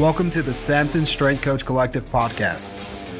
Welcome 0.00 0.30
to 0.30 0.40
the 0.40 0.54
Samson 0.54 1.04
Strength 1.04 1.42
Coach 1.42 1.66
Collective 1.66 2.06
podcast. 2.06 2.72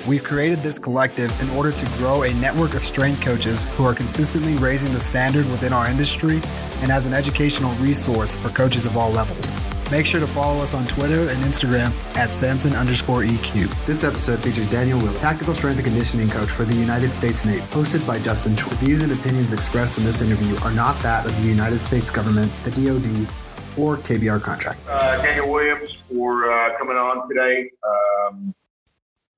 We've 0.06 0.24
created 0.24 0.60
this 0.60 0.78
collective 0.78 1.30
in 1.42 1.50
order 1.50 1.70
to 1.70 1.86
grow 1.98 2.22
a 2.22 2.32
network 2.32 2.72
of 2.72 2.86
strength 2.86 3.20
coaches 3.20 3.64
who 3.76 3.84
are 3.84 3.92
consistently 3.92 4.54
raising 4.54 4.90
the 4.90 4.98
standard 4.98 5.44
within 5.50 5.74
our 5.74 5.90
industry 5.90 6.40
and 6.80 6.90
as 6.90 7.04
an 7.04 7.12
educational 7.12 7.74
resource 7.74 8.34
for 8.34 8.48
coaches 8.48 8.86
of 8.86 8.96
all 8.96 9.10
levels. 9.10 9.52
Make 9.90 10.06
sure 10.06 10.20
to 10.20 10.26
follow 10.26 10.62
us 10.62 10.72
on 10.72 10.86
Twitter 10.86 11.28
and 11.28 11.42
Instagram 11.42 11.92
at 12.16 12.30
Samson 12.30 12.74
underscore 12.74 13.24
EQ. 13.24 13.84
This 13.84 14.02
episode 14.02 14.42
features 14.42 14.66
Daniel 14.70 14.98
Will, 15.02 15.12
tactical 15.18 15.54
strength 15.54 15.76
and 15.76 15.86
conditioning 15.86 16.30
coach 16.30 16.50
for 16.50 16.64
the 16.64 16.74
United 16.74 17.12
States 17.12 17.44
Navy, 17.44 17.60
hosted 17.72 18.06
by 18.06 18.18
Justin 18.18 18.56
Choi. 18.56 18.70
The 18.70 18.76
views 18.76 19.02
and 19.02 19.12
opinions 19.12 19.52
expressed 19.52 19.98
in 19.98 20.04
this 20.04 20.22
interview 20.22 20.56
are 20.62 20.72
not 20.72 20.98
that 21.02 21.26
of 21.26 21.42
the 21.42 21.46
United 21.46 21.80
States 21.80 22.08
government, 22.10 22.50
the 22.64 22.70
DoD, 22.70 23.28
or 23.76 23.98
KBR 23.98 24.42
contract. 24.42 24.80
Uh, 24.88 25.20
Daniel 25.20 25.50
Williams 25.50 25.89
for 26.10 26.50
uh, 26.50 26.76
coming 26.78 26.96
on 26.96 27.28
today. 27.28 27.70
Um, 27.86 28.54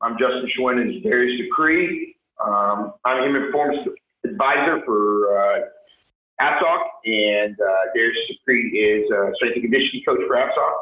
I'm 0.00 0.18
Justin 0.18 0.48
Schwinn 0.56 0.80
and 0.80 1.02
Darius 1.02 1.40
Decree. 1.40 2.16
Um, 2.44 2.94
I'm 3.04 3.22
human 3.24 3.46
performance 3.46 3.88
advisor 4.24 4.82
for 4.84 5.38
uh, 5.38 5.60
and 7.04 7.56
uh, 7.60 7.92
Darius 7.94 8.18
Decree 8.28 8.70
is 8.70 9.10
uh, 9.12 9.32
strength 9.34 9.54
and 9.54 9.62
conditioning 9.62 10.02
coach 10.04 10.20
for 10.27 10.36
APSOC. 10.36 10.74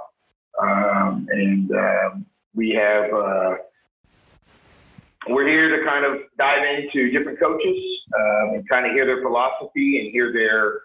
Um, 0.62 1.28
and 1.30 1.70
um, 1.72 2.26
we 2.54 2.70
have 2.70 3.12
uh, 3.12 3.56
we're 5.28 5.46
here 5.46 5.76
to 5.78 5.84
kind 5.84 6.04
of 6.04 6.22
dive 6.38 6.62
into 6.64 7.10
different 7.10 7.38
coaches 7.38 7.76
um, 8.18 8.54
and 8.54 8.68
kind 8.68 8.86
of 8.86 8.92
hear 8.92 9.04
their 9.04 9.22
philosophy 9.22 10.00
and 10.00 10.10
hear 10.12 10.32
their 10.32 10.82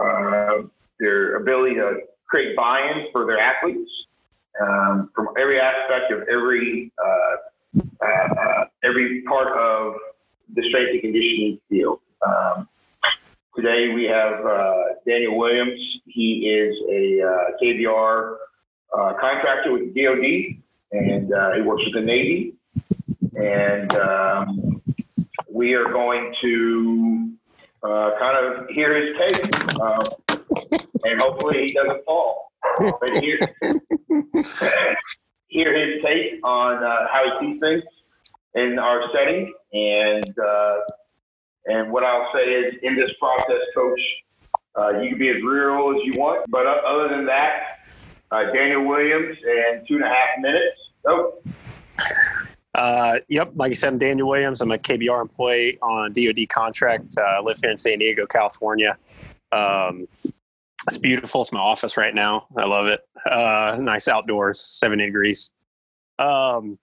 uh, 0.00 0.62
their 1.00 1.36
ability 1.36 1.74
to 1.74 2.00
create 2.26 2.54
buy-in 2.56 3.06
for 3.12 3.26
their 3.26 3.38
athletes 3.38 3.90
um, 4.60 5.10
from 5.14 5.28
every 5.38 5.60
aspect 5.60 6.12
of 6.12 6.22
every 6.28 6.92
uh, 7.02 7.80
uh, 8.04 8.64
every 8.84 9.22
part 9.22 9.48
of 9.56 9.94
the 10.54 10.62
strength 10.68 10.90
and 10.92 11.00
conditioning 11.00 11.58
field. 11.68 12.00
Um, 12.26 12.68
today 13.56 13.88
we 13.94 14.04
have 14.04 14.44
uh, 14.44 14.74
Daniel 15.06 15.38
Williams. 15.38 15.80
He 16.06 16.48
is 16.48 16.76
a 16.90 17.26
uh, 17.26 17.56
KBR 17.62 18.36
uh, 18.92 19.12
contractor 19.20 19.72
with 19.72 19.94
the 19.94 20.04
DoD, 20.04 21.00
and 21.00 21.32
uh, 21.32 21.52
he 21.54 21.62
works 21.62 21.82
with 21.84 21.94
the 21.94 22.00
Navy. 22.00 22.54
And 23.34 23.92
um, 23.96 24.82
we 25.50 25.74
are 25.74 25.90
going 25.90 26.34
to 26.42 27.32
kind 27.82 28.36
of 28.36 28.68
hear 28.68 28.94
his 28.94 29.16
take, 29.18 29.50
and 31.04 31.20
hopefully 31.20 31.66
he 31.66 31.72
doesn't 31.72 32.04
fall 32.04 32.52
but 32.78 33.10
hear, 33.20 33.54
hear 35.48 35.78
his 35.78 36.02
take 36.02 36.40
on 36.44 36.82
uh, 36.82 37.08
how 37.10 37.40
he 37.40 37.52
sees 37.52 37.60
things 37.60 37.82
in 38.54 38.78
our 38.78 39.02
setting. 39.12 39.52
And 39.72 40.38
uh, 40.38 40.76
and 41.66 41.92
what 41.92 42.04
I'll 42.04 42.28
say 42.34 42.44
is, 42.44 42.74
in 42.82 42.96
this 42.96 43.10
process, 43.18 43.60
Coach, 43.74 44.00
uh, 44.76 45.00
you 45.00 45.10
can 45.10 45.18
be 45.18 45.28
as 45.28 45.42
real 45.42 45.94
as 45.96 46.02
you 46.04 46.14
want. 46.18 46.50
But 46.50 46.66
other 46.66 47.08
than 47.08 47.24
that, 47.26 47.78
uh, 48.30 48.44
Daniel 48.52 48.84
Williams 48.84 49.36
and 49.44 49.86
two 49.86 49.96
and 49.96 50.04
a 50.04 50.08
half 50.08 50.40
minutes. 50.40 50.76
Oh. 51.06 51.38
Uh, 52.74 53.18
yep, 53.28 53.52
like 53.54 53.70
I 53.70 53.74
said, 53.74 53.88
I'm 53.88 53.98
Daniel 53.98 54.28
Williams. 54.28 54.62
I'm 54.62 54.70
a 54.70 54.78
KBR 54.78 55.20
employee 55.20 55.78
on 55.82 56.12
DoD 56.12 56.48
contract. 56.48 57.14
Uh, 57.18 57.22
I 57.22 57.40
live 57.40 57.58
here 57.60 57.70
in 57.70 57.76
San 57.76 57.98
Diego, 57.98 58.26
California. 58.26 58.96
Um, 59.52 60.08
it's 60.86 60.98
beautiful. 60.98 61.40
It's 61.40 61.52
my 61.52 61.60
office 61.60 61.96
right 61.96 62.14
now. 62.14 62.46
I 62.56 62.64
love 62.64 62.86
it. 62.86 63.00
Uh, 63.30 63.76
nice 63.78 64.08
outdoors, 64.08 64.60
70 64.60 65.04
degrees. 65.06 65.52
Um, 66.18 66.78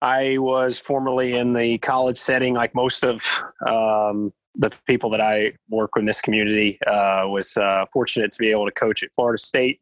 I 0.00 0.38
was 0.38 0.78
formerly 0.78 1.34
in 1.34 1.52
the 1.52 1.78
college 1.78 2.16
setting, 2.16 2.54
like 2.54 2.74
most 2.74 3.04
of 3.04 3.24
um, 3.66 4.32
the 4.54 4.70
people 4.86 5.10
that 5.10 5.20
I 5.20 5.52
work 5.68 5.94
with 5.94 6.02
in 6.02 6.06
this 6.06 6.20
community. 6.20 6.78
Uh, 6.86 7.24
was 7.26 7.56
uh, 7.56 7.84
fortunate 7.92 8.32
to 8.32 8.38
be 8.38 8.50
able 8.50 8.66
to 8.66 8.72
coach 8.72 9.02
at 9.02 9.12
Florida 9.14 9.38
State, 9.38 9.80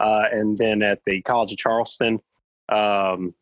uh, 0.00 0.24
and 0.30 0.56
then 0.58 0.82
at 0.82 1.02
the 1.04 1.20
College 1.22 1.52
of 1.52 1.58
Charleston. 1.58 2.20
Um, 2.68 3.34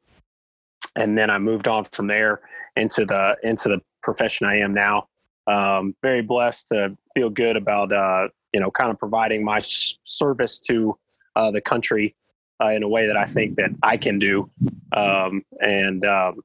and 0.96 1.16
then 1.16 1.30
I 1.30 1.38
moved 1.38 1.68
on 1.68 1.84
from 1.84 2.06
there 2.06 2.40
into 2.76 3.04
the 3.04 3.36
into 3.42 3.68
the 3.68 3.80
profession 4.02 4.46
I 4.46 4.58
am 4.58 4.72
now. 4.72 5.08
Um, 5.46 5.94
very 6.02 6.22
blessed 6.22 6.68
to 6.68 6.96
feel 7.14 7.30
good 7.30 7.56
about 7.56 7.92
uh, 7.92 8.28
you 8.56 8.60
know, 8.60 8.70
kind 8.70 8.90
of 8.90 8.98
providing 8.98 9.44
my 9.44 9.58
service 9.60 10.58
to 10.58 10.96
uh, 11.36 11.50
the 11.50 11.60
country 11.60 12.16
uh, 12.58 12.68
in 12.68 12.82
a 12.82 12.88
way 12.88 13.06
that 13.06 13.14
I 13.14 13.26
think 13.26 13.54
that 13.56 13.68
I 13.82 13.98
can 13.98 14.18
do. 14.18 14.50
Um, 14.96 15.42
and 15.60 16.02
um, 16.06 16.40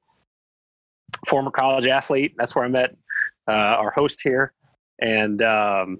former 1.25 1.51
college 1.51 1.87
athlete, 1.87 2.33
that's 2.37 2.53
where 2.53 2.65
I 2.65 2.67
met 2.67 2.97
uh, 3.47 3.79
our 3.81 3.91
host 3.91 4.19
here, 4.21 4.51
and 4.99 5.41
um, 5.41 5.99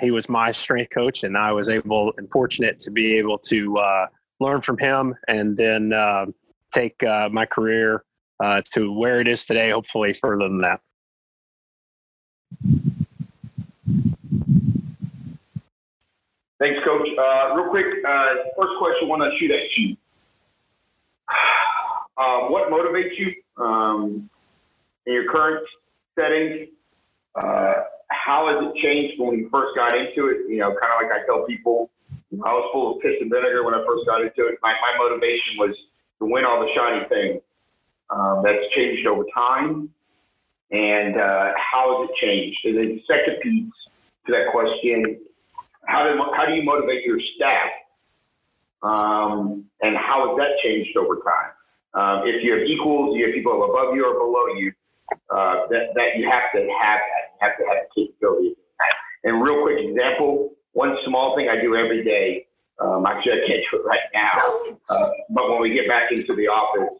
he 0.00 0.10
was 0.10 0.30
my 0.30 0.50
strength 0.50 0.94
coach, 0.94 1.24
and 1.24 1.36
I 1.36 1.52
was 1.52 1.68
able 1.68 2.14
and 2.16 2.30
fortunate 2.30 2.78
to 2.78 2.90
be 2.90 3.18
able 3.18 3.36
to 3.50 3.76
uh, 3.76 4.06
learn 4.40 4.62
from 4.62 4.78
him, 4.78 5.14
and 5.28 5.54
then 5.58 5.92
um, 5.92 6.34
take 6.72 7.02
uh, 7.02 7.28
my 7.30 7.44
career 7.44 8.02
uh, 8.42 8.62
to 8.72 8.90
where 8.90 9.20
it 9.20 9.28
is 9.28 9.44
today. 9.44 9.72
Hopefully, 9.72 10.14
further 10.14 10.48
than 10.48 10.62
that. 10.62 10.80
Thanks, 16.64 16.80
Coach. 16.82 17.06
Uh, 17.18 17.56
real 17.56 17.68
quick, 17.68 17.84
uh, 18.08 18.24
first 18.56 18.72
question 18.78 19.06
want 19.06 19.20
to 19.20 19.38
shoot 19.38 19.50
at 19.50 19.76
you. 19.76 19.96
Uh, 22.16 22.46
what 22.46 22.70
motivates 22.70 23.18
you 23.18 23.34
um, 23.58 24.30
in 25.04 25.12
your 25.12 25.28
current 25.32 25.66
setting? 26.14 26.68
Uh, 27.34 27.74
how 28.06 28.46
has 28.46 28.70
it 28.70 28.80
changed 28.80 29.18
when 29.18 29.36
you 29.36 29.48
first 29.50 29.74
got 29.74 29.98
into 29.98 30.28
it? 30.28 30.48
You 30.48 30.58
know, 30.58 30.68
kind 30.68 30.92
of 30.92 31.02
like 31.02 31.10
I 31.10 31.26
tell 31.26 31.44
people, 31.44 31.90
I 32.32 32.52
was 32.52 32.70
full 32.72 32.94
of 32.94 33.02
piss 33.02 33.14
and 33.20 33.28
vinegar 33.28 33.64
when 33.64 33.74
I 33.74 33.84
first 33.84 34.06
got 34.06 34.22
into 34.22 34.46
it. 34.46 34.60
My, 34.62 34.74
my 34.80 34.96
motivation 34.96 35.58
was 35.58 35.74
to 36.20 36.26
win 36.26 36.44
all 36.44 36.60
the 36.60 36.68
shiny 36.72 37.04
things. 37.08 37.42
Um, 38.10 38.42
that's 38.44 38.62
changed 38.76 39.08
over 39.08 39.24
time. 39.34 39.90
And 40.70 41.16
uh, 41.16 41.50
how 41.58 41.98
has 41.98 42.10
it 42.10 42.24
changed? 42.24 42.60
And 42.62 42.78
then 42.78 43.02
second 43.08 43.40
piece 43.42 43.72
to 44.26 44.32
that 44.32 44.52
question, 44.52 45.18
how 45.86 46.04
do 46.04 46.18
how 46.34 46.46
do 46.46 46.54
you 46.54 46.62
motivate 46.62 47.04
your 47.04 47.18
staff, 47.36 47.70
um, 48.82 49.64
and 49.82 49.96
how 49.96 50.28
has 50.28 50.38
that 50.38 50.58
changed 50.62 50.96
over 50.96 51.16
time? 51.16 51.50
Um, 51.94 52.26
if 52.26 52.42
you 52.42 52.52
have 52.58 52.62
equals, 52.62 53.16
you 53.16 53.26
have 53.26 53.34
people 53.34 53.52
above 53.64 53.94
you 53.94 54.04
or 54.04 54.14
below 54.14 54.46
you. 54.58 54.72
Uh, 55.30 55.66
that 55.68 55.94
that 55.94 56.16
you 56.16 56.28
have 56.28 56.50
to 56.54 56.60
have 56.60 57.00
that. 57.00 57.24
You 57.32 57.38
have 57.40 57.56
to 57.58 57.64
have 57.64 57.76
the 57.94 58.02
capability. 58.02 58.56
And 59.24 59.42
real 59.42 59.62
quick 59.62 59.78
example, 59.78 60.52
one 60.72 60.96
small 61.06 61.34
thing 61.36 61.48
I 61.48 61.60
do 61.60 61.76
every 61.76 62.04
day. 62.04 62.46
Um, 62.78 63.06
actually, 63.06 63.32
I 63.32 63.46
can't 63.46 63.62
do 63.70 63.78
it 63.78 63.84
right 63.86 64.00
now. 64.12 64.32
Uh, 64.90 65.10
but 65.30 65.48
when 65.48 65.62
we 65.62 65.72
get 65.72 65.88
back 65.88 66.10
into 66.10 66.34
the 66.34 66.48
office, 66.48 66.90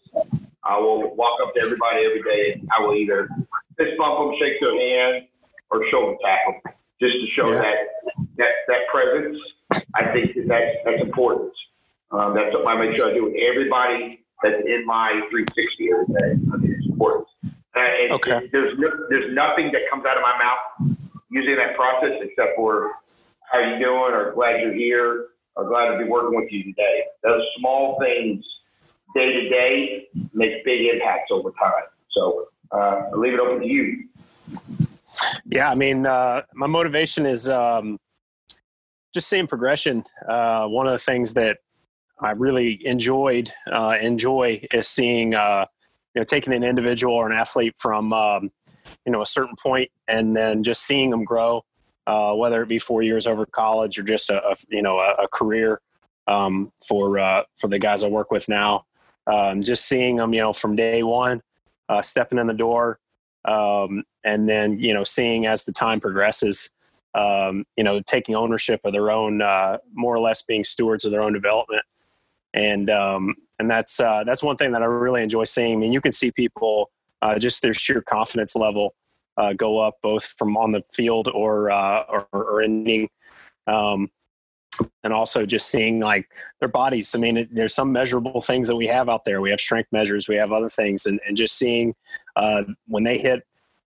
I 0.63 0.79
will 0.79 1.15
walk 1.17 1.41
up 1.43 1.53
to 1.55 1.61
everybody 1.65 2.07
every 2.07 2.23
day 2.23 2.63
I 2.75 2.81
will 2.81 2.95
either 2.95 3.29
fist 3.77 3.99
bump 3.99 4.19
them, 4.19 4.39
shake 4.39 4.61
their 4.61 4.79
hand, 4.79 5.27
or 5.71 5.85
shoulder 5.91 6.17
tap 6.25 6.39
them 6.65 6.75
just 7.01 7.15
to 7.15 7.27
show 7.35 7.51
yeah. 7.53 7.61
that, 7.61 7.77
that 8.37 8.53
that 8.69 8.81
presence. 8.91 9.39
I 9.95 10.13
think 10.13 10.35
that 10.35 10.49
that's, 10.49 10.77
that's 10.85 11.03
important. 11.03 11.53
Um, 12.11 12.35
that's 12.35 12.55
what 12.55 12.67
I 12.67 12.79
make 12.79 12.97
sure 12.97 13.11
I 13.11 13.15
do 13.15 13.25
with 13.25 13.35
everybody 13.35 14.25
that's 14.43 14.63
in 14.67 14.85
my 14.87 15.21
360 15.31 15.91
every 15.91 16.07
day. 16.07 16.41
I 16.53 16.59
think 16.61 16.77
it's 16.79 16.87
important. 16.87 17.27
Uh, 17.45 17.81
and 17.81 18.13
okay. 18.13 18.49
there's 18.53 18.79
no, 18.79 18.89
there's 19.09 19.35
nothing 19.35 19.73
that 19.73 19.83
comes 19.91 20.05
out 20.07 20.17
of 20.17 20.23
my 20.23 20.37
mouth 20.39 20.97
using 21.31 21.57
that 21.57 21.75
process 21.77 22.13
except 22.23 22.55
for 22.57 22.93
how 23.51 23.59
you 23.59 23.79
doing 23.79 24.15
or 24.15 24.33
glad 24.35 24.61
you're 24.61 24.75
here 24.75 25.29
or 25.57 25.69
glad 25.69 25.91
to 25.93 25.99
be 25.99 26.05
working 26.05 26.39
with 26.39 26.51
you 26.53 26.63
today. 26.63 27.03
Those 27.23 27.43
small 27.59 27.99
things 27.99 28.45
day 29.15 29.33
to 29.33 29.49
day 29.49 30.09
make 30.33 30.65
big 30.65 30.87
impacts 30.95 31.31
over 31.31 31.51
time. 31.51 31.85
So 32.11 32.49
uh, 32.71 33.09
I'll 33.13 33.19
leave 33.19 33.35
it 33.35 33.41
open 33.41 33.61
to 33.61 33.67
you. 33.67 34.09
Yeah, 35.47 35.71
I 35.71 35.75
mean, 35.75 36.07
uh, 36.07 36.43
my 36.55 36.67
motivation 36.67 37.27
is 37.27 37.49
um, 37.49 37.99
just 39.15 39.29
seeing 39.29 39.47
progression. 39.47 40.05
Uh, 40.29 40.67
one 40.67 40.87
of 40.87 40.93
the 40.93 40.99
things 40.99 41.35
that 41.35 41.59
I 42.21 42.33
really 42.33 42.85
enjoyed 42.87 43.51
uh, 43.73 43.97
enjoy 44.01 44.67
is 44.73 44.89
seeing 44.89 45.35
uh, 45.35 45.67
you 46.15 46.21
know 46.21 46.25
taking 46.25 46.53
an 46.53 46.65
individual 46.65 47.15
or 47.15 47.31
an 47.31 47.37
athlete 47.37 47.75
from 47.77 48.13
um, 48.13 48.51
you 49.07 49.13
know 49.13 49.23
a 49.23 49.27
certain 49.27 49.55
point 49.63 49.91
and 50.09 50.37
then 50.37 50.63
just 50.63 50.83
seeing 50.83 51.11
them 51.11 51.25
grow, 51.25 51.65
uh, 52.07 52.33
whether 52.33 52.63
it 52.63 52.69
be 52.69 52.79
four 52.79 53.03
years 53.03 53.27
over 53.27 53.47
college 53.47 53.99
or 53.99 54.03
just 54.03 54.31
a, 54.31 54.43
a 54.45 54.55
you 54.69 54.83
know 54.83 54.99
a, 54.99 55.25
a 55.25 55.29
career 55.29 55.81
um, 56.27 56.73
for 56.87 57.19
uh, 57.19 57.43
for 57.57 57.69
the 57.69 57.79
guys 57.79 58.05
I 58.05 58.09
work 58.09 58.31
with 58.31 58.49
now. 58.49 58.85
Um, 59.27 59.63
just 59.63 59.87
seeing 59.87 60.17
them, 60.17 60.35
you 60.35 60.41
know, 60.41 60.53
from 60.53 60.77
day 60.77 61.03
one, 61.03 61.41
stepping 62.03 62.39
in 62.39 62.47
the 62.47 62.53
door, 62.53 62.99
um, 63.45 64.05
and 64.25 64.49
then 64.49 64.79
you 64.79 64.95
know 64.95 65.05
seeing 65.05 65.47
as 65.47 65.65
the 65.65 65.73
time 65.73 66.01
progresses 66.01 66.71
um, 67.15 67.65
you 67.77 67.85
know 67.85 68.01
taking 68.01 68.35
ownership 68.35 68.81
of 68.85 68.93
their 68.93 69.11
own 69.11 69.43
uh, 69.43 69.79
more 69.93 70.15
or 70.15 70.21
less 70.21 70.43
being 70.43 70.65
stewards 70.65 71.05
of 71.05 71.11
their 71.11 71.23
own 71.23 71.33
development 71.33 71.83
and 72.55 72.89
um, 72.89 73.35
and 73.59 73.71
that's 73.71 74.01
uh, 74.01 74.25
that's 74.25 74.43
one 74.43 74.57
thing 74.57 74.73
that 74.73 74.83
I 74.83 74.87
really 74.87 75.23
enjoy 75.23 75.45
seeing. 75.45 75.75
I 75.75 75.77
mean, 75.77 75.93
you 75.93 76.01
can 76.01 76.13
see 76.13 76.31
people 76.31 76.91
uh, 77.21 77.39
just 77.39 77.63
their 77.63 77.75
sheer 77.75 78.01
confidence 78.01 78.57
level 78.57 78.95
uh, 79.37 79.53
go 79.53 79.81
up, 79.81 79.95
both 80.03 80.25
from 80.39 80.57
on 80.57 80.73
the 80.73 80.83
field 80.93 81.29
or 81.29 81.71
uh, 81.71 82.05
or, 82.09 82.27
or 82.33 82.63
inning. 82.63 83.09
Um, 83.67 84.11
and 85.05 85.13
also 85.13 85.47
just 85.47 85.71
seeing 85.71 86.01
like 86.01 86.29
their 86.59 86.69
bodies. 86.69 87.15
I 87.15 87.19
mean, 87.19 87.37
it, 87.37 87.55
there's 87.55 87.75
some 87.75 87.93
measurable 87.93 88.41
things 88.41 88.67
that 88.67 88.75
we 88.75 88.89
have 88.89 89.09
out 89.09 89.25
there. 89.25 89.41
We 89.41 89.51
have 89.51 89.61
strength 89.61 89.93
measures, 89.93 90.27
we 90.27 90.35
have 90.35 90.51
other 90.51 90.69
things, 90.69 91.07
and, 91.07 91.21
and 91.29 91.37
just 91.37 91.57
seeing 91.57 91.95
uh, 92.37 92.63
when 92.87 93.05
they 93.05 93.19
hit 93.19 93.43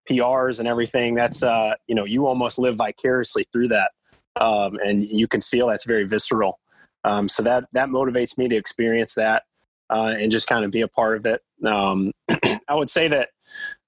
PRs 0.08 0.58
and 0.58 0.68
everything, 0.68 1.14
that's 1.14 1.42
uh, 1.42 1.74
you 1.86 1.94
know 1.94 2.04
you 2.04 2.26
almost 2.26 2.58
live 2.58 2.76
vicariously 2.76 3.46
through 3.52 3.68
that, 3.68 3.92
um, 4.40 4.78
and 4.84 5.04
you 5.04 5.28
can 5.28 5.40
feel 5.40 5.66
that's 5.68 5.84
very 5.84 6.04
visceral. 6.04 6.58
Um, 7.04 7.28
so 7.28 7.42
that 7.42 7.64
that 7.72 7.88
motivates 7.88 8.36
me 8.36 8.48
to 8.48 8.56
experience 8.56 9.14
that 9.14 9.44
uh, 9.90 10.14
and 10.18 10.30
just 10.30 10.46
kind 10.46 10.64
of 10.64 10.70
be 10.70 10.80
a 10.80 10.88
part 10.88 11.16
of 11.16 11.26
it. 11.26 11.42
Um, 11.64 12.12
I 12.68 12.74
would 12.74 12.90
say 12.90 13.08
that 13.08 13.30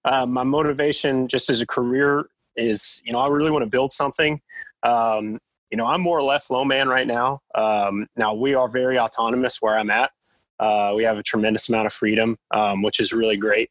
uh, 0.05 0.27
my 0.27 0.43
motivation, 0.43 1.29
just 1.29 1.51
as 1.51 1.61
a 1.61 1.67
career, 1.67 2.27
is 2.57 3.03
you 3.05 3.12
know 3.12 3.19
I 3.19 3.29
really 3.29 3.51
want 3.51 3.62
to 3.62 3.71
build 3.71 3.93
something. 3.93 4.41
Um, 4.83 5.39
you 5.71 5.77
know, 5.77 5.87
I'm 5.87 6.01
more 6.01 6.19
or 6.19 6.23
less 6.23 6.51
low 6.51 6.65
man 6.65 6.89
right 6.89 7.07
now. 7.07 7.41
Um, 7.55 8.09
now 8.17 8.35
we 8.35 8.55
are 8.55 8.69
very 8.69 8.99
autonomous 8.99 9.59
where 9.61 9.79
I'm 9.79 9.91
at. 9.91 10.11
Uh, 10.59 10.93
we 10.97 11.05
have 11.05 11.17
a 11.17 11.23
tremendous 11.23 11.69
amount 11.69 11.87
of 11.87 11.93
freedom, 11.93 12.37
um, 12.51 12.83
which 12.83 13.01
is 13.01 13.12
really 13.12 13.37
great. 13.37 13.71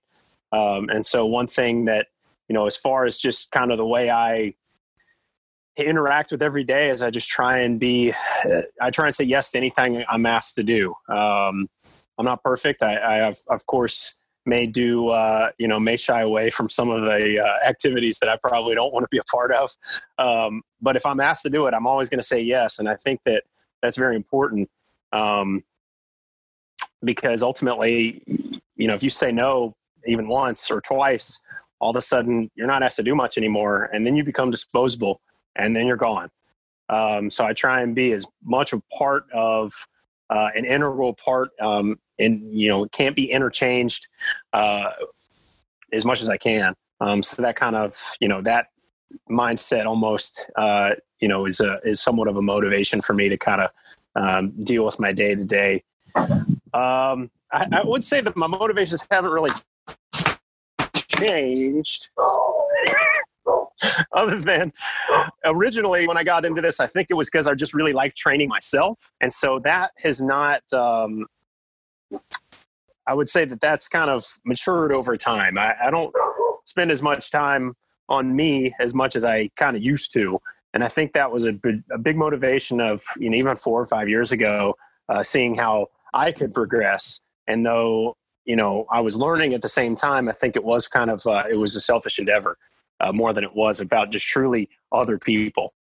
Um, 0.51 0.89
and 0.89 1.05
so 1.05 1.25
one 1.25 1.47
thing 1.47 1.85
that 1.85 2.07
you 2.49 2.55
know, 2.55 2.65
as 2.65 2.75
far 2.75 3.05
as 3.05 3.17
just 3.17 3.51
kind 3.51 3.71
of 3.71 3.77
the 3.77 3.85
way 3.85 4.09
I 4.09 4.55
interact 5.77 6.31
with 6.31 6.41
every 6.41 6.63
day 6.63 6.89
is 6.89 7.01
I 7.01 7.11
just 7.11 7.29
try 7.29 7.59
and 7.59 7.79
be, 7.79 8.11
I 8.81 8.89
try 8.89 9.05
and 9.05 9.15
say 9.15 9.23
yes 9.23 9.51
to 9.51 9.57
anything 9.57 10.03
I'm 10.09 10.25
asked 10.25 10.55
to 10.55 10.63
do. 10.63 10.93
Um, 11.07 11.69
I'm 12.17 12.25
not 12.25 12.43
perfect. 12.43 12.83
I, 12.83 12.97
I 12.97 13.15
have, 13.17 13.37
of 13.49 13.65
course, 13.67 14.15
may 14.45 14.65
do, 14.65 15.09
uh, 15.09 15.51
you 15.59 15.67
know, 15.67 15.79
may 15.79 15.95
shy 15.95 16.21
away 16.21 16.49
from 16.49 16.69
some 16.69 16.89
of 16.89 17.01
the 17.01 17.39
uh, 17.39 17.67
activities 17.67 18.17
that 18.19 18.29
I 18.29 18.35
probably 18.35 18.73
don't 18.73 18.91
want 18.91 19.03
to 19.03 19.09
be 19.11 19.19
a 19.19 19.23
part 19.23 19.53
of. 19.53 19.69
Um, 20.17 20.63
but 20.81 20.95
if 20.95 21.05
I'm 21.05 21.19
asked 21.19 21.43
to 21.43 21.49
do 21.49 21.67
it, 21.67 21.73
I'm 21.73 21.85
always 21.85 22.09
going 22.09 22.19
to 22.19 22.25
say 22.25 22.41
yes. 22.41 22.79
And 22.79 22.89
I 22.89 22.95
think 22.95 23.21
that 23.25 23.43
that's 23.81 23.95
very 23.95 24.15
important 24.15 24.69
um, 25.13 25.63
because 27.03 27.43
ultimately, 27.43 28.23
you 28.75 28.87
know, 28.87 28.95
if 28.95 29.03
you 29.03 29.11
say 29.11 29.31
no 29.31 29.75
even 30.05 30.27
once 30.27 30.69
or 30.71 30.81
twice, 30.81 31.39
all 31.79 31.91
of 31.91 31.95
a 31.95 32.01
sudden 32.01 32.49
you're 32.55 32.67
not 32.67 32.83
asked 32.83 32.97
to 32.97 33.03
do 33.03 33.15
much 33.15 33.37
anymore 33.37 33.89
and 33.93 34.05
then 34.05 34.15
you 34.15 34.23
become 34.23 34.51
disposable 34.51 35.21
and 35.55 35.75
then 35.75 35.87
you're 35.87 35.97
gone. 35.97 36.29
Um, 36.89 37.29
so 37.29 37.45
i 37.45 37.53
try 37.53 37.81
and 37.81 37.93
be 37.95 38.11
as 38.13 38.25
much 38.43 38.73
a 38.73 38.81
part 38.97 39.25
of 39.31 39.87
uh, 40.31 40.49
an 40.55 40.65
integral 40.65 41.13
part 41.13 41.51
um, 41.61 41.99
and 42.17 42.51
you 42.51 42.67
know 42.67 42.87
can't 42.87 43.15
be 43.15 43.31
interchanged 43.31 44.07
uh, 44.53 44.89
as 45.93 46.03
much 46.03 46.21
as 46.21 46.29
i 46.29 46.37
can. 46.37 46.73
Um, 46.99 47.23
so 47.23 47.41
that 47.41 47.55
kind 47.55 47.75
of 47.75 47.95
you 48.19 48.27
know 48.27 48.41
that 48.41 48.67
mindset 49.29 49.85
almost 49.85 50.49
uh, 50.55 50.91
you 51.19 51.27
know 51.27 51.45
is 51.45 51.59
a 51.59 51.79
is 51.83 52.01
somewhat 52.01 52.27
of 52.27 52.37
a 52.37 52.41
motivation 52.41 53.01
for 53.01 53.13
me 53.13 53.29
to 53.29 53.37
kind 53.37 53.61
of 53.61 53.69
um, 54.15 54.63
deal 54.63 54.83
with 54.83 54.99
my 54.99 55.11
day 55.11 55.35
to 55.35 55.45
day 55.45 55.83
I 57.51 57.81
would 57.83 58.03
say 58.03 58.21
that 58.21 58.35
my 58.35 58.47
motivations 58.47 59.05
haven't 59.09 59.31
really 59.31 59.51
changed. 61.19 62.09
Other 64.13 64.39
than 64.39 64.73
originally, 65.45 66.07
when 66.07 66.17
I 66.17 66.23
got 66.23 66.45
into 66.45 66.61
this, 66.61 66.79
I 66.79 66.87
think 66.87 67.07
it 67.09 67.13
was 67.13 67.29
because 67.29 67.47
I 67.47 67.55
just 67.55 67.73
really 67.73 67.93
liked 67.93 68.17
training 68.17 68.49
myself. 68.49 69.11
And 69.21 69.31
so 69.31 69.59
that 69.59 69.91
has 69.97 70.21
not, 70.21 70.61
um, 70.73 71.25
I 73.07 73.13
would 73.13 73.29
say 73.29 73.45
that 73.45 73.61
that's 73.61 73.87
kind 73.87 74.09
of 74.09 74.25
matured 74.45 74.91
over 74.91 75.17
time. 75.17 75.57
I, 75.57 75.73
I 75.85 75.91
don't 75.91 76.13
spend 76.65 76.91
as 76.91 77.01
much 77.01 77.31
time 77.31 77.75
on 78.07 78.35
me 78.35 78.73
as 78.79 78.93
much 78.93 79.15
as 79.15 79.25
I 79.25 79.49
kind 79.55 79.75
of 79.75 79.83
used 79.83 80.13
to. 80.13 80.39
And 80.73 80.83
I 80.83 80.87
think 80.87 81.13
that 81.13 81.31
was 81.31 81.45
a 81.45 81.53
big, 81.53 81.83
a 81.91 81.97
big 81.97 82.17
motivation 82.17 82.79
of, 82.79 83.03
you 83.17 83.29
know, 83.29 83.37
even 83.37 83.55
four 83.55 83.81
or 83.81 83.85
five 83.85 84.09
years 84.09 84.31
ago, 84.31 84.75
uh, 85.07 85.23
seeing 85.23 85.55
how 85.55 85.87
I 86.13 86.31
could 86.31 86.53
progress. 86.53 87.21
And 87.47 87.65
though 87.65 88.15
you 88.49 88.55
know, 88.55 88.87
I 88.91 88.99
was 88.99 89.15
learning 89.15 89.53
at 89.53 89.61
the 89.61 89.67
same 89.67 89.93
time. 89.93 90.27
I 90.27 90.31
think 90.31 90.55
it 90.55 90.63
was 90.63 90.87
kind 90.87 91.11
of 91.11 91.25
uh, 91.27 91.43
it 91.47 91.57
was 91.57 91.75
a 91.75 91.79
selfish 91.79 92.17
endeavor 92.17 92.57
uh, 92.99 93.11
more 93.11 93.31
than 93.31 93.43
it 93.43 93.55
was 93.55 93.79
about 93.79 94.11
just 94.11 94.27
truly 94.27 94.67
other 94.91 95.19
people. 95.19 95.71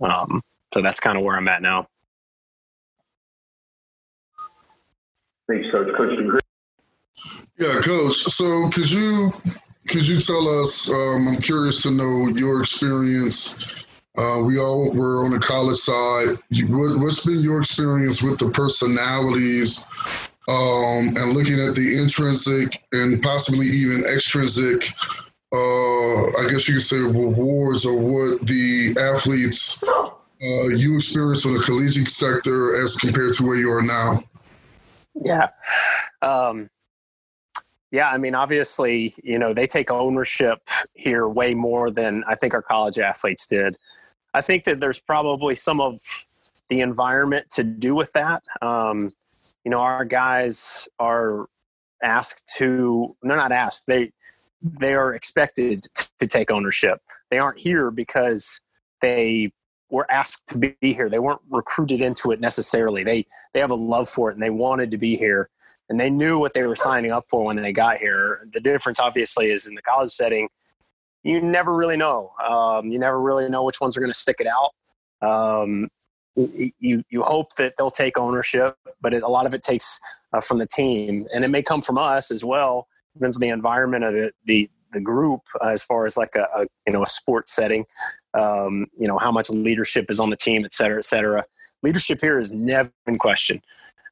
Um, 0.00 0.40
so 0.72 0.80
that's 0.80 1.00
kind 1.00 1.18
of 1.18 1.24
where 1.24 1.36
I'm 1.36 1.48
at 1.48 1.60
now. 1.60 1.88
Thanks, 5.48 5.68
Coach. 5.72 5.88
Coach, 5.96 6.40
yeah, 7.58 7.80
Coach. 7.82 8.14
So 8.14 8.68
could 8.68 8.88
you 8.88 9.32
could 9.88 10.06
you 10.06 10.20
tell 10.20 10.60
us? 10.60 10.88
Um, 10.88 11.26
I'm 11.26 11.40
curious 11.40 11.82
to 11.82 11.90
know 11.90 12.28
your 12.28 12.60
experience. 12.60 13.58
Uh, 14.16 14.44
we 14.46 14.56
all 14.56 14.92
were 14.92 15.24
on 15.24 15.32
the 15.32 15.40
college 15.40 15.78
side. 15.78 16.36
What, 16.68 17.00
what's 17.00 17.26
been 17.26 17.40
your 17.40 17.58
experience 17.58 18.22
with 18.22 18.38
the 18.38 18.52
personalities 18.52 19.84
um, 20.48 21.14
and 21.16 21.32
looking 21.34 21.60
at 21.60 21.74
the 21.74 21.98
intrinsic 22.00 22.82
and 22.92 23.22
possibly 23.22 23.66
even 23.66 24.04
extrinsic, 24.06 24.90
uh, 25.52 26.26
I 26.38 26.48
guess 26.48 26.66
you 26.66 26.74
could 26.74 26.82
say 26.82 26.96
rewards 26.96 27.84
or 27.84 27.96
what 27.96 28.46
the 28.46 28.96
athletes 28.98 29.82
uh, 29.84 30.68
you 30.68 30.96
experience 30.96 31.44
in 31.44 31.54
the 31.54 31.60
collegiate 31.60 32.08
sector 32.08 32.82
as 32.82 32.96
compared 32.96 33.34
to 33.34 33.46
where 33.46 33.56
you 33.56 33.70
are 33.70 33.82
now. 33.82 34.22
Yeah. 35.22 35.48
Um, 36.22 36.70
yeah, 37.90 38.10
I 38.10 38.18
mean, 38.18 38.34
obviously, 38.34 39.14
you 39.22 39.38
know, 39.38 39.52
they 39.52 39.66
take 39.66 39.90
ownership 39.90 40.60
here 40.94 41.28
way 41.28 41.54
more 41.54 41.90
than 41.90 42.24
I 42.26 42.34
think 42.34 42.54
our 42.54 42.62
college 42.62 42.98
athletes 42.98 43.46
did. 43.46 43.76
I 44.34 44.40
think 44.40 44.64
that 44.64 44.80
there's 44.80 45.00
probably 45.00 45.54
some 45.54 45.80
of 45.80 45.98
the 46.68 46.80
environment 46.80 47.50
to 47.52 47.64
do 47.64 47.94
with 47.94 48.12
that. 48.12 48.42
Um, 48.62 49.10
you 49.64 49.70
know 49.70 49.80
our 49.80 50.04
guys 50.04 50.88
are 50.98 51.46
asked 52.02 52.42
to 52.56 53.16
they're 53.22 53.36
not 53.36 53.52
asked 53.52 53.84
they 53.86 54.12
they 54.62 54.94
are 54.94 55.14
expected 55.14 55.86
to 56.18 56.26
take 56.26 56.50
ownership. 56.50 57.00
They 57.30 57.38
aren't 57.38 57.60
here 57.60 57.92
because 57.92 58.60
they 59.00 59.52
were 59.88 60.10
asked 60.10 60.48
to 60.48 60.58
be 60.58 60.76
here. 60.80 61.08
They 61.08 61.20
weren't 61.20 61.40
recruited 61.48 62.00
into 62.02 62.32
it 62.32 62.40
necessarily. 62.40 63.04
They 63.04 63.26
they 63.54 63.60
have 63.60 63.70
a 63.70 63.76
love 63.76 64.08
for 64.08 64.30
it 64.30 64.34
and 64.34 64.42
they 64.42 64.50
wanted 64.50 64.90
to 64.90 64.98
be 64.98 65.16
here 65.16 65.48
and 65.88 65.98
they 65.98 66.10
knew 66.10 66.38
what 66.38 66.54
they 66.54 66.64
were 66.64 66.76
signing 66.76 67.12
up 67.12 67.26
for 67.28 67.44
when 67.44 67.56
they 67.56 67.72
got 67.72 67.98
here. 67.98 68.48
The 68.52 68.60
difference 68.60 68.98
obviously 68.98 69.50
is 69.50 69.66
in 69.66 69.74
the 69.74 69.82
college 69.82 70.10
setting 70.10 70.48
you 71.22 71.40
never 71.40 71.74
really 71.74 71.96
know. 71.96 72.32
Um, 72.46 72.90
you 72.90 72.98
never 72.98 73.20
really 73.20 73.48
know 73.48 73.64
which 73.64 73.80
ones 73.80 73.96
are 73.96 74.00
going 74.00 74.12
to 74.12 74.18
stick 74.18 74.40
it 74.40 74.46
out. 74.46 74.72
Um, 75.26 75.88
you 76.78 77.04
you 77.10 77.22
hope 77.22 77.54
that 77.56 77.74
they'll 77.76 77.90
take 77.90 78.18
ownership, 78.18 78.76
but 79.00 79.12
it, 79.14 79.22
a 79.22 79.28
lot 79.28 79.46
of 79.46 79.54
it 79.54 79.62
takes 79.62 79.98
uh, 80.32 80.40
from 80.40 80.58
the 80.58 80.66
team, 80.66 81.26
and 81.32 81.44
it 81.44 81.48
may 81.48 81.62
come 81.62 81.82
from 81.82 81.98
us 81.98 82.30
as 82.30 82.44
well. 82.44 82.86
Depends 83.14 83.36
on 83.36 83.40
the 83.40 83.48
environment 83.48 84.04
of 84.04 84.14
the 84.14 84.32
the, 84.44 84.70
the 84.92 85.00
group 85.00 85.42
uh, 85.60 85.68
as 85.68 85.82
far 85.82 86.06
as 86.06 86.16
like 86.16 86.34
a, 86.36 86.46
a, 86.56 86.66
you 86.86 86.92
know 86.92 87.02
a 87.02 87.06
sports 87.06 87.52
setting. 87.52 87.84
Um, 88.34 88.86
you 88.98 89.08
know 89.08 89.18
how 89.18 89.32
much 89.32 89.50
leadership 89.50 90.06
is 90.08 90.20
on 90.20 90.30
the 90.30 90.36
team, 90.36 90.64
et 90.64 90.72
cetera, 90.72 90.98
et 90.98 91.04
cetera. 91.04 91.44
Leadership 91.82 92.20
here 92.20 92.38
is 92.38 92.52
never 92.52 92.90
in 93.06 93.16
question. 93.16 93.62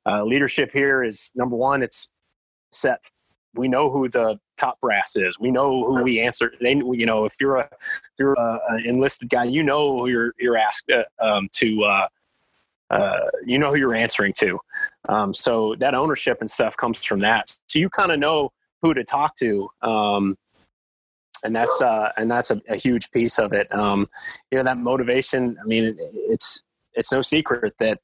Uh, 0.05 0.25
leadership 0.25 0.71
here 0.73 1.03
is 1.03 1.33
number 1.35 1.57
one. 1.57 1.83
It's 1.83 2.11
set. 2.73 3.11
We 3.55 3.69
know 3.69 3.91
who 3.91 4.09
the 4.09 4.39
top 4.57 4.81
brass 4.81 5.17
is. 5.17 5.39
We 5.39 5.51
know 5.51 5.85
who 5.85 6.03
we 6.03 6.21
answer. 6.21 6.53
They, 6.61 6.75
you 6.75 7.07
know, 7.07 7.25
if 7.25 7.35
you're 7.41 7.57
a 7.57 7.69
if 7.73 8.19
you're 8.19 8.35
a, 8.35 8.61
an 8.69 8.83
enlisted 8.85 9.31
guy, 9.31 9.45
you 9.45 9.63
know 9.63 9.99
who 9.99 10.09
you're 10.09 10.33
you're 10.39 10.59
asked 10.59 10.91
uh, 10.91 11.25
um, 11.25 11.49
to 11.53 11.85
uh, 11.85 12.07
uh, 12.91 13.19
you 13.45 13.59
know 13.59 13.71
who 13.71 13.77
you're 13.77 13.95
answering 13.95 14.33
to. 14.39 14.59
Um, 15.09 15.35
so 15.35 15.75
that 15.79 15.95
ownership 15.95 16.39
and 16.41 16.51
stuff 16.51 16.77
comes 16.77 16.99
from 17.05 17.21
that. 17.21 17.57
So 17.67 17.79
you 17.79 17.91
kind 17.91 18.13
of 18.13 18.19
know 18.19 18.53
who 18.83 18.95
to 18.95 19.05
talk 19.05 19.35
to. 19.37 19.69
Um, 19.83 20.37
and 21.45 21.55
that's 21.55 21.81
uh, 21.81 22.11
and 22.17 22.31
that's 22.31 22.51
a, 22.51 22.61
a, 22.69 22.77
huge 22.77 23.11
piece 23.11 23.39
of 23.39 23.53
it. 23.53 23.73
Um, 23.73 24.09
you 24.51 24.59
know 24.59 24.65
that 24.65 24.79
motivation. 24.79 25.57
I 25.63 25.67
mean, 25.67 25.85
it, 25.85 25.97
it's 25.99 26.63
it's 26.95 27.13
no 27.13 27.23
secret 27.23 27.75
that 27.79 28.01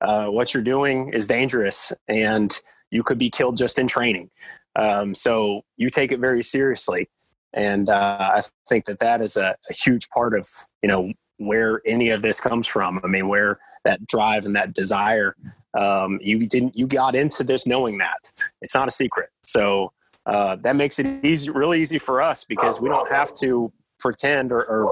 uh, 0.00 0.26
what 0.26 0.54
you're 0.54 0.62
doing 0.62 1.08
is 1.12 1.26
dangerous, 1.26 1.92
and 2.08 2.56
you 2.90 3.02
could 3.02 3.18
be 3.18 3.30
killed 3.30 3.56
just 3.56 3.78
in 3.78 3.86
training. 3.86 4.30
Um, 4.76 5.14
so 5.14 5.62
you 5.76 5.90
take 5.90 6.12
it 6.12 6.20
very 6.20 6.42
seriously, 6.42 7.08
and 7.52 7.88
uh, 7.88 8.32
I 8.36 8.42
think 8.68 8.84
that 8.84 9.00
that 9.00 9.22
is 9.22 9.36
a, 9.36 9.56
a 9.68 9.72
huge 9.72 10.08
part 10.10 10.36
of 10.36 10.46
you 10.82 10.88
know 10.88 11.12
where 11.38 11.80
any 11.86 12.10
of 12.10 12.22
this 12.22 12.40
comes 12.40 12.68
from. 12.68 13.00
I 13.02 13.06
mean, 13.06 13.28
where 13.28 13.58
that 13.84 14.06
drive 14.06 14.46
and 14.46 14.56
that 14.56 14.74
desire. 14.74 15.36
Um, 15.78 16.18
you 16.22 16.46
didn't. 16.46 16.76
You 16.76 16.86
got 16.86 17.14
into 17.14 17.44
this 17.44 17.66
knowing 17.66 17.98
that 17.98 18.32
it's 18.62 18.74
not 18.74 18.88
a 18.88 18.90
secret. 18.90 19.30
So 19.44 19.92
uh, 20.26 20.56
that 20.56 20.76
makes 20.76 20.98
it 20.98 21.24
easy, 21.24 21.50
really 21.50 21.80
easy 21.80 21.98
for 21.98 22.22
us 22.22 22.44
because 22.44 22.80
we 22.80 22.88
don't 22.88 23.10
have 23.10 23.32
to 23.34 23.72
pretend 23.98 24.52
or, 24.52 24.64
or 24.64 24.84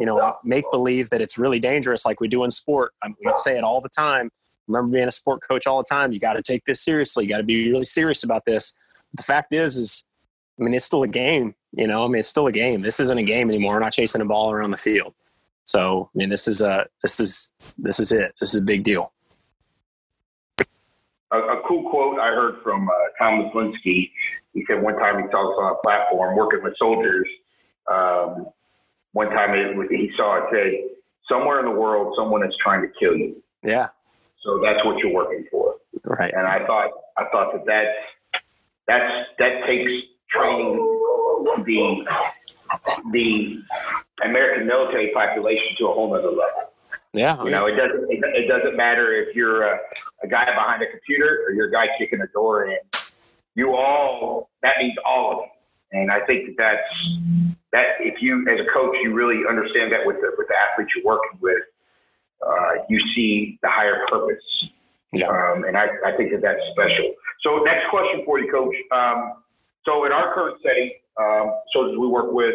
you 0.00 0.06
know 0.06 0.36
make 0.44 0.64
believe 0.70 1.10
that 1.10 1.20
it's 1.20 1.38
really 1.38 1.58
dangerous 1.58 2.04
like 2.04 2.20
we 2.20 2.28
do 2.28 2.44
in 2.44 2.50
sport. 2.50 2.92
I 3.02 3.08
mean, 3.08 3.16
we 3.24 3.32
say 3.36 3.56
it 3.56 3.64
all 3.64 3.80
the 3.80 3.88
time. 3.88 4.30
remember 4.68 4.94
being 4.94 5.08
a 5.08 5.12
sport 5.12 5.40
coach 5.46 5.66
all 5.66 5.78
the 5.78 5.88
time. 5.88 6.12
You 6.12 6.20
got 6.20 6.34
to 6.34 6.42
take 6.42 6.64
this 6.64 6.82
seriously. 6.82 7.24
You 7.24 7.30
got 7.30 7.38
to 7.38 7.44
be 7.44 7.70
really 7.70 7.84
serious 7.84 8.22
about 8.22 8.44
this. 8.44 8.74
The 9.14 9.22
fact 9.22 9.52
is, 9.52 9.76
is 9.76 10.04
I 10.58 10.62
mean, 10.62 10.74
it's 10.74 10.84
still 10.84 11.02
a 11.02 11.08
game. 11.08 11.54
You 11.72 11.86
know, 11.86 12.04
I 12.04 12.08
mean, 12.08 12.20
it's 12.20 12.28
still 12.28 12.46
a 12.46 12.52
game. 12.52 12.82
This 12.82 13.00
isn't 13.00 13.18
a 13.18 13.22
game 13.22 13.48
anymore. 13.48 13.74
We're 13.74 13.80
not 13.80 13.92
chasing 13.92 14.20
a 14.20 14.24
ball 14.24 14.50
around 14.50 14.70
the 14.70 14.76
field. 14.76 15.14
So, 15.66 16.08
I 16.14 16.18
mean, 16.18 16.30
this 16.30 16.46
is 16.46 16.60
a 16.62 16.86
this 17.02 17.18
is 17.20 17.52
this 17.76 17.98
is 18.00 18.12
it. 18.12 18.34
This 18.40 18.54
is 18.54 18.60
a 18.60 18.64
big 18.64 18.84
deal. 18.84 19.12
A, 21.32 21.38
a 21.38 21.62
cool 21.66 21.90
quote 21.90 22.20
I 22.20 22.28
heard 22.28 22.62
from 22.62 22.88
uh, 22.88 22.92
Tom 23.18 23.42
Myslinski. 23.42 24.12
He 24.54 24.64
said 24.66 24.80
one 24.80 24.96
time 24.96 25.16
he 25.16 25.28
talks 25.28 25.58
on 25.58 25.72
a 25.72 25.82
platform 25.82 26.36
working 26.36 26.62
with 26.62 26.76
soldiers. 26.78 27.26
Um, 27.90 28.46
one 29.12 29.30
time 29.30 29.54
it, 29.54 29.90
he 29.90 30.12
saw 30.16 30.36
it 30.36 30.44
say, 30.52 30.84
"Somewhere 31.28 31.58
in 31.58 31.66
the 31.66 31.78
world, 31.78 32.14
someone 32.16 32.46
is 32.46 32.54
trying 32.62 32.82
to 32.82 32.88
kill 32.98 33.16
you." 33.16 33.42
Yeah. 33.64 33.88
So 34.44 34.60
that's 34.62 34.84
what 34.84 34.98
you're 34.98 35.12
working 35.12 35.46
for. 35.50 35.74
Right. 36.04 36.32
And 36.32 36.46
I 36.46 36.64
thought 36.64 36.90
I 37.18 37.24
thought 37.32 37.52
that 37.54 37.66
that's 37.66 38.42
that's 38.86 39.26
that 39.40 39.66
takes 39.66 39.90
training 40.30 40.76
the 41.64 42.06
the 43.12 43.62
American 44.24 44.66
military 44.66 45.12
population 45.12 45.76
to 45.78 45.86
a 45.86 45.92
whole 45.92 46.14
other 46.14 46.28
level. 46.28 46.72
Yeah. 47.12 47.42
You 47.42 47.50
know, 47.50 47.66
it 47.66 47.76
doesn't 47.76 48.10
it, 48.10 48.20
it 48.22 48.48
doesn't 48.48 48.76
matter 48.76 49.12
if 49.14 49.34
you're 49.34 49.62
a, 49.62 49.78
a 50.22 50.28
guy 50.28 50.44
behind 50.44 50.82
a 50.82 50.90
computer 50.90 51.44
or 51.46 51.52
you're 51.52 51.68
a 51.68 51.72
guy 51.72 51.88
kicking 51.98 52.20
a 52.20 52.26
door 52.28 52.66
in. 52.66 52.78
You 53.54 53.74
all 53.74 54.50
that 54.62 54.74
means 54.78 54.96
all 55.04 55.32
of 55.32 55.38
you. 55.38 56.00
And 56.00 56.10
I 56.10 56.20
think 56.26 56.46
that 56.46 56.56
that's 56.58 57.18
that 57.72 57.86
if 58.00 58.20
you 58.20 58.46
as 58.48 58.60
a 58.60 58.66
coach 58.72 58.96
you 59.02 59.14
really 59.14 59.42
understand 59.48 59.92
that 59.92 60.04
with 60.04 60.16
the 60.16 60.32
with 60.36 60.48
the 60.48 60.54
athletes 60.54 60.92
you're 60.94 61.06
working 61.06 61.38
with, 61.40 61.62
uh, 62.46 62.84
you 62.88 63.00
see 63.14 63.58
the 63.62 63.68
higher 63.70 64.04
purpose. 64.10 64.68
Yeah. 65.12 65.28
Um, 65.28 65.64
and 65.64 65.76
I, 65.76 65.86
I 66.04 66.16
think 66.16 66.32
that 66.32 66.42
that's 66.42 66.60
special. 66.72 67.14
So 67.42 67.58
next 67.64 67.88
question 67.88 68.24
for 68.26 68.38
you, 68.40 68.50
coach. 68.50 68.74
Um, 68.92 69.34
so 69.84 70.04
in 70.04 70.12
our 70.12 70.34
current 70.34 70.58
setting, 70.62 70.92
um, 71.20 71.54
soldiers 71.72 71.98
we 71.98 72.08
work 72.08 72.32
with, 72.32 72.54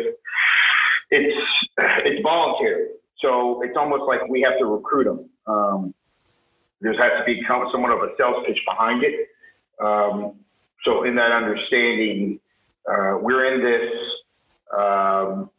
it's 1.09 1.47
it's 1.77 2.21
voluntary. 2.21 2.87
So 3.19 3.61
it's 3.63 3.77
almost 3.77 4.03
like 4.07 4.27
we 4.27 4.41
have 4.41 4.57
to 4.59 4.65
recruit 4.65 5.05
them. 5.05 5.29
Um, 5.47 5.93
there 6.81 6.93
has 6.93 7.19
to 7.19 7.23
be 7.25 7.41
somewhat 7.47 7.91
of 7.91 7.99
a 7.99 8.09
sales 8.17 8.43
pitch 8.47 8.59
behind 8.67 9.03
it. 9.03 9.27
Um, 9.79 10.33
so 10.83 11.03
in 11.03 11.15
that 11.15 11.31
understanding, 11.31 12.39
uh, 12.89 13.17
we're 13.21 13.53
in 13.53 13.61
this 13.61 13.91
um, 14.75 15.49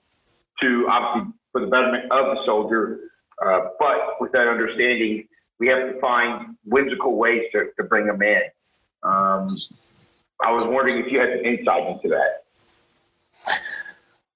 to 0.61 0.87
obviously 0.91 1.33
for 1.53 1.61
the 1.61 1.67
betterment 1.67 2.11
of 2.11 2.37
the 2.37 2.45
soldier, 2.45 3.01
uh, 3.45 3.61
but 3.79 4.21
with 4.21 4.33
that 4.33 4.49
understanding, 4.49 5.29
we 5.59 5.69
have 5.69 5.93
to 5.93 6.01
find 6.01 6.57
whimsical 6.65 7.17
ways 7.17 7.43
to, 7.53 7.67
to 7.77 7.85
bring 7.85 8.07
them 8.07 8.23
in. 8.23 8.43
Um, 9.03 9.57
I 10.45 10.51
was 10.51 10.65
wondering 10.65 11.05
if 11.05 11.13
you 11.13 11.21
had 11.21 11.29
some 11.37 11.45
insight 11.45 11.87
into 11.89 12.09
that. 12.09 12.45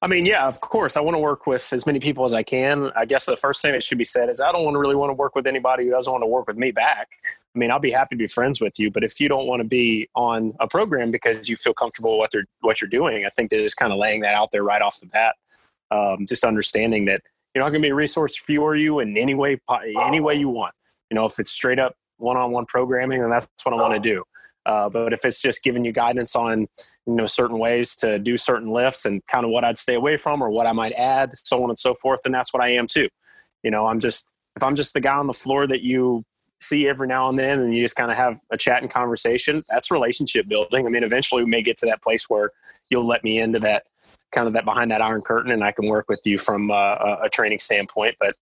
I 0.02 0.08
mean, 0.08 0.26
yeah, 0.26 0.46
of 0.46 0.60
course. 0.60 0.96
I 0.96 1.00
want 1.00 1.14
to 1.14 1.18
work 1.18 1.46
with 1.46 1.72
as 1.72 1.86
many 1.86 2.00
people 2.00 2.24
as 2.24 2.34
I 2.34 2.42
can. 2.42 2.90
I 2.94 3.06
guess 3.06 3.24
the 3.24 3.36
first 3.36 3.62
thing 3.62 3.72
that 3.72 3.82
should 3.82 3.96
be 3.96 4.04
said 4.04 4.28
is 4.28 4.42
I 4.42 4.52
don't 4.52 4.62
want 4.62 4.74
to 4.74 4.78
really 4.78 4.94
want 4.94 5.08
to 5.10 5.14
work 5.14 5.34
with 5.34 5.46
anybody 5.46 5.86
who 5.86 5.90
doesn't 5.90 6.12
want 6.12 6.22
to 6.22 6.26
work 6.26 6.46
with 6.46 6.58
me 6.58 6.70
back. 6.70 7.08
I 7.54 7.58
mean, 7.58 7.70
I'll 7.70 7.78
be 7.80 7.90
happy 7.90 8.14
to 8.14 8.18
be 8.18 8.26
friends 8.26 8.60
with 8.60 8.78
you, 8.78 8.90
but 8.90 9.02
if 9.02 9.18
you 9.18 9.28
don't 9.28 9.46
want 9.46 9.60
to 9.60 9.66
be 9.66 10.08
on 10.14 10.52
a 10.60 10.68
program 10.68 11.10
because 11.10 11.48
you 11.48 11.56
feel 11.56 11.72
comfortable 11.72 12.18
with 12.18 12.30
what, 12.34 12.44
what 12.60 12.80
you're 12.80 12.90
doing, 12.90 13.24
I 13.24 13.30
think 13.30 13.50
that 13.50 13.62
is 13.62 13.74
kind 13.74 13.90
of 13.90 13.98
laying 13.98 14.20
that 14.20 14.34
out 14.34 14.50
there 14.52 14.62
right 14.62 14.82
off 14.82 15.00
the 15.00 15.06
bat. 15.06 15.34
Um, 15.90 16.26
just 16.26 16.44
understanding 16.44 17.06
that 17.06 17.22
you're 17.54 17.64
not 17.64 17.70
going 17.70 17.80
to 17.80 17.86
be 17.86 17.90
a 17.90 17.94
resource 17.94 18.36
for 18.36 18.76
you 18.76 19.00
in 19.00 19.16
any 19.16 19.34
way, 19.34 19.58
any 19.98 20.20
way 20.20 20.34
you 20.34 20.50
want. 20.50 20.74
You 21.10 21.14
know, 21.14 21.24
if 21.24 21.38
it's 21.38 21.50
straight 21.50 21.78
up 21.78 21.94
one-on-one 22.18 22.66
programming, 22.66 23.22
then 23.22 23.30
that's 23.30 23.48
what 23.62 23.72
I 23.72 23.78
want 23.78 23.94
to 23.94 24.00
do. 24.00 24.24
Uh, 24.66 24.88
but 24.88 25.12
if 25.12 25.24
it's 25.24 25.40
just 25.40 25.62
giving 25.62 25.84
you 25.84 25.92
guidance 25.92 26.34
on, 26.34 26.60
you 27.06 27.14
know, 27.14 27.26
certain 27.26 27.58
ways 27.58 27.94
to 27.96 28.18
do 28.18 28.36
certain 28.36 28.68
lifts 28.68 29.04
and 29.04 29.24
kind 29.26 29.44
of 29.44 29.50
what 29.50 29.64
I'd 29.64 29.78
stay 29.78 29.94
away 29.94 30.16
from 30.16 30.42
or 30.42 30.50
what 30.50 30.66
I 30.66 30.72
might 30.72 30.92
add, 30.92 31.32
so 31.38 31.62
on 31.62 31.70
and 31.70 31.78
so 31.78 31.94
forth, 31.94 32.20
then 32.24 32.32
that's 32.32 32.52
what 32.52 32.62
I 32.62 32.70
am 32.70 32.86
too. 32.86 33.08
You 33.62 33.70
know, 33.70 33.86
I'm 33.86 34.00
just 34.00 34.34
if 34.56 34.64
I'm 34.64 34.74
just 34.74 34.92
the 34.94 35.00
guy 35.00 35.14
on 35.16 35.26
the 35.26 35.32
floor 35.32 35.66
that 35.66 35.82
you 35.82 36.24
see 36.60 36.88
every 36.88 37.06
now 37.06 37.28
and 37.28 37.38
then 37.38 37.60
and 37.60 37.76
you 37.76 37.84
just 37.84 37.96
kind 37.96 38.10
of 38.10 38.16
have 38.16 38.40
a 38.50 38.56
chat 38.56 38.82
and 38.82 38.90
conversation, 38.90 39.62
that's 39.68 39.90
relationship 39.90 40.48
building. 40.48 40.86
I 40.86 40.90
mean, 40.90 41.04
eventually 41.04 41.44
we 41.44 41.50
may 41.50 41.62
get 41.62 41.76
to 41.78 41.86
that 41.86 42.02
place 42.02 42.28
where 42.28 42.50
you'll 42.90 43.06
let 43.06 43.22
me 43.22 43.38
into 43.38 43.60
that 43.60 43.84
kind 44.32 44.46
of 44.46 44.54
that 44.54 44.64
behind 44.64 44.90
that 44.90 45.02
iron 45.02 45.22
curtain 45.22 45.52
and 45.52 45.62
I 45.62 45.72
can 45.72 45.86
work 45.86 46.06
with 46.08 46.20
you 46.24 46.38
from 46.38 46.70
uh, 46.70 47.16
a 47.22 47.28
training 47.30 47.58
standpoint. 47.58 48.16
But 48.18 48.34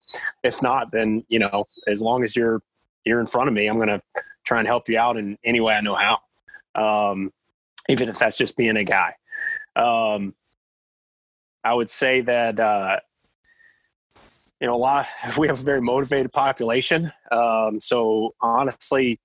if 0.43 0.63
not, 0.63 0.93
then, 0.93 1.25
you 1.29 1.39
know, 1.39 1.65
as 1.87 2.01
long 2.01 2.23
as 2.23 2.35
you're, 2.35 2.63
you're 3.05 3.21
in 3.21 3.27
front 3.27 3.49
of 3.49 3.55
me, 3.55 3.67
I'm 3.67 3.77
going 3.77 3.89
to 3.89 4.01
try 4.45 4.59
and 4.59 4.69
help 4.69 4.89
you 4.89 4.99
out 4.99 5.17
in 5.17 5.39
any 5.45 5.61
way 5.61 5.75
I 5.75 5.81
know 5.81 5.97
how. 5.97 6.19
Um, 6.75 7.33
even 7.89 8.09
if 8.09 8.19
that's 8.19 8.39
just 8.39 8.57
being 8.57 8.77
a 8.77 8.85
guy. 8.85 9.15
Um, 9.77 10.35
I 11.63 11.75
would 11.75 11.91
say 11.91 12.21
that, 12.23 12.61
uh, 12.61 13.01
you 14.61 14.67
know, 14.67 14.75
a 14.75 14.77
lot, 14.77 15.07
we 15.39 15.49
have 15.49 15.61
a 15.61 15.63
very 15.63 15.81
motivated 15.81 16.33
population. 16.33 17.13
Um, 17.33 17.81
so 17.81 18.35
honestly, 18.41 19.19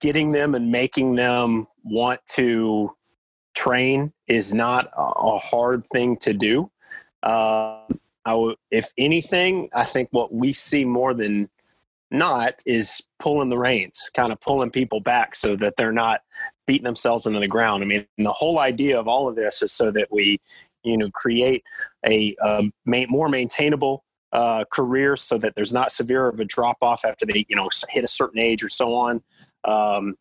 getting 0.00 0.32
them 0.32 0.54
and 0.54 0.70
making 0.70 1.16
them 1.16 1.66
want 1.84 2.20
to 2.30 2.94
train 3.54 4.12
is 4.26 4.54
not 4.54 4.90
a 4.96 5.38
hard 5.38 5.84
thing 5.84 6.16
to 6.18 6.32
do. 6.32 6.70
Uh, 7.22 7.82
if 8.70 8.92
anything, 8.96 9.68
I 9.74 9.84
think 9.84 10.08
what 10.12 10.32
we 10.32 10.52
see 10.52 10.84
more 10.84 11.14
than 11.14 11.50
not 12.10 12.54
is 12.66 13.02
pulling 13.18 13.48
the 13.48 13.58
reins, 13.58 14.10
kind 14.14 14.32
of 14.32 14.40
pulling 14.40 14.70
people 14.70 15.00
back 15.00 15.34
so 15.34 15.56
that 15.56 15.74
they're 15.76 15.92
not 15.92 16.20
beating 16.66 16.84
themselves 16.84 17.26
into 17.26 17.40
the 17.40 17.48
ground. 17.48 17.82
I 17.82 17.86
mean, 17.86 18.06
the 18.18 18.32
whole 18.32 18.58
idea 18.58 18.98
of 18.98 19.08
all 19.08 19.28
of 19.28 19.36
this 19.36 19.62
is 19.62 19.72
so 19.72 19.90
that 19.92 20.08
we, 20.10 20.40
you 20.82 20.96
know, 20.96 21.10
create 21.10 21.62
a, 22.04 22.36
a 22.42 22.70
more 22.86 23.28
maintainable 23.28 24.04
uh, 24.32 24.64
career 24.70 25.16
so 25.16 25.38
that 25.38 25.54
there's 25.54 25.72
not 25.72 25.90
severe 25.90 26.28
of 26.28 26.38
a 26.40 26.44
drop 26.44 26.78
off 26.82 27.04
after 27.04 27.26
they, 27.26 27.44
you 27.48 27.56
know, 27.56 27.68
hit 27.88 28.04
a 28.04 28.08
certain 28.08 28.40
age 28.40 28.62
or 28.62 28.68
so 28.68 28.94
on. 28.94 29.22
Um, 29.64 30.16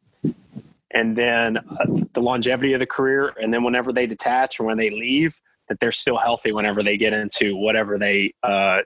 and 0.91 1.15
then 1.15 1.57
uh, 1.57 1.85
the 2.13 2.21
longevity 2.21 2.73
of 2.73 2.79
the 2.79 2.87
career. 2.87 3.33
And 3.39 3.53
then 3.53 3.63
whenever 3.63 3.93
they 3.93 4.07
detach 4.07 4.59
or 4.59 4.63
when 4.63 4.77
they 4.77 4.89
leave, 4.89 5.39
that 5.67 5.79
they're 5.79 5.91
still 5.91 6.17
healthy 6.17 6.51
whenever 6.51 6.81
they 6.81 6.97
get 6.97 7.13
into 7.13 7.55
whatever 7.55 7.99
they 7.99 8.33
uh, 8.41 8.79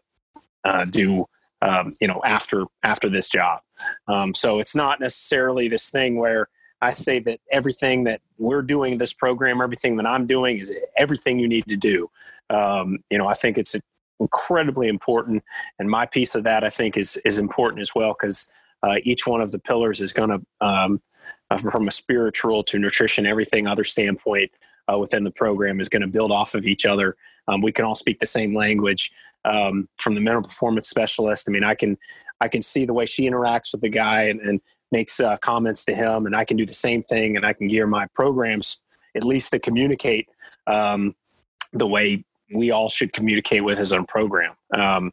uh 0.66 0.84
do 0.86 1.26
um, 1.64 1.92
you 2.02 2.08
know 2.08 2.22
after 2.26 2.66
after 2.84 3.10
this 3.10 3.30
job. 3.30 3.62
Um, 4.08 4.36
so 4.36 4.60
it's 4.60 4.76
not 4.76 5.00
necessarily 5.00 5.68
this 5.68 5.90
thing 5.90 6.18
where 6.18 6.48
i 6.82 6.94
say 6.94 7.20
that 7.20 7.40
everything 7.52 8.04
that 8.04 8.22
we're 8.38 8.62
doing 8.62 8.98
this 8.98 9.14
program 9.14 9.62
everything 9.62 9.96
that 9.96 10.06
i'm 10.06 10.28
doing 10.28 10.58
is 10.58 10.74
everything 10.98 11.40
you 11.40 11.48
need 11.48 11.66
to 11.68 11.78
do. 11.78 12.10
Um, 12.50 13.00
you 13.10 13.18
know 13.18 13.28
i 13.28 13.34
think 13.34 13.58
it's 13.58 13.76
incredibly 14.20 14.88
important 14.88 15.44
and 15.80 15.90
my 15.90 16.06
piece 16.06 16.36
of 16.36 16.44
that 16.44 16.64
i 16.64 16.70
think 16.70 16.98
is 16.98 17.18
is 17.26 17.40
important 17.40 17.82
as 17.82 17.96
well 17.96 18.16
because 18.18 18.52
uh, 18.84 18.96
each 19.04 19.26
one 19.26 19.42
of 19.42 19.52
the 19.52 19.60
pillars 19.60 20.02
is 20.02 20.14
going 20.14 20.30
to 20.30 20.42
um, 20.66 21.02
uh, 21.50 21.58
from 21.58 21.88
a 21.88 21.92
spiritual 21.92 22.64
to 22.64 22.78
nutrition 22.78 23.26
everything 23.26 23.66
other 23.66 23.84
standpoint 23.84 24.52
uh, 24.92 24.98
within 24.98 25.24
the 25.24 25.32
program 25.32 25.80
is 25.80 25.90
going 25.90 26.02
to 26.02 26.08
build 26.08 26.32
off 26.32 26.56
of 26.56 26.66
each 26.66 26.86
other. 26.86 27.16
Um, 27.48 27.62
we 27.62 27.72
can 27.72 27.86
all 27.86 27.96
speak 27.96 28.20
the 28.20 28.26
same 28.26 28.54
language 28.54 29.12
um, 29.46 29.88
from 29.98 30.16
the 30.16 30.22
mental 30.22 30.44
performance 30.44 30.90
specialist. 30.90 31.48
I 31.48 31.52
mean, 31.52 31.64
I 31.64 31.76
can 31.76 31.98
I 32.42 32.48
can 32.48 32.62
see 32.62 32.86
the 32.86 32.94
way 32.94 33.06
she 33.06 33.30
interacts 33.30 33.72
with 33.72 33.82
the 33.82 33.90
guy 33.90 34.24
and, 34.24 34.42
and 34.42 34.62
makes 34.92 35.20
uh, 35.20 35.38
comments 35.38 35.86
to 35.86 35.96
him, 35.96 36.26
and 36.26 36.36
I 36.36 36.46
can 36.46 36.58
do 36.58 36.66
the 36.66 36.74
same 36.74 37.04
thing, 37.04 37.36
and 37.36 37.46
I 37.46 37.54
can 37.54 37.68
gear 37.68 37.88
my 37.88 38.08
programs 38.14 38.84
at 39.16 39.24
least 39.24 39.52
to 39.52 39.60
communicate 39.60 40.28
um, 40.68 41.16
the 41.72 41.88
way 41.88 42.24
we 42.54 42.72
all 42.72 42.90
should 42.90 43.14
communicate 43.14 43.64
with 43.64 43.78
his 43.78 43.94
own 43.94 44.06
program. 44.06 44.54
Um, 44.74 45.12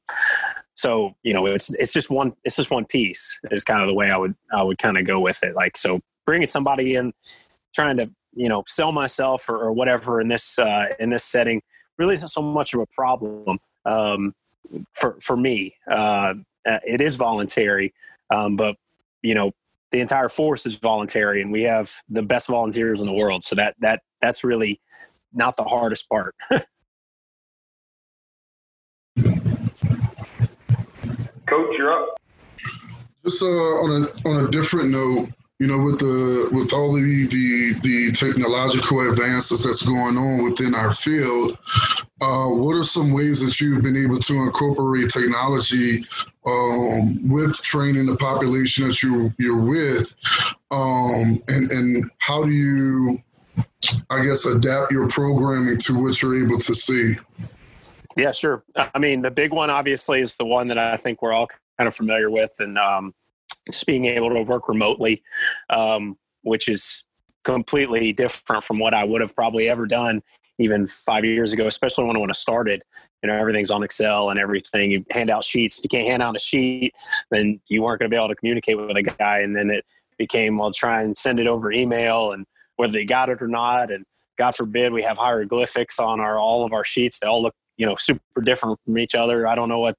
so 0.74 1.14
you 1.22 1.34
know, 1.34 1.46
it's 1.46 1.70
it's 1.74 1.92
just 1.92 2.10
one 2.10 2.32
it's 2.44 2.56
just 2.56 2.70
one 2.70 2.86
piece 2.86 3.38
is 3.50 3.64
kind 3.64 3.82
of 3.82 3.88
the 3.88 3.94
way 3.94 4.10
I 4.10 4.16
would 4.16 4.34
I 4.52 4.62
would 4.62 4.78
kind 4.78 4.98
of 4.98 5.04
go 5.04 5.20
with 5.20 5.42
it. 5.42 5.54
Like 5.54 5.76
so, 5.76 6.00
bringing 6.24 6.48
somebody 6.48 6.94
in, 6.94 7.12
trying 7.74 7.96
to 7.98 8.10
you 8.32 8.48
know 8.48 8.62
sell 8.66 8.92
myself 8.92 9.48
or, 9.48 9.58
or 9.58 9.72
whatever 9.72 10.20
in 10.20 10.28
this 10.28 10.58
uh, 10.58 10.86
in 10.98 11.10
this 11.10 11.24
setting 11.24 11.62
really 11.98 12.14
isn't 12.14 12.28
so 12.28 12.40
much 12.40 12.72
of 12.72 12.80
a 12.80 12.86
problem 12.86 13.58
um, 13.84 14.34
for 14.92 15.18
for 15.20 15.36
me. 15.36 15.74
Uh, 15.90 16.34
it 16.64 17.00
is 17.00 17.16
voluntary, 17.16 17.94
um, 18.30 18.56
but 18.56 18.76
you 19.22 19.34
know 19.34 19.52
the 19.90 20.00
entire 20.00 20.28
force 20.28 20.66
is 20.66 20.76
voluntary, 20.76 21.42
and 21.42 21.50
we 21.50 21.62
have 21.62 21.92
the 22.08 22.22
best 22.22 22.48
volunteers 22.48 23.00
in 23.00 23.06
the 23.06 23.14
world. 23.14 23.44
So 23.44 23.56
that 23.56 23.74
that 23.80 24.00
that's 24.20 24.44
really 24.44 24.80
not 25.32 25.56
the 25.56 25.64
hardest 25.64 26.08
part. 26.08 26.34
Coach, 31.46 31.76
you're 31.76 31.92
up. 31.92 32.20
Just 33.24 33.42
uh, 33.42 33.46
on 33.46 34.02
a 34.04 34.28
on 34.28 34.44
a 34.46 34.50
different 34.50 34.90
note, 34.90 35.28
you 35.60 35.66
know, 35.66 35.78
with 35.84 35.98
the 35.98 36.48
with 36.52 36.72
all 36.72 36.90
the 36.90 37.26
the, 37.26 37.80
the 37.82 38.12
technological 38.12 39.10
advances 39.10 39.62
that's 39.62 39.84
going 39.84 40.16
on 40.16 40.42
within 40.42 40.74
our 40.74 40.94
field, 40.94 41.58
uh, 42.22 42.48
what 42.48 42.74
are 42.74 42.82
some 42.82 43.12
ways 43.12 43.44
that 43.44 43.60
you've 43.60 43.82
been 43.82 43.96
able 43.96 44.18
to 44.20 44.36
incorporate 44.36 45.10
technology 45.10 46.06
um, 46.46 47.28
with 47.28 47.62
training 47.62 48.06
the 48.06 48.16
population 48.16 48.88
that 48.88 49.02
you 49.02 49.34
you're 49.38 49.60
with, 49.60 50.16
um, 50.70 51.42
and 51.48 51.70
and 51.70 52.10
how 52.20 52.42
do 52.42 52.50
you, 52.50 53.22
I 54.08 54.22
guess, 54.22 54.46
adapt 54.46 54.92
your 54.92 55.08
programming 55.08 55.76
to 55.76 56.02
what 56.02 56.22
you're 56.22 56.42
able 56.42 56.58
to 56.58 56.74
see? 56.74 57.16
Yeah, 58.16 58.32
sure. 58.32 58.64
I 58.94 58.98
mean, 58.98 59.20
the 59.20 59.30
big 59.30 59.52
one 59.52 59.68
obviously 59.68 60.22
is 60.22 60.36
the 60.36 60.46
one 60.46 60.68
that 60.68 60.78
I 60.78 60.96
think 60.96 61.20
we're 61.20 61.34
all 61.34 61.48
kind 61.76 61.86
of 61.86 61.94
familiar 61.94 62.30
with, 62.30 62.52
and 62.60 62.78
um, 62.78 63.12
just 63.66 63.86
being 63.86 64.06
able 64.06 64.30
to 64.30 64.42
work 64.42 64.68
remotely, 64.68 65.22
um, 65.70 66.16
which 66.42 66.68
is 66.68 67.04
completely 67.44 68.12
different 68.12 68.64
from 68.64 68.78
what 68.78 68.94
I 68.94 69.04
would 69.04 69.20
have 69.20 69.34
probably 69.34 69.68
ever 69.68 69.86
done 69.86 70.22
even 70.58 70.86
five 70.86 71.24
years 71.24 71.54
ago, 71.54 71.66
especially 71.66 72.04
when 72.04 72.16
I 72.16 72.18
when 72.20 72.30
I 72.30 72.34
started. 72.34 72.82
You 73.22 73.28
know, 73.28 73.36
everything's 73.36 73.70
on 73.70 73.82
Excel 73.82 74.30
and 74.30 74.38
everything. 74.38 74.90
You 74.90 75.04
hand 75.10 75.30
out 75.30 75.42
sheets. 75.42 75.78
If 75.78 75.84
you 75.84 75.88
can't 75.88 76.06
hand 76.06 76.22
out 76.22 76.36
a 76.36 76.38
sheet, 76.38 76.94
then 77.30 77.60
you 77.68 77.82
weren't 77.82 77.98
going 77.98 78.10
to 78.10 78.14
be 78.14 78.18
able 78.18 78.28
to 78.28 78.34
communicate 78.34 78.78
with 78.78 78.96
a 78.96 79.02
guy. 79.02 79.38
And 79.38 79.56
then 79.56 79.70
it 79.70 79.84
became, 80.18 80.58
well, 80.58 80.70
try 80.70 81.02
and 81.02 81.16
send 81.16 81.40
it 81.40 81.46
over 81.46 81.72
email 81.72 82.32
and 82.32 82.44
whether 82.76 82.92
they 82.92 83.04
got 83.06 83.30
it 83.30 83.40
or 83.40 83.48
not. 83.48 83.90
And 83.90 84.04
God 84.36 84.54
forbid 84.54 84.92
we 84.92 85.02
have 85.02 85.16
hieroglyphics 85.16 85.98
on 85.98 86.20
our 86.20 86.38
all 86.38 86.64
of 86.64 86.72
our 86.72 86.84
sheets. 86.84 87.18
They 87.18 87.26
all 87.26 87.42
look, 87.42 87.54
you 87.78 87.86
know, 87.86 87.94
super 87.96 88.42
different 88.42 88.78
from 88.84 88.98
each 88.98 89.14
other. 89.14 89.46
I 89.46 89.54
don't 89.54 89.68
know 89.70 89.80
what 89.80 89.96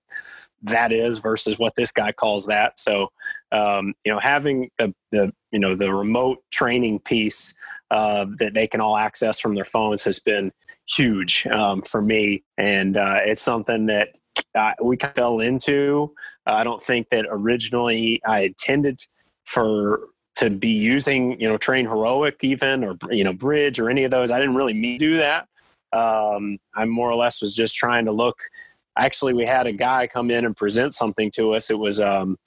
that 0.63 0.91
is 0.91 1.19
versus 1.19 1.57
what 1.57 1.75
this 1.75 1.91
guy 1.91 2.11
calls 2.11 2.45
that. 2.45 2.79
So, 2.79 3.09
um, 3.51 3.93
you 4.05 4.11
know, 4.11 4.19
having 4.19 4.69
the, 4.77 4.93
the, 5.11 5.33
you 5.51 5.59
know, 5.59 5.75
the 5.75 5.93
remote 5.93 6.39
training 6.51 6.99
piece 6.99 7.53
uh, 7.89 8.25
that 8.37 8.53
they 8.53 8.67
can 8.67 8.79
all 8.79 8.97
access 8.97 9.39
from 9.39 9.55
their 9.55 9.65
phones 9.65 10.03
has 10.03 10.19
been 10.19 10.51
huge 10.87 11.47
um, 11.47 11.81
for 11.81 12.01
me. 12.01 12.43
And 12.57 12.97
uh, 12.97 13.19
it's 13.25 13.41
something 13.41 13.87
that 13.87 14.19
uh, 14.55 14.73
we 14.81 14.97
fell 14.97 15.39
into. 15.39 16.13
I 16.45 16.63
don't 16.63 16.81
think 16.81 17.09
that 17.09 17.25
originally 17.29 18.21
I 18.25 18.41
intended 18.41 18.99
for 19.45 20.07
to 20.35 20.49
be 20.49 20.69
using, 20.69 21.39
you 21.41 21.47
know, 21.47 21.57
TrainHeroic 21.57 22.35
even 22.41 22.83
or, 22.83 22.97
you 23.09 23.23
know, 23.23 23.33
Bridge 23.33 23.79
or 23.79 23.89
any 23.89 24.03
of 24.03 24.11
those. 24.11 24.31
I 24.31 24.39
didn't 24.39 24.55
really 24.55 24.97
do 24.97 25.17
that. 25.17 25.47
Um, 25.93 26.57
I 26.73 26.85
more 26.85 27.11
or 27.11 27.15
less 27.15 27.41
was 27.41 27.55
just 27.55 27.75
trying 27.75 28.05
to 28.05 28.11
look– 28.11 28.37
actually 28.97 29.33
we 29.33 29.45
had 29.45 29.67
a 29.67 29.71
guy 29.71 30.07
come 30.07 30.31
in 30.31 30.45
and 30.45 30.55
present 30.55 30.93
something 30.93 31.31
to 31.31 31.53
us. 31.53 31.69
It 31.69 31.79
was 31.79 31.99
um, 31.99 32.37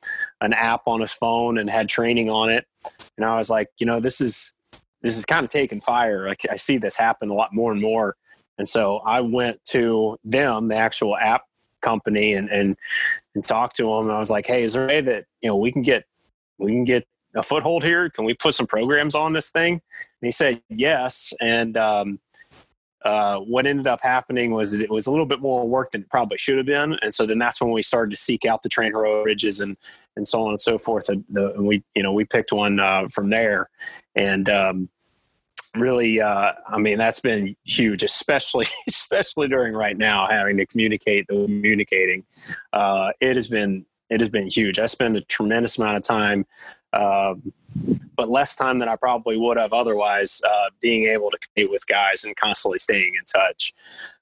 an 0.40 0.52
app 0.52 0.82
on 0.86 1.00
his 1.00 1.12
phone 1.12 1.58
and 1.58 1.68
had 1.68 1.88
training 1.88 2.30
on 2.30 2.50
it. 2.50 2.66
And 3.16 3.24
i 3.24 3.36
was 3.36 3.48
like 3.50 3.68
you 3.78 3.86
know 3.86 4.00
this 4.00 4.20
is 4.20 4.52
this 5.02 5.16
is 5.16 5.24
kind 5.24 5.44
of 5.44 5.50
taking 5.50 5.80
fire. 5.80 6.28
I, 6.28 6.34
I 6.50 6.56
see 6.56 6.78
this 6.78 6.96
happen 6.96 7.30
a 7.30 7.34
lot 7.34 7.54
more 7.54 7.72
and 7.72 7.80
more. 7.80 8.16
And 8.58 8.68
so 8.68 8.98
i 8.98 9.20
went 9.20 9.62
to 9.66 10.18
them 10.24 10.68
the 10.68 10.76
actual 10.76 11.16
app 11.16 11.42
company 11.82 12.34
and 12.34 12.48
and, 12.50 12.76
and 13.34 13.44
talked 13.44 13.76
to 13.76 13.82
them 13.82 14.10
i 14.10 14.18
was 14.18 14.30
like 14.30 14.46
hey 14.46 14.62
is 14.62 14.72
there 14.72 14.84
a 14.84 14.88
way 14.88 15.00
that 15.02 15.26
you 15.42 15.48
know 15.48 15.56
we 15.56 15.70
can 15.70 15.82
get 15.82 16.04
we 16.58 16.70
can 16.70 16.84
get 16.84 17.06
a 17.34 17.42
foothold 17.42 17.82
here? 17.82 18.10
Can 18.10 18.24
we 18.24 18.34
put 18.34 18.54
some 18.54 18.66
programs 18.66 19.14
on 19.14 19.32
this 19.32 19.50
thing? 19.50 19.72
And 19.74 19.80
he 20.22 20.30
said 20.30 20.62
yes. 20.68 21.32
And 21.40 21.76
um, 21.76 22.20
uh, 23.04 23.38
what 23.38 23.66
ended 23.66 23.86
up 23.86 24.00
happening 24.02 24.52
was 24.52 24.80
it 24.80 24.90
was 24.90 25.06
a 25.06 25.10
little 25.10 25.26
bit 25.26 25.40
more 25.40 25.68
work 25.68 25.90
than 25.90 26.02
it 26.02 26.08
probably 26.08 26.38
should 26.38 26.56
have 26.56 26.66
been, 26.66 26.98
and 27.02 27.14
so 27.14 27.26
then 27.26 27.38
that's 27.38 27.60
when 27.60 27.70
we 27.70 27.82
started 27.82 28.10
to 28.10 28.16
seek 28.16 28.44
out 28.46 28.62
the 28.62 28.68
train 28.68 28.92
road 28.94 29.24
bridges 29.24 29.60
and 29.60 29.76
and 30.16 30.26
so 30.26 30.44
on 30.44 30.50
and 30.50 30.60
so 30.60 30.78
forth. 30.78 31.08
And, 31.08 31.24
the, 31.28 31.52
and 31.52 31.66
we 31.66 31.84
you 31.94 32.02
know 32.02 32.12
we 32.12 32.24
picked 32.24 32.52
one 32.52 32.80
uh, 32.80 33.08
from 33.12 33.30
there, 33.30 33.68
and 34.14 34.48
um, 34.48 34.88
really, 35.74 36.20
uh, 36.20 36.52
I 36.66 36.78
mean 36.78 36.96
that's 36.96 37.20
been 37.20 37.54
huge, 37.64 38.02
especially 38.02 38.66
especially 38.88 39.48
during 39.48 39.74
right 39.74 39.96
now 39.96 40.26
having 40.28 40.56
to 40.56 40.66
communicate 40.66 41.26
the 41.28 41.44
communicating. 41.44 42.24
Uh, 42.72 43.10
it 43.20 43.36
has 43.36 43.48
been 43.48 43.84
it 44.10 44.20
has 44.20 44.28
been 44.28 44.46
huge. 44.46 44.78
I 44.78 44.86
spend 44.86 45.16
a 45.16 45.20
tremendous 45.22 45.78
amount 45.78 45.96
of 45.96 46.02
time. 46.02 46.46
Um, 46.92 47.52
but 48.16 48.28
less 48.28 48.54
time 48.54 48.78
than 48.78 48.88
I 48.88 48.96
probably 48.96 49.36
would 49.36 49.56
have 49.56 49.72
otherwise, 49.72 50.40
uh, 50.46 50.70
being 50.80 51.08
able 51.08 51.30
to 51.30 51.38
compete 51.38 51.70
with 51.70 51.86
guys 51.86 52.24
and 52.24 52.36
constantly 52.36 52.78
staying 52.78 53.14
in 53.18 53.24
touch. 53.24 53.74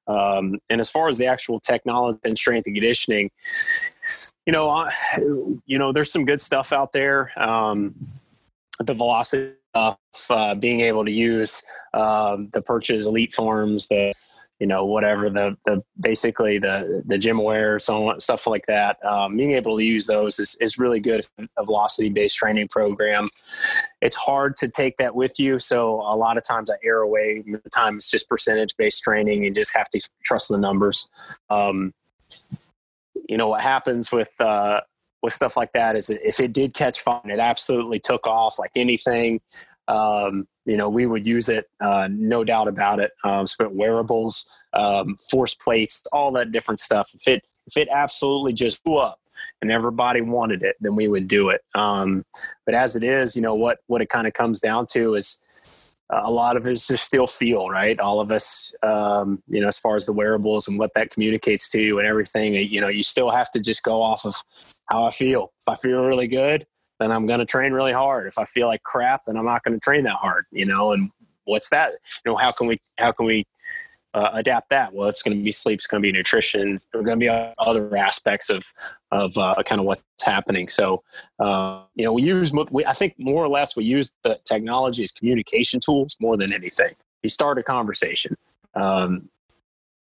Um, 0.06 0.58
and 0.70 0.80
as 0.80 0.90
far 0.90 1.08
as 1.08 1.18
the 1.18 1.26
actual 1.26 1.60
technology 1.60 2.18
and 2.24 2.36
strength 2.36 2.66
and 2.66 2.74
conditioning, 2.74 3.30
you 4.46 4.52
know, 4.52 4.70
uh, 4.70 4.90
you 5.66 5.78
know, 5.78 5.92
there's 5.92 6.10
some 6.10 6.24
good 6.24 6.40
stuff 6.40 6.72
out 6.72 6.92
there. 6.92 7.38
Um, 7.40 7.94
the 8.78 8.94
velocity 8.94 9.54
of 9.74 9.96
uh, 10.28 10.54
being 10.54 10.80
able 10.80 11.04
to 11.04 11.12
use 11.12 11.62
um, 11.94 12.48
the 12.52 12.62
Perches 12.62 13.06
elite 13.06 13.34
forms, 13.34 13.88
the 13.88 14.12
you 14.62 14.68
know 14.68 14.84
whatever 14.84 15.28
the 15.28 15.56
the 15.66 15.82
basically 15.98 16.56
the 16.56 17.02
the 17.04 17.18
GymAware 17.18 17.80
so 17.80 18.14
stuff 18.18 18.46
like 18.46 18.66
that. 18.66 19.04
Um, 19.04 19.36
being 19.36 19.50
able 19.50 19.76
to 19.76 19.84
use 19.84 20.06
those 20.06 20.38
is, 20.38 20.56
is 20.60 20.78
really 20.78 21.00
good 21.00 21.26
a 21.58 21.64
velocity 21.64 22.10
based 22.10 22.36
training 22.36 22.68
program. 22.68 23.26
It's 24.00 24.14
hard 24.14 24.54
to 24.56 24.68
take 24.68 24.98
that 24.98 25.16
with 25.16 25.40
you 25.40 25.58
so 25.58 25.96
a 26.02 26.14
lot 26.14 26.36
of 26.36 26.46
times 26.46 26.70
i 26.70 26.74
err 26.84 27.00
away 27.00 27.42
the 27.44 27.70
time 27.70 27.96
it's 27.96 28.08
just 28.08 28.28
percentage 28.28 28.76
based 28.76 29.02
training 29.02 29.46
and 29.46 29.56
just 29.56 29.76
have 29.76 29.90
to 29.90 30.00
trust 30.24 30.48
the 30.48 30.58
numbers. 30.58 31.08
Um, 31.50 31.92
you 33.28 33.36
know 33.36 33.48
what 33.48 33.62
happens 33.62 34.12
with 34.12 34.32
uh, 34.40 34.80
with 35.24 35.32
stuff 35.32 35.56
like 35.56 35.72
that 35.72 35.96
is 35.96 36.08
if 36.08 36.38
it 36.38 36.52
did 36.52 36.72
catch 36.72 37.00
fire 37.00 37.20
it 37.24 37.40
absolutely 37.40 37.98
took 37.98 38.28
off 38.28 38.60
like 38.60 38.70
anything 38.76 39.40
um, 39.88 40.46
you 40.64 40.76
know, 40.76 40.88
we 40.88 41.06
would 41.06 41.26
use 41.26 41.48
it, 41.48 41.66
uh, 41.80 42.08
no 42.10 42.44
doubt 42.44 42.68
about 42.68 43.00
it. 43.00 43.12
Um, 43.24 43.46
spent 43.46 43.74
wearables, 43.74 44.46
um, 44.72 45.16
force 45.30 45.54
plates, 45.54 46.02
all 46.12 46.32
that 46.32 46.52
different 46.52 46.80
stuff. 46.80 47.10
If 47.14 47.26
it 47.26 47.46
if 47.66 47.76
it 47.76 47.88
absolutely 47.90 48.52
just 48.52 48.82
blew 48.84 48.98
up 48.98 49.18
and 49.60 49.70
everybody 49.70 50.20
wanted 50.20 50.62
it, 50.62 50.76
then 50.80 50.96
we 50.96 51.08
would 51.08 51.28
do 51.28 51.50
it. 51.50 51.62
Um, 51.74 52.24
but 52.66 52.74
as 52.74 52.96
it 52.96 53.04
is, 53.04 53.36
you 53.36 53.42
know 53.42 53.54
what 53.54 53.78
what 53.86 54.02
it 54.02 54.08
kind 54.08 54.26
of 54.26 54.32
comes 54.32 54.60
down 54.60 54.86
to 54.92 55.14
is 55.14 55.38
uh, 56.12 56.22
a 56.24 56.30
lot 56.30 56.56
of 56.56 56.66
is 56.66 56.86
just 56.86 57.04
still 57.04 57.26
feel 57.26 57.68
right. 57.68 57.98
All 57.98 58.20
of 58.20 58.30
us, 58.30 58.74
um, 58.82 59.42
you 59.48 59.60
know, 59.60 59.68
as 59.68 59.78
far 59.78 59.96
as 59.96 60.06
the 60.06 60.12
wearables 60.12 60.68
and 60.68 60.78
what 60.78 60.92
that 60.94 61.10
communicates 61.10 61.68
to 61.70 61.80
you 61.80 61.98
and 61.98 62.06
everything, 62.06 62.54
you 62.54 62.80
know, 62.80 62.88
you 62.88 63.02
still 63.02 63.30
have 63.30 63.50
to 63.52 63.60
just 63.60 63.82
go 63.82 64.02
off 64.02 64.26
of 64.26 64.36
how 64.90 65.04
I 65.04 65.10
feel. 65.10 65.52
If 65.58 65.68
I 65.68 65.74
feel 65.76 66.04
really 66.04 66.28
good, 66.28 66.66
then 66.98 67.10
I'm 67.10 67.26
going 67.26 67.40
to 67.40 67.46
train 67.46 67.72
really 67.72 67.92
hard. 67.92 68.26
If 68.26 68.38
I 68.38 68.44
feel 68.44 68.68
like 68.68 68.82
crap, 68.82 69.22
then 69.26 69.36
I'm 69.36 69.44
not 69.44 69.62
going 69.64 69.74
to 69.74 69.80
train 69.80 70.04
that 70.04 70.16
hard, 70.16 70.46
you 70.50 70.66
know, 70.66 70.92
and 70.92 71.10
what's 71.44 71.68
that? 71.70 71.92
You 72.24 72.32
know, 72.32 72.36
how 72.36 72.50
can 72.50 72.66
we, 72.66 72.80
how 72.98 73.12
can 73.12 73.26
we 73.26 73.44
uh, 74.14 74.30
adapt 74.34 74.68
that? 74.70 74.92
Well, 74.92 75.08
it's 75.08 75.22
going 75.22 75.36
to 75.36 75.42
be 75.42 75.52
sleep, 75.52 75.78
it's 75.78 75.86
going 75.86 76.02
to 76.02 76.06
be 76.06 76.12
nutrition, 76.12 76.78
there 76.92 77.00
are 77.00 77.04
going 77.04 77.18
to 77.18 77.26
be 77.26 77.52
other 77.58 77.96
aspects 77.96 78.50
of, 78.50 78.64
of 79.10 79.36
uh, 79.38 79.54
kind 79.64 79.80
of 79.80 79.86
what's 79.86 80.02
happening. 80.22 80.68
So, 80.68 81.02
uh, 81.38 81.82
you 81.94 82.04
know, 82.04 82.12
we 82.12 82.22
use, 82.22 82.52
we, 82.70 82.84
I 82.84 82.92
think 82.92 83.14
more 83.18 83.42
or 83.42 83.48
less 83.48 83.74
we 83.74 83.84
use 83.84 84.12
the 84.22 84.38
technology 84.44 85.02
as 85.02 85.12
communication 85.12 85.80
tools 85.80 86.16
more 86.20 86.36
than 86.36 86.52
anything. 86.52 86.94
You 87.22 87.30
start 87.30 87.58
a 87.58 87.62
conversation. 87.62 88.36
Um, 88.74 89.28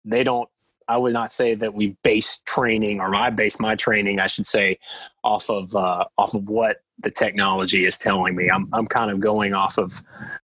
they 0.04 0.24
don't 0.24 0.48
I 0.88 0.96
would 0.96 1.12
not 1.12 1.32
say 1.32 1.54
that 1.54 1.74
we 1.74 1.96
base 2.02 2.38
training, 2.46 3.00
or 3.00 3.14
I 3.14 3.30
base 3.30 3.58
my 3.60 3.74
training, 3.74 4.20
I 4.20 4.26
should 4.26 4.46
say, 4.46 4.78
off 5.24 5.48
of 5.50 5.74
uh, 5.74 6.04
off 6.18 6.34
of 6.34 6.48
what 6.48 6.78
the 6.98 7.10
technology 7.10 7.84
is 7.84 7.98
telling 7.98 8.34
me. 8.34 8.50
I'm 8.50 8.68
I'm 8.72 8.86
kind 8.86 9.10
of 9.10 9.20
going 9.20 9.54
off 9.54 9.78
of 9.78 9.92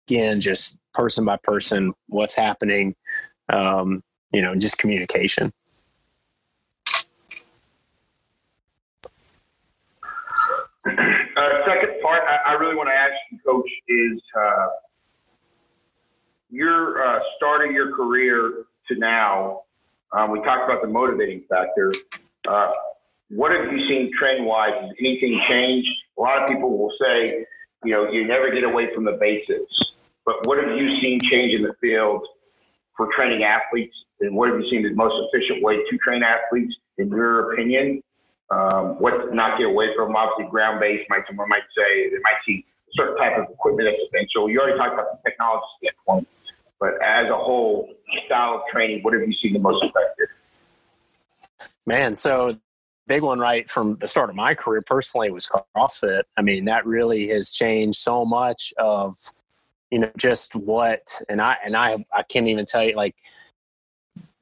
again 0.09 0.41
just 0.41 0.79
person 0.93 1.25
by 1.25 1.37
person, 1.43 1.93
what's 2.07 2.35
happening, 2.35 2.95
um, 3.53 4.03
you 4.33 4.41
know, 4.41 4.55
just 4.55 4.79
communication. 4.79 5.53
Uh, 10.87 11.67
second 11.67 12.01
part, 12.03 12.23
I, 12.29 12.51
I, 12.51 12.53
really 12.53 12.77
want 12.77 12.89
to 12.91 12.95
ask 12.95 13.15
you, 13.33 13.39
Coach, 13.45 13.69
is 13.89 14.21
uh, 14.39 14.67
you're 16.51 17.05
uh, 17.05 17.21
starting 17.37 17.73
your 17.73 17.95
career 17.97 18.67
to 18.89 18.97
now 18.97 19.63
um, 20.15 20.31
we 20.31 20.41
talked 20.43 20.71
about 20.71 20.81
the 20.81 20.89
motivating 20.89 21.43
factor. 21.49 21.93
Uh, 22.49 22.73
what 23.31 23.51
have 23.51 23.73
you 23.73 23.87
seen 23.89 24.11
trend 24.17 24.47
wise? 24.47 24.73
Has 24.81 24.91
anything 25.01 25.43
changed? 25.49 25.91
A 26.19 26.23
lot 26.23 26.43
of 26.43 26.49
people 26.49 26.79
will 26.79 26.93
say, 27.01 27.45
you 27.85 27.93
know, 27.93 28.11
you 28.11 28.27
never 28.27 28.51
get 28.51 28.63
away 28.65 28.95
from 28.95 29.05
the 29.05 29.13
basics. 29.13 29.93
But 30.25 30.47
what 30.47 30.63
have 30.63 30.77
you 30.77 31.01
seen 31.01 31.21
change 31.21 31.53
in 31.53 31.63
the 31.63 31.75
field 31.81 32.27
for 32.97 33.09
training 33.17 33.43
athletes? 33.43 33.95
And 34.21 34.37
what 34.37 34.51
have 34.51 34.61
you 34.61 34.71
seen 34.71 34.83
the 34.83 34.95
most 34.95 35.15
efficient 35.29 35.63
way 35.63 35.77
to 35.77 35.99
train 35.99 36.23
athletes, 36.23 36.75
in 36.99 37.09
your 37.09 37.53
opinion? 37.53 38.03
Um, 38.51 39.01
what 39.01 39.35
not 39.35 39.59
get 39.59 39.67
away 39.67 39.89
from? 39.97 40.15
Obviously, 40.15 40.51
ground 40.51 40.79
based. 40.79 41.11
Might 41.11 41.27
someone 41.27 41.49
might 41.49 41.67
say 41.77 42.11
they 42.11 42.19
might 42.23 42.39
see 42.47 42.65
certain 42.95 43.17
type 43.17 43.37
of 43.37 43.53
equipment 43.53 43.89
that's. 44.13 44.49
You 44.49 44.61
already 44.61 44.79
talked 44.79 44.95
about 44.95 45.07
the 45.11 45.29
technology 45.29 45.67
standpoint. 45.83 46.29
But 46.85 47.03
as 47.03 47.31
a 47.31 47.35
whole, 47.35 47.89
style 48.27 48.57
of 48.57 48.61
training, 48.71 49.03
what 49.03 49.15
have 49.15 49.23
you 49.27 49.33
seen 49.33 49.55
the 49.55 49.59
most 49.59 49.83
effective? 49.83 50.29
Man, 51.87 52.19
so 52.19 52.59
big 53.07 53.23
one 53.23 53.39
right 53.39 53.71
from 53.71 53.97
the 53.97 54.07
start 54.07 54.29
of 54.29 54.37
my 54.37 54.55
career 54.55 54.83
personally 54.87 55.31
was 55.31 55.49
CrossFit. 55.49 56.25
I 56.37 56.43
mean, 56.43 56.67
that 56.67 56.85
really 56.85 57.29
has 57.29 57.49
changed 57.49 57.97
so 57.97 58.27
much 58.27 58.75
of, 58.77 59.17
you 59.91 60.01
know, 60.01 60.11
just 60.19 60.55
what, 60.55 61.23
and 61.27 61.41
I, 61.41 61.57
and 61.65 61.75
I, 61.75 62.05
I 62.15 62.23
can't 62.23 62.49
even 62.49 62.67
tell 62.67 62.85
you 62.85 62.95
like, 62.97 63.17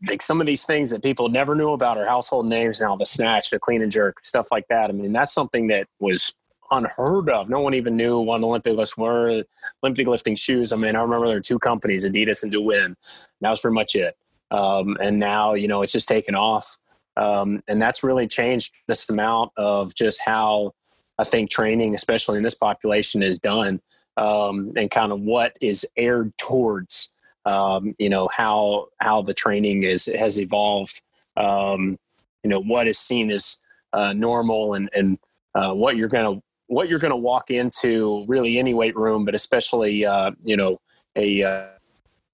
like 0.08 0.20
some 0.20 0.40
of 0.40 0.46
these 0.48 0.64
things 0.64 0.90
that 0.90 1.00
people 1.00 1.28
never 1.28 1.54
knew 1.54 1.70
about 1.70 1.96
are 1.96 2.06
household 2.06 2.46
names 2.46 2.80
now, 2.80 2.96
the 2.96 3.06
snatch, 3.06 3.50
the 3.50 3.60
clean 3.60 3.82
and 3.82 3.92
jerk, 3.92 4.24
stuff 4.24 4.48
like 4.50 4.66
that. 4.66 4.90
I 4.90 4.92
mean, 4.92 5.12
that's 5.12 5.32
something 5.32 5.68
that 5.68 5.86
was 6.00 6.34
unheard 6.70 7.28
of. 7.28 7.48
No 7.48 7.60
one 7.60 7.74
even 7.74 7.96
knew 7.96 8.18
what 8.18 8.42
Olympic 8.42 8.76
lifts 8.76 8.96
were, 8.96 9.44
Olympic 9.82 10.06
lifting 10.06 10.36
shoes. 10.36 10.72
I 10.72 10.76
mean, 10.76 10.96
I 10.96 11.02
remember 11.02 11.26
there 11.26 11.36
were 11.36 11.40
two 11.40 11.58
companies, 11.58 12.06
Adidas 12.06 12.42
and 12.42 12.52
Do-Win. 12.52 12.96
That 13.40 13.50
was 13.50 13.60
pretty 13.60 13.74
much 13.74 13.94
it. 13.94 14.16
Um, 14.50 14.96
and 15.00 15.18
now, 15.18 15.54
you 15.54 15.68
know, 15.68 15.82
it's 15.82 15.92
just 15.92 16.08
taken 16.08 16.34
off. 16.34 16.78
Um, 17.16 17.62
and 17.68 17.80
that's 17.80 18.02
really 18.02 18.26
changed 18.26 18.72
this 18.86 19.08
amount 19.08 19.52
of 19.56 19.94
just 19.94 20.20
how 20.24 20.72
I 21.18 21.24
think 21.24 21.50
training, 21.50 21.94
especially 21.94 22.38
in 22.38 22.42
this 22.42 22.54
population, 22.54 23.22
is 23.22 23.38
done 23.38 23.80
um, 24.16 24.72
and 24.76 24.90
kind 24.90 25.12
of 25.12 25.20
what 25.20 25.56
is 25.60 25.86
aired 25.96 26.36
towards. 26.38 27.10
Um, 27.44 27.94
you 27.98 28.08
know 28.08 28.28
how 28.32 28.88
how 28.98 29.22
the 29.22 29.34
training 29.34 29.82
is 29.82 30.06
has 30.06 30.38
evolved. 30.38 31.02
Um, 31.36 31.98
you 32.42 32.50
know 32.50 32.60
what 32.60 32.86
is 32.86 32.98
seen 32.98 33.30
as 33.30 33.58
uh, 33.92 34.12
normal 34.12 34.74
and 34.74 34.88
and 34.94 35.18
uh, 35.54 35.72
what 35.72 35.96
you're 35.96 36.08
going 36.08 36.36
to 36.36 36.42
what 36.72 36.88
you're 36.88 36.98
going 36.98 37.10
to 37.10 37.16
walk 37.16 37.50
into 37.50 38.24
really 38.26 38.58
any 38.58 38.72
weight 38.72 38.96
room, 38.96 39.26
but 39.26 39.34
especially 39.34 40.06
uh, 40.06 40.30
you 40.42 40.56
know 40.56 40.80
a 41.16 41.42
uh, 41.42 41.66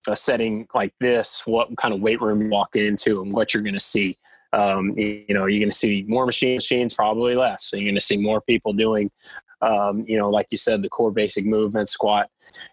a 0.07 0.17
setting 0.17 0.67
like 0.75 0.95
this, 1.01 1.43
what 1.45 1.77
kind 1.77 1.93
of 1.93 2.01
weight 2.01 2.21
room 2.21 2.41
you 2.43 2.49
walk 2.49 2.77
into 2.77 3.21
and 3.21 3.33
what 3.33 3.53
you're 3.53 3.63
going 3.63 3.75
to 3.75 3.81
see. 3.81 4.17
Um, 4.53 4.97
you, 4.97 5.27
know, 5.29 5.45
you're 5.45 5.61
going 5.61 5.71
to 5.71 5.77
see 5.77 6.07
more 6.09 6.25
machine 6.25 6.57
machines, 6.57 6.95
probably 6.95 7.35
less. 7.35 7.65
So 7.65 7.77
you're 7.77 7.85
going 7.85 7.97
to 7.97 8.01
see 8.01 8.17
more 8.17 8.41
people 8.41 8.73
doing, 8.73 9.11
um, 9.61 10.07
you 10.09 10.17
know, 10.17 10.31
like 10.31 10.47
you 10.51 10.57
said, 10.57 10.81
the 10.81 10.89
core 10.89 11.11
basic 11.11 11.45
movements, 11.45 11.91
squat, 11.91 12.31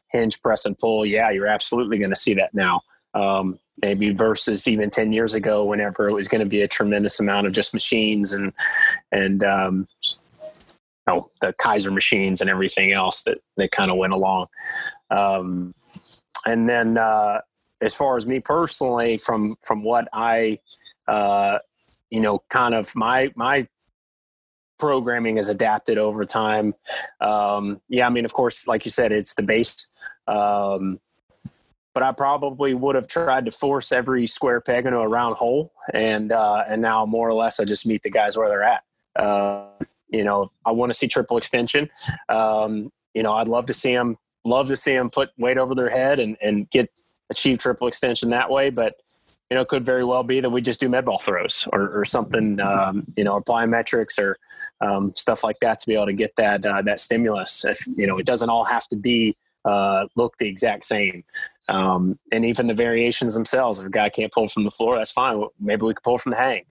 hinge, 0.09 0.41
press, 0.41 0.65
and 0.65 0.77
pull. 0.77 1.05
Yeah, 1.05 1.31
you're 1.31 1.47
absolutely 1.47 1.97
going 1.97 2.11
to 2.11 2.15
see 2.15 2.33
that 2.35 2.53
now. 2.53 2.79
Um, 3.13 3.59
maybe 3.81 4.11
versus 4.11 4.69
even 4.69 4.89
10 4.89 5.11
years 5.11 5.33
ago, 5.33 5.65
whenever 5.65 6.07
it 6.07 6.13
was 6.13 6.29
going 6.29 6.39
to 6.39 6.49
be 6.49 6.61
a 6.61 6.67
tremendous 6.67 7.19
amount 7.19 7.47
of 7.47 7.51
just 7.51 7.73
machines 7.73 8.31
and, 8.31 8.53
and, 9.11 9.43
um, 9.43 9.85
know, 11.07 11.31
the 11.41 11.53
Keiser 11.53 11.93
machines 11.93 12.41
and 12.41 12.49
everything 12.49 12.91
else 12.91 13.23
that, 13.23 13.39
that 13.57 13.71
kind 13.71 13.91
of 13.91 13.97
went 13.97 14.13
along. 14.13 14.47
Um, 15.11 15.73
and 16.45 16.67
then, 16.69 16.97
uh, 16.97 17.41
as 17.81 17.93
far 17.93 18.17
as 18.17 18.25
me 18.25 18.39
personally, 18.39 19.17
from, 19.17 19.55
from 19.61 19.83
what 19.83 20.07
I, 20.13 20.59
uh, 21.07 21.59
you 22.09 22.21
know, 22.21 22.43
kind 22.49 22.73
of 22.73 22.95
my 22.95 23.31
my 23.35 23.67
programming 24.77 25.37
is 25.37 25.49
adapted 25.49 25.97
over 25.97 26.25
time. 26.25 26.73
Um, 27.21 27.81
yeah, 27.89 28.07
I 28.07 28.09
mean, 28.09 28.25
of 28.25 28.33
course, 28.33 28.67
like 28.67 28.85
you 28.85 28.91
said, 28.91 29.11
it's 29.11 29.35
the 29.35 29.43
base. 29.43 29.87
Um, 30.27 30.99
but 31.93 32.03
I 32.03 32.11
probably 32.11 32.73
would 32.73 32.95
have 32.95 33.07
tried 33.07 33.45
to 33.45 33.51
force 33.51 33.91
every 33.91 34.27
square 34.27 34.59
peg 34.59 34.85
into 34.85 34.99
a 34.99 35.07
round 35.07 35.37
hole, 35.37 35.71
and 35.93 36.31
uh, 36.31 36.63
and 36.67 36.81
now 36.81 37.05
more 37.05 37.27
or 37.27 37.33
less 37.33 37.59
I 37.59 37.63
just 37.63 37.85
meet 37.85 38.03
the 38.03 38.09
guys 38.09 38.37
where 38.37 38.49
they're 38.49 38.63
at. 38.63 38.83
Uh, 39.15 39.67
you 40.15 40.23
know, 40.23 40.49
I 40.65 40.71
want 40.71 40.91
to 40.91 40.93
see 40.93 41.07
triple 41.07 41.37
extension. 41.37 41.89
Um, 42.29 42.91
you 43.13 43.23
know, 43.23 43.33
I'd 43.33 43.47
love 43.47 43.65
to 43.67 43.73
see 43.73 43.93
them 43.93 44.17
love 44.45 44.67
to 44.67 44.77
see 44.77 44.93
them 44.93 45.09
put 45.09 45.29
weight 45.37 45.57
over 45.57 45.75
their 45.75 45.89
head 45.89 46.19
and 46.19 46.37
and 46.41 46.69
get 46.69 46.89
achieve 47.29 47.57
triple 47.57 47.87
extension 47.87 48.29
that 48.29 48.49
way, 48.49 48.69
but 48.69 48.95
you 49.49 49.55
know, 49.55 49.61
it 49.61 49.67
could 49.67 49.85
very 49.85 50.03
well 50.03 50.23
be 50.23 50.39
that 50.39 50.49
we 50.49 50.59
just 50.59 50.79
do 50.79 50.89
med 50.89 51.05
ball 51.05 51.19
throws 51.19 51.67
or, 51.71 51.99
or 51.99 52.03
something, 52.03 52.59
um, 52.59 53.05
you 53.15 53.23
know, 53.23 53.39
plyometrics 53.41 54.17
or 54.17 54.37
um, 54.81 55.13
stuff 55.15 55.43
like 55.43 55.59
that 55.59 55.77
to 55.79 55.87
be 55.87 55.93
able 55.93 56.07
to 56.07 56.13
get 56.13 56.35
that 56.37 56.65
uh, 56.65 56.81
that 56.81 56.99
stimulus. 56.99 57.63
If, 57.63 57.85
you 57.95 58.07
know, 58.07 58.17
it 58.17 58.25
doesn't 58.25 58.49
all 58.49 58.63
have 58.63 58.87
to 58.87 58.95
be 58.95 59.35
uh, 59.63 60.07
look 60.15 60.37
the 60.37 60.47
exact 60.47 60.85
same. 60.85 61.23
Um, 61.67 62.17
and 62.31 62.45
even 62.45 62.67
the 62.67 62.73
variations 62.73 63.33
themselves. 63.33 63.79
If 63.79 63.87
a 63.87 63.89
guy 63.89 64.09
can't 64.09 64.31
pull 64.31 64.47
from 64.47 64.63
the 64.63 64.71
floor, 64.71 64.97
that's 64.97 65.11
fine. 65.11 65.43
Maybe 65.59 65.85
we 65.85 65.93
could 65.93 66.03
pull 66.03 66.17
from 66.17 66.31
the 66.31 66.37
hang. 66.37 66.65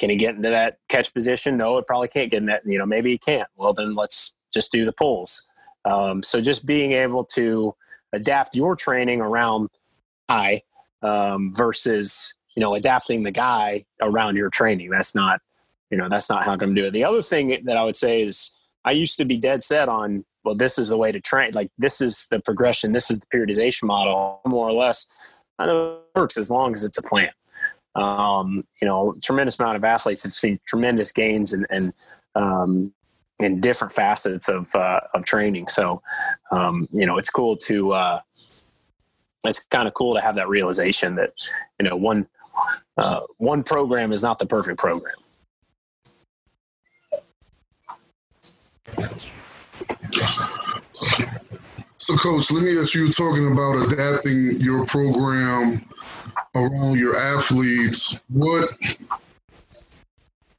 Can 0.00 0.10
he 0.10 0.16
get 0.16 0.34
into 0.34 0.50
that 0.50 0.78
catch 0.88 1.12
position? 1.14 1.56
No, 1.56 1.78
it 1.78 1.86
probably 1.86 2.08
can't 2.08 2.30
get 2.30 2.38
in 2.38 2.46
that. 2.46 2.62
You 2.66 2.78
know, 2.78 2.86
maybe 2.86 3.10
he 3.10 3.18
can't. 3.18 3.48
Well, 3.56 3.72
then 3.72 3.94
let's 3.94 4.34
just 4.52 4.72
do 4.72 4.84
the 4.84 4.92
pulls. 4.92 5.46
Um, 5.84 6.22
so 6.22 6.40
just 6.40 6.66
being 6.66 6.92
able 6.92 7.24
to 7.26 7.74
adapt 8.12 8.56
your 8.56 8.76
training 8.76 9.20
around 9.20 9.68
high 10.28 10.62
um, 11.02 11.52
versus 11.52 12.34
you 12.56 12.60
know 12.60 12.74
adapting 12.74 13.22
the 13.22 13.30
guy 13.30 13.84
around 14.00 14.36
your 14.36 14.50
training. 14.50 14.90
That's 14.90 15.14
not 15.14 15.40
you 15.90 15.98
know 15.98 16.08
that's 16.08 16.30
not 16.30 16.44
how 16.44 16.52
I'm 16.52 16.58
going 16.58 16.74
to 16.74 16.80
do 16.80 16.88
it. 16.88 16.92
The 16.92 17.04
other 17.04 17.22
thing 17.22 17.64
that 17.64 17.76
I 17.76 17.84
would 17.84 17.96
say 17.96 18.22
is 18.22 18.50
I 18.84 18.92
used 18.92 19.18
to 19.18 19.24
be 19.24 19.38
dead 19.38 19.62
set 19.62 19.88
on 19.88 20.24
well 20.44 20.54
this 20.54 20.78
is 20.78 20.88
the 20.88 20.96
way 20.96 21.12
to 21.12 21.20
train 21.20 21.50
like 21.54 21.70
this 21.78 22.00
is 22.00 22.26
the 22.30 22.40
progression 22.40 22.92
this 22.92 23.10
is 23.10 23.20
the 23.20 23.26
periodization 23.26 23.84
model 23.84 24.40
more 24.46 24.68
or 24.68 24.72
less. 24.72 25.06
I 25.58 25.66
know 25.66 26.00
it 26.14 26.18
works 26.18 26.36
as 26.36 26.50
long 26.50 26.72
as 26.72 26.82
it's 26.82 26.98
a 26.98 27.02
plan. 27.02 27.30
Um, 27.94 28.60
you 28.80 28.88
know, 28.88 29.14
tremendous 29.22 29.58
amount 29.58 29.76
of 29.76 29.84
athletes 29.84 30.22
have 30.24 30.34
seen 30.34 30.58
tremendous 30.66 31.12
gains 31.12 31.52
and 31.52 31.66
and 31.70 31.92
um, 32.34 32.92
in 33.38 33.60
different 33.60 33.92
facets 33.92 34.48
of 34.48 34.74
uh, 34.74 35.00
of 35.14 35.24
training. 35.24 35.68
So, 35.68 36.02
um, 36.50 36.88
you 36.92 37.06
know, 37.06 37.18
it's 37.18 37.30
cool 37.30 37.56
to 37.58 37.92
uh, 37.92 38.20
it's 39.44 39.60
kind 39.64 39.86
of 39.86 39.94
cool 39.94 40.14
to 40.14 40.20
have 40.20 40.34
that 40.36 40.48
realization 40.48 41.14
that 41.16 41.32
you 41.80 41.88
know 41.88 41.96
one 41.96 42.26
uh, 42.96 43.20
one 43.38 43.62
program 43.62 44.12
is 44.12 44.22
not 44.22 44.38
the 44.38 44.46
perfect 44.46 44.78
program. 44.78 45.14
So, 51.98 52.14
coach, 52.16 52.50
let 52.50 52.62
me 52.62 52.78
ask 52.78 52.94
you 52.94 53.08
talking 53.08 53.50
about 53.50 53.90
adapting 53.90 54.60
your 54.60 54.84
program 54.84 55.88
around 56.54 56.98
your 56.98 57.16
athletes. 57.16 58.20
What, 58.30 58.68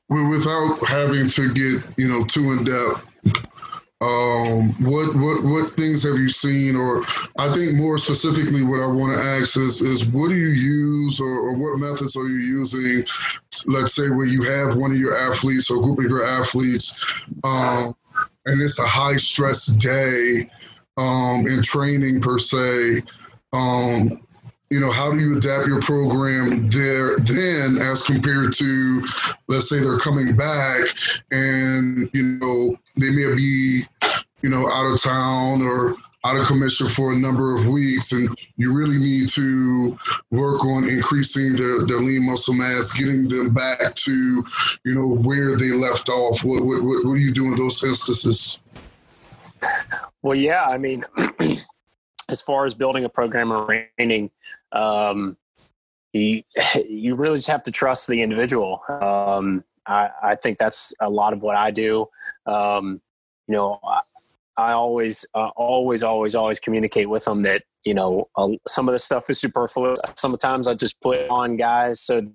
without 0.09 0.87
having 0.87 1.27
to 1.29 1.53
get 1.53 1.83
you 1.97 2.07
know 2.07 2.23
too 2.25 2.51
in 2.57 2.63
depth, 2.63 3.15
um, 4.01 4.75
what 4.83 5.15
what 5.15 5.43
what 5.43 5.77
things 5.77 6.03
have 6.03 6.19
you 6.19 6.29
seen, 6.29 6.75
or 6.75 7.03
I 7.39 7.53
think 7.53 7.77
more 7.77 7.97
specifically, 7.97 8.61
what 8.61 8.81
I 8.81 8.87
want 8.87 9.17
to 9.17 9.23
ask 9.23 9.57
is 9.57 9.81
is 9.81 10.05
what 10.05 10.29
do 10.29 10.35
you 10.35 10.49
use, 10.49 11.21
or, 11.21 11.27
or 11.27 11.55
what 11.55 11.79
methods 11.79 12.17
are 12.17 12.27
you 12.27 12.37
using? 12.37 13.05
Let's 13.65 13.95
say 13.95 14.09
where 14.09 14.25
you 14.25 14.43
have 14.43 14.75
one 14.75 14.91
of 14.91 14.97
your 14.97 15.17
athletes 15.17 15.71
or 15.71 15.81
group 15.81 15.99
of 15.99 16.05
your 16.05 16.25
athletes, 16.25 17.23
um, 17.45 17.95
and 18.45 18.61
it's 18.61 18.79
a 18.79 18.85
high 18.85 19.15
stress 19.15 19.67
day 19.67 20.49
um, 20.97 21.45
in 21.47 21.63
training 21.63 22.21
per 22.21 22.37
se. 22.37 23.01
Um, 23.53 24.24
you 24.69 24.79
know, 24.79 24.91
how 24.91 25.11
do 25.11 25.19
you 25.19 25.37
adapt 25.37 25.67
your 25.67 25.81
program 25.81 26.63
there 26.65 27.17
then 27.19 27.77
as 27.77 28.03
compared 28.03 28.53
to, 28.53 29.05
let's 29.47 29.69
say 29.69 29.79
they're 29.79 29.99
coming 29.99 30.35
back 30.35 30.81
and, 31.31 32.09
you 32.13 32.39
know, 32.39 32.75
they 32.97 33.11
may 33.11 33.35
be, 33.35 33.83
you 34.41 34.49
know, 34.49 34.67
out 34.67 34.91
of 34.91 35.01
town 35.01 35.61
or 35.61 35.95
out 36.25 36.37
of 36.37 36.47
commission 36.47 36.87
for 36.87 37.13
a 37.13 37.17
number 37.17 37.53
of 37.53 37.67
weeks 37.67 38.11
and 38.11 38.27
you 38.57 38.73
really 38.73 38.97
need 38.97 39.29
to 39.29 39.95
work 40.31 40.65
on 40.65 40.89
increasing 40.89 41.55
their, 41.55 41.85
their 41.85 41.99
lean 41.99 42.25
muscle 42.25 42.55
mass 42.55 42.97
getting 42.97 43.27
them 43.27 43.53
back 43.53 43.93
to 43.93 44.43
you 44.83 44.95
know 44.95 45.17
where 45.17 45.55
they 45.55 45.71
left 45.71 46.09
off. 46.09 46.43
What, 46.43 46.65
what, 46.65 46.81
what 46.81 47.11
are 47.11 47.17
you 47.17 47.31
doing 47.31 47.51
in 47.51 47.57
those 47.57 47.83
instances? 47.83 48.59
Well 50.23 50.35
yeah 50.35 50.63
i 50.63 50.79
mean 50.79 51.05
as 52.29 52.41
far 52.41 52.65
as 52.65 52.73
building 52.73 53.05
a 53.05 53.09
program 53.09 53.51
or 53.51 53.65
training, 53.97 54.31
um, 54.75 55.37
you, 56.13 56.43
you 56.87 57.15
really 57.15 57.37
just 57.37 57.47
have 57.47 57.63
to 57.63 57.71
trust 57.71 58.07
the 58.07 58.21
individual. 58.21 58.81
Um, 58.89 59.63
I, 59.85 60.09
I, 60.21 60.35
think 60.35 60.57
that's 60.57 60.93
a 60.99 61.09
lot 61.09 61.33
of 61.33 61.43
what 61.43 61.55
I 61.55 61.69
do. 61.71 62.07
Um, 62.47 63.01
you 63.47 63.53
know, 63.53 63.79
I, 63.87 64.01
I 64.57 64.71
always, 64.71 65.25
uh, 65.35 65.49
always, 65.55 66.01
always, 66.01 66.33
always 66.33 66.59
communicate 66.59 67.09
with 67.09 67.25
them 67.25 67.41
that 67.41 67.63
you 67.83 67.93
know 67.93 68.29
uh, 68.35 68.49
some 68.67 68.87
of 68.89 68.93
the 68.93 68.99
stuff 68.99 69.29
is 69.29 69.39
superfluous. 69.39 69.99
Sometimes 70.15 70.67
I 70.67 70.73
just 70.73 71.01
put 71.01 71.29
on 71.29 71.57
guys 71.57 71.99
so 71.99 72.17
you 72.17 72.33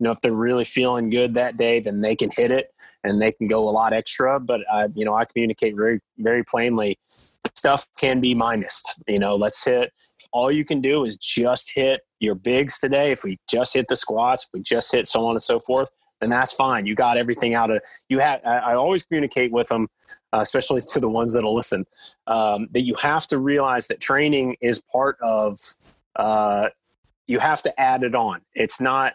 know 0.00 0.10
if 0.10 0.20
they're 0.20 0.32
really 0.32 0.64
feeling 0.64 1.10
good 1.10 1.34
that 1.34 1.56
day, 1.56 1.78
then 1.78 2.00
they 2.00 2.16
can 2.16 2.30
hit 2.30 2.50
it 2.50 2.72
and 3.04 3.20
they 3.20 3.32
can 3.32 3.46
go 3.46 3.68
a 3.68 3.70
lot 3.70 3.92
extra. 3.92 4.40
But 4.40 4.60
I, 4.72 4.88
you 4.94 5.04
know, 5.04 5.14
I 5.14 5.24
communicate 5.24 5.76
very, 5.76 6.00
very 6.18 6.42
plainly 6.42 6.98
stuff 7.56 7.86
can 7.98 8.20
be 8.20 8.34
minus. 8.34 8.82
You 9.06 9.18
know, 9.18 9.36
let's 9.36 9.62
hit. 9.64 9.92
All 10.32 10.50
you 10.50 10.64
can 10.64 10.80
do 10.80 11.04
is 11.04 11.16
just 11.16 11.72
hit 11.74 12.02
your 12.20 12.34
bigs 12.34 12.78
today. 12.78 13.12
If 13.12 13.24
we 13.24 13.38
just 13.48 13.74
hit 13.74 13.88
the 13.88 13.96
squats, 13.96 14.44
if 14.44 14.50
we 14.52 14.60
just 14.60 14.92
hit 14.92 15.06
so 15.06 15.26
on 15.26 15.32
and 15.32 15.42
so 15.42 15.60
forth, 15.60 15.88
then 16.20 16.30
that's 16.30 16.52
fine. 16.52 16.86
You 16.86 16.94
got 16.94 17.16
everything 17.16 17.54
out 17.54 17.70
of 17.70 17.80
you. 18.08 18.18
Have 18.18 18.40
I, 18.44 18.58
I 18.58 18.74
always 18.74 19.04
communicate 19.04 19.52
with 19.52 19.68
them, 19.68 19.88
uh, 20.32 20.40
especially 20.40 20.82
to 20.82 21.00
the 21.00 21.08
ones 21.08 21.32
that'll 21.32 21.54
listen, 21.54 21.86
um, 22.26 22.68
that 22.72 22.82
you 22.82 22.94
have 22.96 23.26
to 23.28 23.38
realize 23.38 23.86
that 23.86 24.00
training 24.00 24.56
is 24.60 24.80
part 24.80 25.16
of. 25.22 25.58
Uh, 26.16 26.68
you 27.26 27.38
have 27.38 27.62
to 27.62 27.80
add 27.80 28.02
it 28.02 28.14
on. 28.14 28.40
It's 28.54 28.80
not 28.80 29.14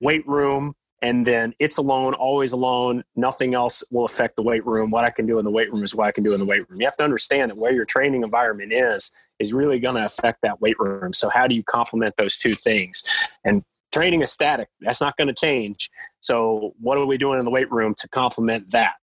weight 0.00 0.26
room 0.26 0.74
and 1.04 1.26
then 1.26 1.54
it's 1.58 1.76
alone, 1.76 2.14
always 2.14 2.52
alone. 2.52 3.04
Nothing 3.14 3.52
else 3.52 3.84
will 3.90 4.06
affect 4.06 4.36
the 4.36 4.42
weight 4.42 4.64
room. 4.64 4.90
What 4.90 5.04
I 5.04 5.10
can 5.10 5.26
do 5.26 5.38
in 5.38 5.44
the 5.44 5.50
weight 5.50 5.70
room 5.70 5.84
is 5.84 5.94
what 5.94 6.06
I 6.06 6.12
can 6.12 6.24
do 6.24 6.32
in 6.32 6.40
the 6.40 6.46
weight 6.46 6.66
room. 6.66 6.80
You 6.80 6.86
have 6.86 6.96
to 6.96 7.04
understand 7.04 7.50
that 7.50 7.58
where 7.58 7.74
your 7.74 7.84
training 7.84 8.22
environment 8.22 8.72
is 8.72 9.12
is 9.38 9.52
really 9.52 9.78
going 9.78 9.96
to 9.96 10.06
affect 10.06 10.40
that 10.42 10.62
weight 10.62 10.78
room. 10.78 11.12
So 11.12 11.28
how 11.28 11.46
do 11.46 11.54
you 11.54 11.62
complement 11.62 12.14
those 12.16 12.38
two 12.38 12.54
things? 12.54 13.04
And 13.44 13.62
training 13.92 14.22
is 14.22 14.32
static. 14.32 14.68
That's 14.80 15.02
not 15.02 15.18
going 15.18 15.28
to 15.28 15.34
change. 15.34 15.90
So 16.20 16.74
what 16.80 16.96
are 16.96 17.04
we 17.04 17.18
doing 17.18 17.38
in 17.38 17.44
the 17.44 17.50
weight 17.50 17.70
room 17.70 17.94
to 17.98 18.08
complement 18.08 18.70
that? 18.70 18.94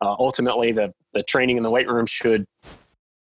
Uh, 0.00 0.16
ultimately, 0.18 0.72
the 0.72 0.94
the 1.12 1.22
training 1.24 1.58
in 1.58 1.62
the 1.62 1.70
weight 1.70 1.88
room 1.88 2.06
should 2.06 2.46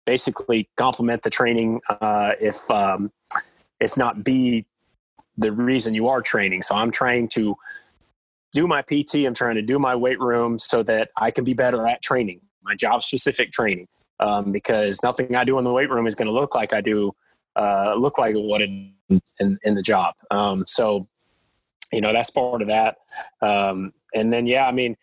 basically 0.05 0.69
complement 0.77 1.23
the 1.23 1.29
training 1.29 1.81
uh, 1.89 2.31
if 2.39 2.71
um, 2.71 3.11
if 3.81 3.97
not 3.97 4.23
be 4.23 4.65
the 5.37 5.51
reason 5.51 5.93
you 5.93 6.07
are 6.07 6.21
training. 6.21 6.61
So 6.61 6.73
I'm 6.73 6.89
trying 6.89 7.27
to 7.29 7.57
do 8.53 8.67
my 8.67 8.81
PT. 8.81 9.25
I'm 9.25 9.33
trying 9.33 9.55
to 9.55 9.61
do 9.61 9.79
my 9.79 9.95
weight 9.95 10.19
room 10.19 10.59
so 10.59 10.83
that 10.83 11.09
I 11.17 11.31
can 11.31 11.43
be 11.43 11.53
better 11.53 11.85
at 11.87 12.01
training, 12.01 12.41
my 12.63 12.75
job 12.75 13.03
specific 13.03 13.51
training. 13.51 13.87
Um, 14.19 14.51
because 14.51 15.03
nothing 15.03 15.35
I 15.35 15.43
do 15.43 15.59
in 15.59 15.63
the 15.63 15.71
weight 15.71 15.91
room 15.91 16.07
is 16.07 16.15
going 16.15 16.25
to 16.25 16.31
look 16.31 16.55
like 16.55 16.73
I 16.73 16.81
do, 16.81 17.13
uh, 17.55 17.93
look 17.95 18.17
like 18.17 18.33
what 18.35 18.61
in, 18.61 18.93
in 19.39 19.75
the 19.75 19.83
job. 19.83 20.15
Um, 20.31 20.63
so, 20.65 21.07
you 21.91 22.01
know, 22.01 22.11
that's 22.11 22.31
part 22.31 22.63
of 22.63 22.67
that. 22.67 22.97
Um, 23.43 23.93
and 24.15 24.33
then, 24.33 24.47
yeah, 24.47 24.67
I 24.67 24.71
mean, 24.71 24.97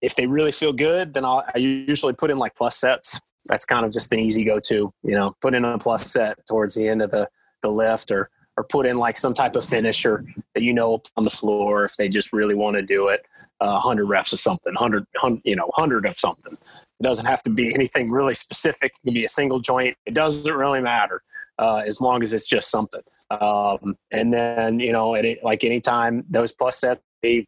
if 0.00 0.16
they 0.16 0.26
really 0.26 0.52
feel 0.52 0.72
good, 0.72 1.12
then 1.12 1.24
I'll, 1.26 1.44
I 1.54 1.58
usually 1.58 2.14
put 2.14 2.30
in 2.30 2.38
like 2.38 2.54
plus 2.54 2.76
sets. 2.76 3.20
That's 3.46 3.66
kind 3.66 3.84
of 3.84 3.92
just 3.92 4.10
an 4.12 4.20
easy 4.20 4.42
go 4.42 4.58
to, 4.60 4.92
you 5.02 5.14
know, 5.14 5.36
put 5.42 5.54
in 5.54 5.66
a 5.66 5.76
plus 5.76 6.10
set 6.10 6.46
towards 6.46 6.74
the 6.74 6.88
end 6.88 7.02
of 7.02 7.10
the, 7.10 7.28
the 7.60 7.68
lift 7.68 8.10
or, 8.10 8.30
or 8.56 8.64
put 8.64 8.86
in 8.86 8.98
like 8.98 9.16
some 9.16 9.34
type 9.34 9.56
of 9.56 9.64
finisher 9.64 10.24
that 10.54 10.62
you 10.62 10.72
know 10.72 11.02
on 11.16 11.24
the 11.24 11.30
floor 11.30 11.84
if 11.84 11.96
they 11.96 12.08
just 12.08 12.32
really 12.32 12.54
want 12.54 12.76
to 12.76 12.82
do 12.82 13.08
it. 13.08 13.26
Uh, 13.60 13.72
100 13.72 14.04
reps 14.04 14.32
of 14.32 14.40
something, 14.40 14.74
100, 14.74 15.06
100, 15.20 15.42
you 15.44 15.56
know, 15.56 15.66
100 15.76 16.06
of 16.06 16.14
something. 16.14 16.52
It 16.52 17.02
doesn't 17.02 17.26
have 17.26 17.42
to 17.44 17.50
be 17.50 17.72
anything 17.74 18.10
really 18.10 18.34
specific. 18.34 18.92
It 18.92 19.06
can 19.06 19.14
be 19.14 19.24
a 19.24 19.28
single 19.28 19.60
joint. 19.60 19.96
It 20.06 20.14
doesn't 20.14 20.52
really 20.52 20.80
matter 20.80 21.22
uh, 21.58 21.82
as 21.86 22.00
long 22.00 22.22
as 22.22 22.32
it's 22.32 22.48
just 22.48 22.70
something. 22.70 23.00
Um, 23.30 23.96
and 24.10 24.32
then, 24.32 24.80
you 24.80 24.92
know, 24.92 25.14
at 25.14 25.24
it, 25.24 25.42
like 25.42 25.64
anytime 25.64 26.24
those 26.28 26.52
plus 26.52 26.80
sets, 26.80 27.00
they, 27.22 27.46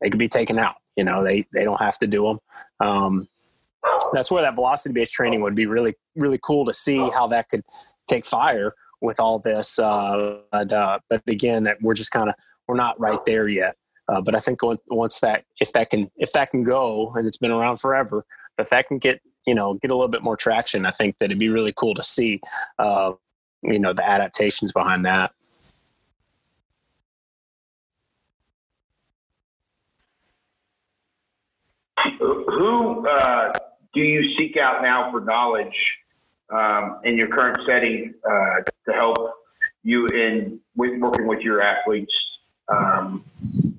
they 0.00 0.10
could 0.10 0.18
be 0.18 0.28
taken 0.28 0.58
out. 0.58 0.76
You 0.96 1.04
know, 1.04 1.22
they, 1.22 1.46
they 1.52 1.64
don't 1.64 1.80
have 1.80 1.98
to 1.98 2.06
do 2.06 2.24
them. 2.24 2.38
Um, 2.86 3.28
that's 4.12 4.30
where 4.30 4.42
that 4.42 4.54
velocity 4.54 4.92
based 4.92 5.12
training 5.12 5.40
would 5.42 5.54
be 5.54 5.66
really, 5.66 5.94
really 6.16 6.38
cool 6.42 6.64
to 6.66 6.72
see 6.72 6.98
how 7.10 7.26
that 7.28 7.48
could 7.48 7.62
take 8.06 8.24
fire 8.24 8.74
with 9.04 9.20
all 9.20 9.38
this. 9.38 9.78
Uh, 9.78 10.38
but, 10.50 10.72
uh, 10.72 10.98
but 11.08 11.22
again, 11.28 11.64
that 11.64 11.80
we're 11.82 11.94
just 11.94 12.10
kind 12.10 12.28
of 12.28 12.34
we're 12.66 12.74
not 12.74 12.98
right 12.98 13.24
there 13.26 13.46
yet. 13.46 13.76
Uh, 14.08 14.20
but 14.20 14.34
I 14.34 14.40
think 14.40 14.60
once 14.88 15.20
that 15.20 15.44
if 15.60 15.72
that 15.72 15.90
can 15.90 16.10
if 16.16 16.32
that 16.32 16.50
can 16.50 16.64
go 16.64 17.12
and 17.14 17.26
it's 17.26 17.36
been 17.36 17.50
around 17.50 17.78
forever, 17.78 18.24
if 18.58 18.70
that 18.70 18.88
can 18.88 18.98
get 18.98 19.20
you 19.46 19.54
know 19.54 19.74
get 19.74 19.90
a 19.90 19.94
little 19.94 20.08
bit 20.08 20.22
more 20.22 20.36
traction, 20.36 20.84
I 20.86 20.90
think 20.90 21.18
that 21.18 21.26
it'd 21.26 21.38
be 21.38 21.48
really 21.48 21.72
cool 21.76 21.94
to 21.94 22.02
see 22.02 22.40
uh, 22.78 23.12
you 23.62 23.78
know 23.78 23.92
the 23.92 24.06
adaptations 24.06 24.72
behind 24.72 25.06
that. 25.06 25.32
Who 32.18 33.06
uh, 33.08 33.52
do 33.94 34.00
you 34.00 34.36
seek 34.36 34.58
out 34.58 34.82
now 34.82 35.10
for 35.10 35.20
knowledge 35.20 35.74
um, 36.54 37.00
in 37.04 37.16
your 37.16 37.28
current 37.28 37.58
setting 37.66 38.14
uh, 38.24 38.62
to 38.86 38.92
help 38.92 39.16
you 39.82 40.06
in 40.08 40.60
with 40.76 40.98
working 41.00 41.26
with 41.26 41.40
your 41.40 41.60
athletes? 41.60 42.12
Um, 42.68 43.24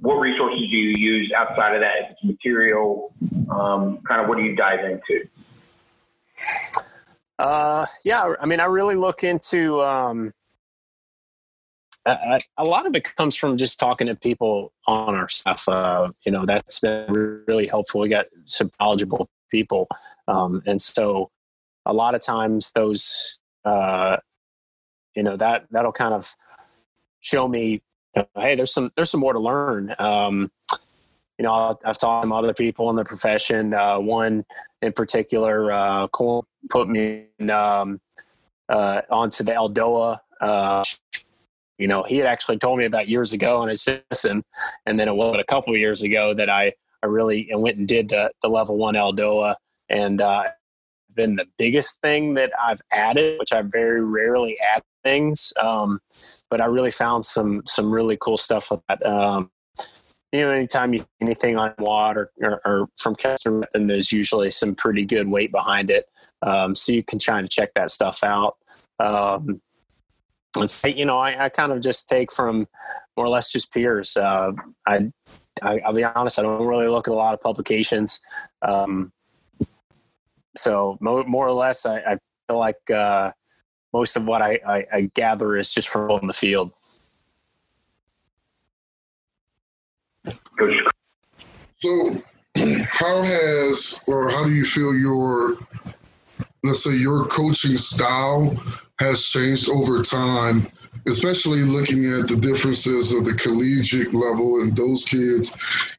what 0.01 0.15
resources 0.15 0.59
do 0.59 0.77
you 0.77 0.93
use 0.97 1.31
outside 1.31 1.73
of 1.73 1.81
that? 1.81 1.93
If 2.01 2.11
it's 2.11 2.23
material, 2.23 3.13
um, 3.49 3.99
kind 4.07 4.21
of 4.21 4.27
what 4.27 4.37
do 4.37 4.43
you 4.43 4.55
dive 4.55 4.79
into? 4.85 5.27
Uh, 7.39 7.85
yeah, 8.03 8.33
I 8.39 8.45
mean, 8.45 8.59
I 8.59 8.65
really 8.65 8.95
look 8.95 9.23
into. 9.23 9.81
Um, 9.81 10.33
a 12.05 12.63
lot 12.63 12.85
of 12.85 12.95
it 12.95 13.15
comes 13.15 13.35
from 13.35 13.57
just 13.57 13.79
talking 13.79 14.05
to 14.05 14.15
people 14.15 14.71
on 14.85 15.15
our 15.15 15.27
stuff. 15.27 15.67
Uh, 15.67 16.11
you 16.23 16.31
know, 16.31 16.45
that's 16.45 16.79
been 16.79 17.43
really 17.47 17.65
helpful. 17.65 18.01
We 18.01 18.09
got 18.09 18.27
some 18.45 18.69
knowledgeable 18.79 19.27
people, 19.49 19.87
um, 20.27 20.61
and 20.67 20.79
so 20.79 21.31
a 21.85 21.93
lot 21.93 22.15
of 22.15 22.21
times 22.21 22.71
those 22.73 23.39
uh, 23.63 24.17
you 25.15 25.23
know 25.23 25.37
that 25.37 25.65
that'll 25.71 25.91
kind 25.91 26.13
of 26.13 26.35
show 27.19 27.47
me 27.47 27.81
hey 28.35 28.55
there's 28.55 28.73
some 28.73 28.91
there's 28.95 29.09
some 29.09 29.19
more 29.19 29.33
to 29.33 29.39
learn. 29.39 29.93
Um, 29.99 30.51
you 31.37 31.43
know 31.43 31.77
i've 31.83 31.97
talked 31.97 32.25
to 32.25 32.33
other 32.33 32.53
people 32.53 32.89
in 32.89 32.95
the 32.95 33.03
profession. 33.03 33.73
Uh, 33.73 33.99
one 33.99 34.45
in 34.81 34.93
particular 34.93 35.71
uh, 35.71 36.07
put 36.69 36.87
me 36.87 37.25
in, 37.39 37.49
um, 37.49 37.99
uh, 38.69 39.01
onto 39.09 39.43
the 39.43 39.51
ELDOA 39.51 40.19
uh, 40.41 40.83
you 41.77 41.87
know 41.87 42.03
he 42.03 42.17
had 42.17 42.25
actually 42.25 42.57
told 42.57 42.79
me 42.79 42.85
about 42.85 43.09
years 43.09 43.33
ago 43.33 43.61
and 43.61 43.69
i 43.69 43.73
said 43.73 44.03
and 44.85 44.99
then 44.99 45.07
it 45.07 45.15
was 45.15 45.35
a 45.39 45.43
couple 45.43 45.75
years 45.75 46.03
ago 46.03 46.33
that 46.33 46.49
i 46.49 46.71
i 47.03 47.05
really 47.05 47.49
went 47.53 47.77
and 47.77 47.87
did 47.87 48.09
the 48.09 48.31
the 48.41 48.47
level 48.47 48.77
one 48.77 48.95
ELDOA 48.95 49.55
and 49.89 50.21
uh, 50.21 50.43
been 51.15 51.35
the 51.35 51.47
biggest 51.57 52.01
thing 52.01 52.33
that 52.35 52.51
I've 52.61 52.81
added, 52.91 53.39
which 53.39 53.53
I 53.53 53.61
very 53.61 54.03
rarely 54.03 54.57
add 54.59 54.83
things. 55.03 55.53
Um, 55.61 55.99
but 56.49 56.61
I 56.61 56.65
really 56.65 56.91
found 56.91 57.25
some 57.25 57.63
some 57.65 57.91
really 57.91 58.17
cool 58.19 58.37
stuff 58.37 58.71
with 58.71 58.81
that. 58.89 59.05
Um, 59.05 59.51
you 60.31 60.41
know, 60.41 60.49
anytime 60.51 60.93
you 60.93 61.05
anything 61.21 61.57
on 61.57 61.73
water 61.79 62.31
or, 62.41 62.61
or, 62.65 62.87
from 62.97 63.15
Kessler, 63.15 63.63
then 63.73 63.87
there's 63.87 64.11
usually 64.11 64.51
some 64.51 64.75
pretty 64.75 65.05
good 65.05 65.29
weight 65.29 65.51
behind 65.51 65.89
it. 65.89 66.07
Um, 66.41 66.75
so 66.75 66.91
you 66.91 67.03
can 67.03 67.19
try 67.19 67.41
to 67.41 67.47
check 67.47 67.71
that 67.75 67.89
stuff 67.89 68.21
out. 68.23 68.57
Um, 68.99 69.61
and 70.57 70.69
say, 70.69 70.93
you 70.93 71.05
know, 71.05 71.17
I, 71.17 71.45
I, 71.45 71.49
kind 71.49 71.71
of 71.71 71.81
just 71.81 72.07
take 72.07 72.31
from 72.31 72.67
more 73.17 73.25
or 73.25 73.29
less 73.29 73.51
just 73.51 73.73
peers. 73.73 74.15
Uh, 74.15 74.51
I, 74.87 75.11
I, 75.61 75.81
will 75.85 75.93
be 75.93 76.03
honest, 76.03 76.39
I 76.39 76.43
don't 76.43 76.65
really 76.65 76.87
look 76.87 77.07
at 77.07 77.13
a 77.13 77.15
lot 77.15 77.33
of 77.33 77.41
publications. 77.41 78.19
Um, 78.61 79.11
so 80.57 80.97
more 81.01 81.47
or 81.47 81.51
less, 81.51 81.85
I, 81.85 81.97
I 81.97 82.17
feel 82.47 82.59
like 82.59 82.89
uh, 82.89 83.31
most 83.93 84.17
of 84.17 84.25
what 84.25 84.41
I, 84.41 84.59
I, 84.67 84.83
I, 84.93 85.11
gather 85.13 85.57
is 85.57 85.73
just 85.73 85.89
from 85.89 86.11
on 86.11 86.27
the 86.27 86.33
field. 86.33 86.71
So, 91.77 92.21
how 92.55 93.23
has 93.23 94.03
or 94.07 94.29
how 94.29 94.43
do 94.43 94.51
you 94.51 94.65
feel 94.65 94.95
your 94.95 95.57
let's 96.65 96.83
say 96.83 96.95
your 96.95 97.27
coaching 97.27 97.77
style 97.77 98.55
has 98.99 99.23
changed 99.25 99.69
over 99.69 100.01
time, 100.01 100.67
especially 101.07 101.61
looking 101.63 102.05
at 102.13 102.27
the 102.27 102.37
differences 102.37 103.11
of 103.11 103.25
the 103.25 103.33
collegiate 103.33 104.13
level 104.13 104.61
and 104.61 104.75
those 104.75 105.05
kids, 105.05 105.55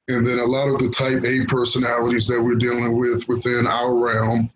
and 0.09 0.25
then 0.25 0.39
a 0.39 0.45
lot 0.45 0.69
of 0.69 0.79
the 0.79 0.89
type 0.89 1.25
A 1.25 1.45
personalities 1.47 2.27
that 2.29 2.43
we're 2.43 2.57
dealing 2.57 2.97
with 2.97 3.27
within 3.29 3.67
our 3.67 3.97
realm. 3.97 4.51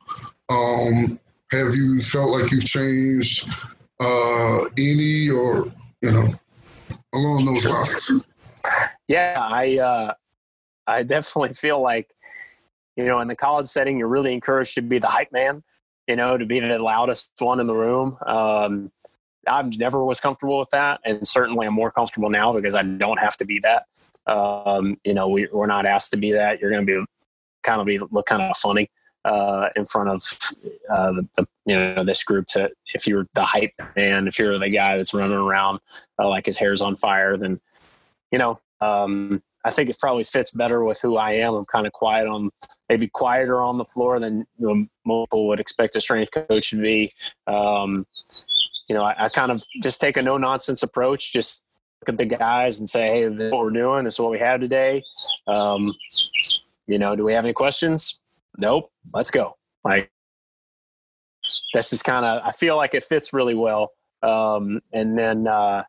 Um, 0.48 1.18
have 1.52 1.74
you 1.74 2.00
felt 2.00 2.30
like 2.30 2.50
you've 2.50 2.64
changed 2.64 3.48
uh, 4.00 4.64
any 4.76 5.28
or, 5.28 5.72
you 6.02 6.10
know, 6.10 6.26
along 7.14 7.44
those 7.44 7.64
lines? 7.64 8.24
Yeah, 9.08 9.36
I, 9.38 9.78
uh, 9.78 10.14
I 10.86 11.02
definitely 11.02 11.54
feel 11.54 11.80
like, 11.80 12.14
you 12.96 13.04
know, 13.04 13.20
in 13.20 13.28
the 13.28 13.36
college 13.36 13.66
setting, 13.66 13.98
you're 13.98 14.08
really 14.08 14.32
encouraged 14.32 14.74
to 14.74 14.82
be 14.82 14.98
the 14.98 15.06
hype 15.06 15.32
man 15.32 15.62
you 16.10 16.16
know, 16.16 16.36
to 16.36 16.44
be 16.44 16.58
the 16.58 16.76
loudest 16.76 17.30
one 17.38 17.60
in 17.60 17.68
the 17.68 17.74
room. 17.74 18.18
Um, 18.26 18.90
I 19.46 19.62
never 19.62 20.04
was 20.04 20.20
comfortable 20.20 20.58
with 20.58 20.70
that, 20.70 21.00
and 21.04 21.26
certainly 21.26 21.66
I'm 21.66 21.74
more 21.74 21.90
comfortable 21.90 22.30
now 22.30 22.52
because 22.52 22.74
I 22.74 22.82
don't 22.82 23.18
have 23.18 23.36
to 23.38 23.44
be 23.44 23.60
that. 23.60 23.84
Um, 24.26 24.96
you 25.04 25.14
know, 25.14 25.28
we, 25.28 25.48
are 25.48 25.66
not 25.66 25.86
asked 25.86 26.10
to 26.12 26.16
be 26.16 26.32
that. 26.32 26.60
You're 26.60 26.70
going 26.70 26.86
to 26.86 27.00
be 27.00 27.04
kind 27.62 27.80
of 27.80 27.86
be 27.86 27.98
look 27.98 28.26
kind 28.26 28.42
of 28.42 28.56
funny 28.56 28.90
uh, 29.24 29.68
in 29.76 29.86
front 29.86 30.10
of 30.10 30.22
uh, 30.90 31.12
the, 31.12 31.28
the, 31.36 31.48
you 31.66 31.76
know 31.76 32.04
this 32.04 32.22
group. 32.22 32.46
To 32.48 32.70
if 32.94 33.06
you're 33.06 33.26
the 33.34 33.44
hype 33.44 33.72
man, 33.96 34.28
if 34.28 34.38
you're 34.38 34.58
the 34.58 34.70
guy 34.70 34.96
that's 34.96 35.14
running 35.14 35.36
around 35.36 35.80
uh, 36.18 36.28
like 36.28 36.46
his 36.46 36.58
hair's 36.58 36.82
on 36.82 36.96
fire, 36.96 37.36
then 37.36 37.60
you 38.30 38.38
know 38.38 38.60
um, 38.80 39.42
I 39.64 39.70
think 39.70 39.90
it 39.90 39.98
probably 39.98 40.24
fits 40.24 40.52
better 40.52 40.84
with 40.84 41.00
who 41.00 41.16
I 41.16 41.32
am. 41.32 41.54
I'm 41.54 41.66
kind 41.66 41.86
of 41.86 41.92
quiet 41.92 42.26
on, 42.26 42.50
maybe 42.88 43.08
quieter 43.08 43.60
on 43.60 43.76
the 43.76 43.84
floor 43.84 44.18
than 44.18 44.46
you 44.58 44.86
know, 45.06 45.24
people 45.24 45.48
would 45.48 45.60
expect 45.60 45.96
a 45.96 46.00
strength 46.00 46.30
coach 46.32 46.70
to 46.70 46.80
be. 46.80 47.12
Um, 47.46 48.06
you 48.90 48.96
know, 48.96 49.04
I, 49.04 49.26
I, 49.26 49.28
kind 49.28 49.52
of 49.52 49.62
just 49.80 50.00
take 50.00 50.16
a 50.16 50.22
no 50.22 50.36
nonsense 50.36 50.82
approach. 50.82 51.32
Just 51.32 51.62
look 52.00 52.08
at 52.08 52.18
the 52.18 52.24
guys 52.24 52.80
and 52.80 52.90
say, 52.90 53.06
"Hey, 53.06 53.28
this 53.28 53.44
is 53.44 53.52
what 53.52 53.60
we're 53.60 53.70
doing. 53.70 54.02
This 54.02 54.14
is 54.14 54.18
what 54.18 54.32
we 54.32 54.40
have 54.40 54.60
today." 54.60 55.04
Um, 55.46 55.94
you 56.88 56.98
know, 56.98 57.14
do 57.14 57.22
we 57.22 57.32
have 57.32 57.44
any 57.44 57.52
questions? 57.52 58.18
Nope. 58.58 58.90
Let's 59.14 59.30
go. 59.30 59.56
Like 59.84 60.10
that's 61.72 61.90
just 61.90 62.02
kind 62.02 62.26
of. 62.26 62.42
I 62.44 62.50
feel 62.50 62.76
like 62.76 62.94
it 62.94 63.04
fits 63.04 63.32
really 63.32 63.54
well. 63.54 63.92
Um, 64.24 64.80
and 64.92 65.16
then. 65.16 65.46
Uh, 65.46 65.84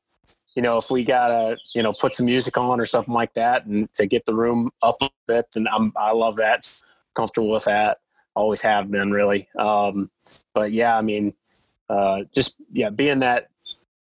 you 0.54 0.62
know, 0.62 0.78
if 0.78 0.92
we 0.92 1.06
gotta, 1.06 1.56
you 1.74 1.82
know, 1.82 1.94
put 1.94 2.14
some 2.14 2.26
music 2.26 2.58
on 2.58 2.82
or 2.82 2.86
something 2.86 3.14
like 3.14 3.34
that, 3.36 3.66
and 3.68 3.92
to 3.94 4.06
get 4.06 4.26
the 4.26 4.36
room 4.36 4.70
up 4.82 4.98
a 5.02 5.10
bit, 5.26 5.46
then 5.54 5.66
I'm 5.74 5.94
I 5.96 6.12
love 6.12 6.36
that. 6.36 6.70
Comfortable 7.16 7.52
with 7.52 7.64
that. 7.64 8.00
Always 8.36 8.62
have 8.62 8.92
been 8.92 9.12
really. 9.12 9.48
Um, 9.58 10.12
but 10.54 10.74
yeah, 10.74 10.98
I 10.98 11.02
mean, 11.02 11.34
uh, 11.92 12.24
just 12.34 12.56
yeah, 12.72 12.90
being 12.90 13.20
that 13.20 13.48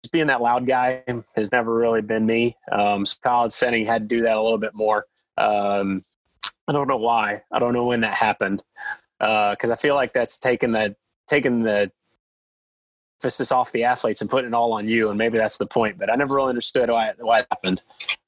just 0.03 0.13
being 0.13 0.29
that 0.29 0.41
loud 0.41 0.67
guy 0.67 1.03
has 1.35 1.51
never 1.53 1.75
really 1.75 2.03
been 2.03 2.27
me. 2.27 2.57
Um, 2.71 3.05
so 3.05 3.17
college 3.23 3.53
setting 3.53 3.87
had 3.87 4.09
to 4.09 4.17
do 4.17 4.23
that 4.23 4.37
a 4.37 4.43
little 4.43 4.59
bit 4.59 4.75
more. 4.75 5.07
Um, 5.37 6.05
I 6.69 6.73
don't 6.73 6.89
know 6.89 6.97
why. 6.97 7.43
I 7.51 7.59
don't 7.59 7.73
know 7.73 7.87
when 7.87 8.03
that 8.03 8.15
happened 8.15 8.63
because 9.19 9.71
uh, 9.71 9.75
I 9.75 9.77
feel 9.77 9.95
like 9.95 10.13
that's 10.13 10.39
taken 10.39 10.73
the 10.73 10.95
taken 11.29 11.63
the 11.63 11.91
emphasis 13.21 13.53
off 13.53 13.73
the 13.73 13.85
athletes 13.85 14.21
and 14.21 14.31
putting 14.31 14.49
it 14.49 14.55
all 14.55 14.73
on 14.73 14.89
you. 14.89 15.09
And 15.09 15.19
maybe 15.19 15.39
that's 15.39 15.59
the 15.59 15.67
point. 15.67 15.99
But 15.99 16.11
I 16.11 16.17
never 16.17 16.37
really 16.37 16.51
understood 16.51 16.89
why 16.89 17.13
why 17.19 17.41
it 17.41 17.47
happened. 17.51 17.83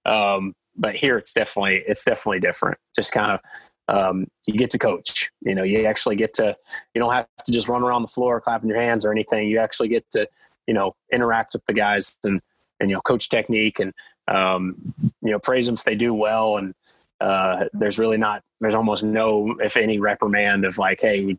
Um, 0.05 0.55
but 0.77 0.97
here 0.97 1.17
it's 1.17 1.33
definitely 1.33 1.83
it's 1.87 2.05
definitely 2.05 2.40
different. 2.40 2.79
Just 2.95 3.12
kind 3.12 3.31
of 3.31 3.40
um, 3.88 4.27
you 4.47 4.55
get 4.55 4.70
to 4.70 4.79
coach. 4.79 5.31
You 5.42 5.55
know, 5.55 5.62
you 5.62 5.85
actually 5.87 6.16
get 6.16 6.35
to 6.35 6.57
you 6.94 7.01
don't 7.01 7.12
have 7.12 7.27
to 7.44 7.53
just 7.53 7.68
run 7.68 7.83
around 7.83 8.03
the 8.03 8.09
floor 8.09 8.40
clapping 8.40 8.68
your 8.68 8.81
hands 8.81 9.05
or 9.05 9.12
anything. 9.12 9.49
You 9.49 9.59
actually 9.59 9.88
get 9.88 10.11
to 10.12 10.29
you 10.66 10.75
know 10.75 10.94
interact 11.12 11.53
with 11.53 11.64
the 11.66 11.73
guys 11.73 12.18
and 12.25 12.40
and 12.81 12.90
you 12.90 12.97
know 12.97 13.01
coach 13.03 13.29
technique 13.29 13.81
and 13.81 13.92
um, 14.29 14.94
you 15.23 15.31
know 15.31 15.38
praise 15.38 15.66
them 15.66 15.75
if 15.75 15.85
they 15.85 15.94
do 15.94 16.14
well 16.14 16.57
and 16.57 16.75
uh, 17.20 17.66
there's 17.73 17.99
really 17.99 18.16
not 18.16 18.42
there's 18.61 18.75
almost 18.75 19.05
no 19.05 19.55
if 19.61 19.77
any 19.77 19.99
reprimand 19.99 20.64
of 20.64 20.79
like 20.79 21.01
hey 21.01 21.25
we, 21.25 21.38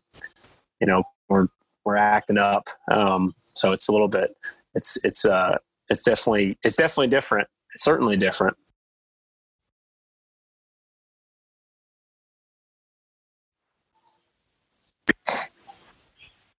you 0.80 0.86
know 0.86 1.02
we're 1.28 1.48
we're 1.84 1.96
acting 1.96 2.38
up 2.38 2.68
um, 2.90 3.34
so 3.54 3.72
it's 3.72 3.88
a 3.88 3.92
little 3.92 4.08
bit 4.08 4.36
it's 4.74 4.98
it's 5.04 5.24
uh 5.24 5.56
it's 5.88 6.02
definitely 6.02 6.58
it's 6.62 6.76
definitely 6.76 7.08
different 7.08 7.48
it's 7.74 7.84
certainly 7.84 8.16
different 8.16 8.56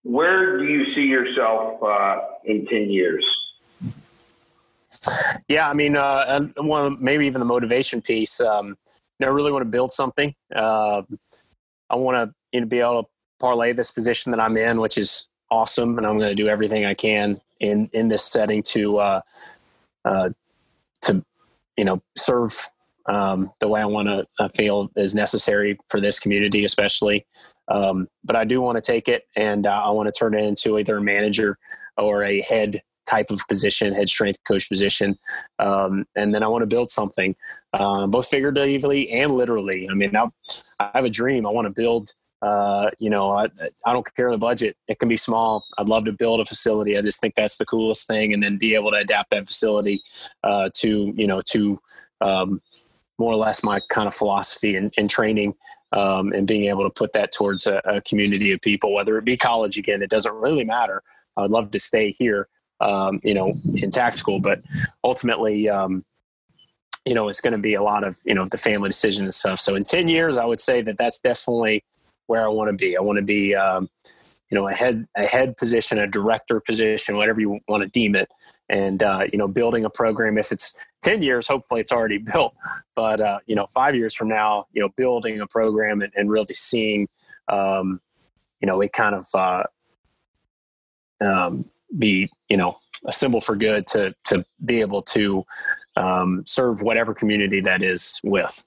where 0.03 0.57
do 0.57 0.65
you 0.65 0.93
see 0.93 1.01
yourself 1.01 1.81
uh, 1.83 2.19
in 2.45 2.65
10 2.67 2.89
years 2.89 3.25
yeah 5.47 5.69
i 5.69 5.73
mean 5.73 5.95
uh, 5.95 6.39
one 6.57 6.97
maybe 7.01 7.25
even 7.25 7.39
the 7.39 7.45
motivation 7.45 8.01
piece 8.01 8.39
um, 8.39 8.77
you 9.19 9.25
know, 9.25 9.31
I 9.31 9.35
really 9.35 9.51
want 9.51 9.63
to 9.63 9.69
build 9.69 9.91
something. 9.91 10.35
Uh, 10.55 11.01
I 11.89 11.95
want 11.95 12.17
to 12.17 12.35
you 12.51 12.61
know, 12.61 12.67
be 12.67 12.79
able 12.79 13.03
to 13.03 13.09
parlay 13.39 13.73
this 13.73 13.91
position 13.91 14.31
that 14.31 14.39
I'm 14.39 14.57
in, 14.57 14.79
which 14.79 14.97
is 14.97 15.27
awesome, 15.49 15.97
and 15.97 16.05
I'm 16.05 16.17
going 16.17 16.29
to 16.29 16.35
do 16.35 16.47
everything 16.47 16.85
I 16.85 16.93
can 16.93 17.41
in 17.59 17.89
in 17.93 18.07
this 18.07 18.25
setting 18.25 18.61
to 18.63 18.97
uh, 18.99 19.21
uh, 20.05 20.29
to 21.01 21.25
you 21.77 21.85
know 21.85 22.01
serve 22.15 22.69
um, 23.07 23.51
the 23.59 23.67
way 23.67 23.81
I 23.81 23.85
want 23.85 24.07
to 24.07 24.25
uh, 24.39 24.49
feel 24.49 24.89
is 24.95 25.15
necessary 25.15 25.77
for 25.87 26.01
this 26.01 26.19
community, 26.19 26.65
especially. 26.65 27.25
Um, 27.67 28.07
but 28.23 28.35
I 28.35 28.43
do 28.43 28.61
want 28.61 28.77
to 28.77 28.81
take 28.81 29.07
it, 29.07 29.23
and 29.35 29.67
uh, 29.67 29.81
I 29.83 29.89
want 29.91 30.13
to 30.13 30.17
turn 30.17 30.33
it 30.33 30.43
into 30.43 30.77
either 30.77 30.97
a 30.97 31.01
manager 31.01 31.57
or 31.97 32.23
a 32.23 32.41
head 32.41 32.81
type 33.07 33.31
of 33.31 33.41
position, 33.47 33.93
head 33.93 34.09
strength 34.09 34.39
coach 34.45 34.69
position. 34.69 35.17
Um, 35.59 36.05
and 36.15 36.35
then 36.35 36.43
I 36.43 36.47
want 36.47 36.61
to 36.63 36.67
build 36.67 36.91
something, 36.91 37.35
uh, 37.73 38.05
both 38.07 38.27
figuratively 38.27 39.09
and 39.11 39.35
literally. 39.35 39.87
I 39.89 39.93
mean, 39.93 40.15
I, 40.15 40.27
I 40.79 40.91
have 40.93 41.05
a 41.05 41.09
dream. 41.09 41.47
I 41.47 41.49
want 41.49 41.65
to 41.65 41.81
build. 41.81 42.13
Uh, 42.39 42.91
you 42.99 43.09
know, 43.09 43.31
I, 43.31 43.47
I 43.85 43.93
don't 43.93 44.05
care 44.15 44.29
the 44.29 44.37
budget. 44.37 44.77
It 44.87 44.99
can 44.99 45.09
be 45.09 45.17
small. 45.17 45.65
I'd 45.79 45.89
love 45.89 46.05
to 46.05 46.11
build 46.11 46.39
a 46.39 46.45
facility. 46.45 46.95
I 46.95 47.01
just 47.01 47.19
think 47.19 47.33
that's 47.35 47.57
the 47.57 47.65
coolest 47.65 48.05
thing, 48.05 48.31
and 48.31 48.43
then 48.43 48.57
be 48.57 48.75
able 48.75 48.91
to 48.91 48.97
adapt 48.97 49.31
that 49.31 49.47
facility 49.47 50.03
uh, 50.43 50.69
to 50.75 51.13
you 51.17 51.25
know 51.25 51.41
to 51.47 51.79
um, 52.21 52.61
more 53.17 53.33
or 53.33 53.37
less 53.37 53.63
my 53.63 53.79
kind 53.89 54.07
of 54.07 54.13
philosophy 54.13 54.75
and, 54.75 54.93
and 54.97 55.09
training. 55.09 55.55
Um, 55.93 56.33
and 56.33 56.45
being 56.45 56.65
able 56.65 56.83
to 56.83 56.89
put 56.89 57.13
that 57.13 57.31
towards 57.31 57.65
a, 57.65 57.77
a 57.85 58.01
community 58.01 58.51
of 58.51 58.59
people, 58.59 58.93
whether 58.93 59.17
it 59.17 59.23
be 59.23 59.37
college 59.37 59.77
again, 59.77 60.01
it 60.01 60.09
doesn't 60.09 60.35
really 60.35 60.65
matter. 60.65 61.01
I'd 61.37 61.49
love 61.49 61.71
to 61.71 61.79
stay 61.79 62.11
here 62.11 62.49
um, 62.79 63.19
you 63.23 63.33
know, 63.33 63.59
in 63.73 63.91
tactical. 63.91 64.39
But 64.39 64.61
ultimately, 65.03 65.69
um, 65.69 66.05
you 67.05 67.13
know, 67.13 67.29
it's 67.29 67.41
going 67.41 67.53
to 67.53 67.59
be 67.59 67.73
a 67.73 67.81
lot 67.81 68.03
of 68.03 68.17
you 68.25 68.33
know 68.33 68.45
the 68.45 68.57
family 68.57 68.89
decision 68.89 69.23
and 69.23 69.33
stuff. 69.33 69.59
So 69.59 69.75
in 69.75 69.83
ten 69.83 70.07
years, 70.07 70.37
I 70.37 70.45
would 70.45 70.61
say 70.61 70.81
that 70.81 70.97
that's 70.97 71.19
definitely 71.19 71.83
where 72.27 72.45
I 72.45 72.49
want 72.49 72.69
to 72.69 72.73
be. 72.73 72.97
I 72.97 73.01
want 73.01 73.17
to 73.17 73.23
be, 73.23 73.55
um, 73.55 73.89
you 74.49 74.55
know, 74.55 74.67
a 74.67 74.73
head 74.73 75.07
a 75.15 75.25
head 75.25 75.57
position, 75.57 75.97
a 75.97 76.07
director 76.07 76.59
position, 76.59 77.17
whatever 77.17 77.41
you 77.41 77.59
want 77.67 77.83
to 77.83 77.89
deem 77.89 78.15
it. 78.15 78.29
And 78.69 79.03
uh, 79.03 79.25
you 79.31 79.37
know, 79.37 79.47
building 79.47 79.85
a 79.85 79.89
program. 79.89 80.37
If 80.37 80.51
it's 80.51 80.73
ten 81.01 81.21
years, 81.21 81.47
hopefully 81.47 81.81
it's 81.81 81.91
already 81.91 82.17
built. 82.33 82.55
But 82.95 83.21
uh, 83.21 83.39
you 83.45 83.55
know, 83.55 83.65
five 83.67 83.95
years 83.95 84.15
from 84.15 84.29
now, 84.29 84.67
you 84.73 84.81
know, 84.81 84.89
building 84.95 85.39
a 85.41 85.47
program 85.47 86.01
and, 86.01 86.11
and 86.15 86.29
really 86.29 86.53
seeing, 86.53 87.07
um, 87.49 87.99
you 88.61 88.67
know, 88.67 88.81
it 88.81 88.93
kind 88.93 89.15
of 89.15 89.27
uh, 89.33 89.63
um, 91.21 91.65
be 91.97 92.29
you 92.49 92.57
know 92.57 92.77
a 93.05 93.13
symbol 93.13 93.41
for 93.41 93.55
good 93.55 93.85
to 93.87 94.13
to 94.25 94.45
be 94.63 94.81
able 94.81 95.01
to 95.01 95.45
um, 95.95 96.43
serve 96.45 96.81
whatever 96.81 97.13
community 97.13 97.59
that 97.61 97.83
is 97.83 98.19
with. 98.23 98.63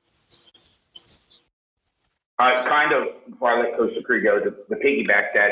Uh, 2.38 2.66
kind 2.66 2.92
of 2.92 3.30
before 3.30 3.50
I 3.50 3.60
let 3.60 3.76
Coach 3.76 3.92
Dupree 3.94 4.22
go, 4.22 4.40
the, 4.40 4.56
the 4.70 4.76
piggyback 4.76 5.34
that. 5.34 5.50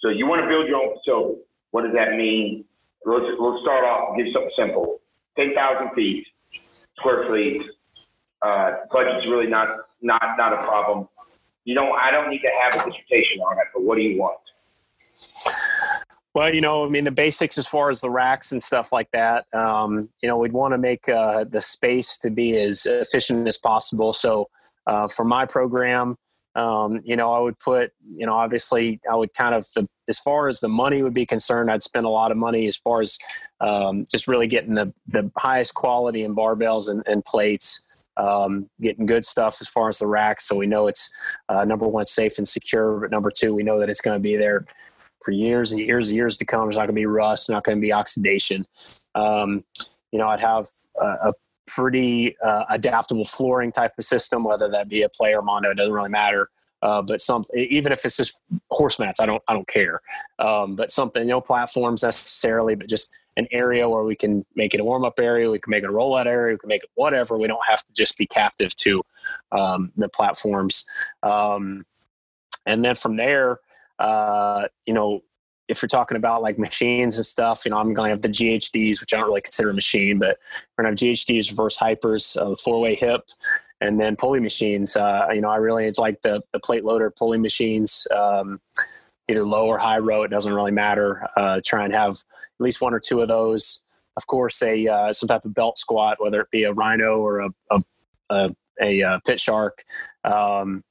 So 0.00 0.08
you 0.08 0.26
want 0.26 0.42
to 0.42 0.48
build 0.48 0.66
your 0.68 0.76
own 0.76 0.96
facility. 0.98 1.40
What 1.70 1.82
does 1.82 1.92
that 1.94 2.16
mean? 2.16 2.64
Let's 3.04 3.26
let's 3.38 3.62
start 3.62 3.84
off. 3.84 4.16
Give 4.16 4.26
something 4.32 4.50
simple. 4.56 5.00
Ten 5.36 5.54
thousand 5.54 5.90
feet, 5.94 6.26
square 6.98 7.30
feet. 7.32 7.62
Uh, 8.42 8.72
budget's 8.92 9.26
really 9.26 9.46
not 9.46 9.68
not 10.02 10.22
not 10.36 10.52
a 10.52 10.56
problem. 10.58 11.08
You 11.64 11.74
know, 11.74 11.92
I 11.92 12.10
don't 12.10 12.30
need 12.30 12.40
to 12.40 12.50
have 12.62 12.74
a 12.74 12.90
dissertation 12.90 13.40
on 13.40 13.58
it, 13.58 13.64
but 13.74 13.82
what 13.82 13.96
do 13.96 14.02
you 14.02 14.18
want? 14.18 14.38
Well, 16.32 16.54
you 16.54 16.60
know, 16.60 16.86
I 16.86 16.88
mean, 16.88 17.04
the 17.04 17.10
basics 17.10 17.58
as 17.58 17.66
far 17.66 17.90
as 17.90 18.00
the 18.00 18.10
racks 18.10 18.52
and 18.52 18.62
stuff 18.62 18.92
like 18.92 19.10
that. 19.10 19.46
Um, 19.52 20.08
you 20.22 20.28
know, 20.28 20.38
we'd 20.38 20.52
want 20.52 20.72
to 20.74 20.78
make 20.78 21.08
uh, 21.08 21.44
the 21.44 21.60
space 21.60 22.16
to 22.18 22.30
be 22.30 22.56
as 22.56 22.86
efficient 22.86 23.48
as 23.48 23.58
possible. 23.58 24.12
So, 24.12 24.48
uh, 24.86 25.08
for 25.08 25.24
my 25.24 25.44
program, 25.44 26.16
um, 26.54 27.00
you 27.04 27.16
know, 27.16 27.32
I 27.32 27.38
would 27.38 27.58
put, 27.58 27.92
you 28.16 28.26
know, 28.26 28.32
obviously, 28.32 29.00
I 29.10 29.14
would 29.14 29.32
kind 29.34 29.54
of, 29.54 29.66
the, 29.74 29.88
as 30.08 30.18
far 30.18 30.48
as 30.48 30.60
the 30.60 30.68
money 30.68 31.02
would 31.02 31.14
be 31.14 31.26
concerned, 31.26 31.70
I'd 31.70 31.82
spend 31.82 32.06
a 32.06 32.10
lot 32.10 32.32
of 32.32 32.36
money 32.36 32.66
as 32.66 32.76
far 32.76 33.00
as 33.00 33.18
um, 33.60 34.06
just 34.10 34.26
really 34.26 34.48
getting 34.48 34.74
the 34.74 34.92
the 35.06 35.30
highest 35.36 35.74
quality 35.74 36.24
in 36.24 36.34
barbells 36.34 36.88
and, 36.88 37.02
and 37.06 37.24
plates. 37.24 37.82
Um, 38.16 38.68
getting 38.82 39.06
good 39.06 39.24
stuff 39.24 39.58
as 39.62 39.68
far 39.68 39.88
as 39.88 39.98
the 39.98 40.06
racks, 40.06 40.46
so 40.46 40.54
we 40.56 40.66
know 40.66 40.88
it's 40.88 41.08
uh, 41.48 41.64
number 41.64 41.86
one 41.86 42.04
safe 42.04 42.36
and 42.36 42.46
secure. 42.46 43.00
But 43.00 43.10
number 43.10 43.30
two, 43.30 43.54
we 43.54 43.62
know 43.62 43.78
that 43.78 43.88
it's 43.88 44.02
going 44.02 44.16
to 44.16 44.20
be 44.20 44.36
there 44.36 44.66
for 45.24 45.30
years 45.30 45.72
and 45.72 45.80
years 45.80 46.08
and 46.08 46.16
years 46.16 46.36
to 46.38 46.44
come. 46.44 46.62
There's 46.62 46.76
not 46.76 46.82
going 46.82 46.96
to 46.96 47.00
be 47.00 47.06
rust, 47.06 47.48
not 47.48 47.64
going 47.64 47.78
to 47.78 47.80
be 47.80 47.92
oxidation. 47.92 48.66
Um, 49.14 49.64
you 50.12 50.18
know, 50.18 50.28
I'd 50.28 50.40
have 50.40 50.66
a, 51.00 51.06
a 51.06 51.32
pretty 51.74 52.36
uh, 52.40 52.64
adaptable 52.70 53.24
flooring 53.24 53.72
type 53.72 53.92
of 53.98 54.04
system, 54.04 54.44
whether 54.44 54.68
that 54.68 54.88
be 54.88 55.02
a 55.02 55.08
player 55.08 55.42
mono, 55.42 55.70
it 55.70 55.76
doesn't 55.76 55.92
really 55.92 56.08
matter. 56.08 56.50
Uh, 56.82 57.02
but 57.02 57.20
some, 57.20 57.44
even 57.54 57.92
if 57.92 58.04
it's 58.04 58.16
just 58.16 58.40
horse 58.70 58.98
mats, 58.98 59.20
I 59.20 59.26
don't, 59.26 59.42
I 59.48 59.52
don't 59.52 59.68
care. 59.68 60.00
Um, 60.38 60.76
but 60.76 60.90
something, 60.90 61.26
no 61.26 61.40
platforms 61.40 62.02
necessarily, 62.02 62.74
but 62.74 62.88
just 62.88 63.12
an 63.36 63.46
area 63.50 63.88
where 63.88 64.04
we 64.04 64.16
can 64.16 64.44
make 64.54 64.72
it 64.72 64.80
a 64.80 64.84
warm 64.84 65.04
up 65.04 65.20
area, 65.20 65.50
we 65.50 65.58
can 65.58 65.70
make 65.70 65.84
it 65.84 65.90
a 65.90 65.92
rollout 65.92 66.26
area, 66.26 66.54
we 66.54 66.58
can 66.58 66.68
make 66.68 66.82
it 66.82 66.90
whatever. 66.94 67.36
We 67.36 67.48
don't 67.48 67.66
have 67.68 67.84
to 67.86 67.92
just 67.92 68.16
be 68.16 68.26
captive 68.26 68.74
to 68.76 69.02
um, 69.52 69.92
the 69.96 70.08
platforms. 70.08 70.84
Um, 71.22 71.84
and 72.64 72.84
then 72.84 72.94
from 72.94 73.16
there, 73.16 73.60
uh, 73.98 74.68
you 74.86 74.94
know, 74.94 75.22
if 75.70 75.80
you're 75.80 75.88
talking 75.88 76.16
about 76.16 76.42
like 76.42 76.58
machines 76.58 77.16
and 77.16 77.24
stuff, 77.24 77.64
you 77.64 77.70
know, 77.70 77.78
I'm 77.78 77.94
going 77.94 78.08
to 78.08 78.10
have 78.10 78.22
the 78.22 78.28
GHDs, 78.28 79.00
which 79.00 79.14
I 79.14 79.18
don't 79.18 79.28
really 79.28 79.40
consider 79.40 79.70
a 79.70 79.74
machine, 79.74 80.18
but 80.18 80.38
we're 80.76 80.84
going 80.84 80.96
to 80.96 81.06
have 81.06 81.14
GHDs, 81.14 81.50
reverse 81.50 81.78
hypers, 81.78 82.36
uh, 82.36 82.56
four 82.56 82.80
way 82.80 82.96
hip, 82.96 83.28
and 83.80 83.98
then 83.98 84.16
pulley 84.16 84.40
machines. 84.40 84.96
Uh, 84.96 85.28
you 85.32 85.40
know, 85.40 85.48
I 85.48 85.56
really 85.56 85.90
like 85.96 86.22
the, 86.22 86.42
the 86.52 86.58
plate 86.58 86.84
loader 86.84 87.10
pulley 87.10 87.38
machines, 87.38 88.06
um, 88.14 88.60
either 89.28 89.44
low 89.44 89.66
or 89.66 89.78
high 89.78 89.98
row. 89.98 90.24
It 90.24 90.28
doesn't 90.28 90.52
really 90.52 90.72
matter. 90.72 91.26
Uh, 91.36 91.60
try 91.64 91.84
and 91.84 91.94
have 91.94 92.12
at 92.12 92.60
least 92.60 92.80
one 92.80 92.92
or 92.92 93.00
two 93.00 93.20
of 93.20 93.28
those. 93.28 93.80
Of 94.16 94.26
course, 94.26 94.60
a 94.62 94.86
uh, 94.88 95.12
some 95.12 95.28
type 95.28 95.44
of 95.44 95.54
belt 95.54 95.78
squat, 95.78 96.18
whether 96.20 96.40
it 96.40 96.50
be 96.50 96.64
a 96.64 96.72
rhino 96.72 97.18
or 97.18 97.40
a, 97.40 97.48
a, 97.70 97.82
a, 98.28 98.50
a 98.82 99.02
uh, 99.02 99.18
pit 99.24 99.40
shark. 99.40 99.84
Um, 100.24 100.82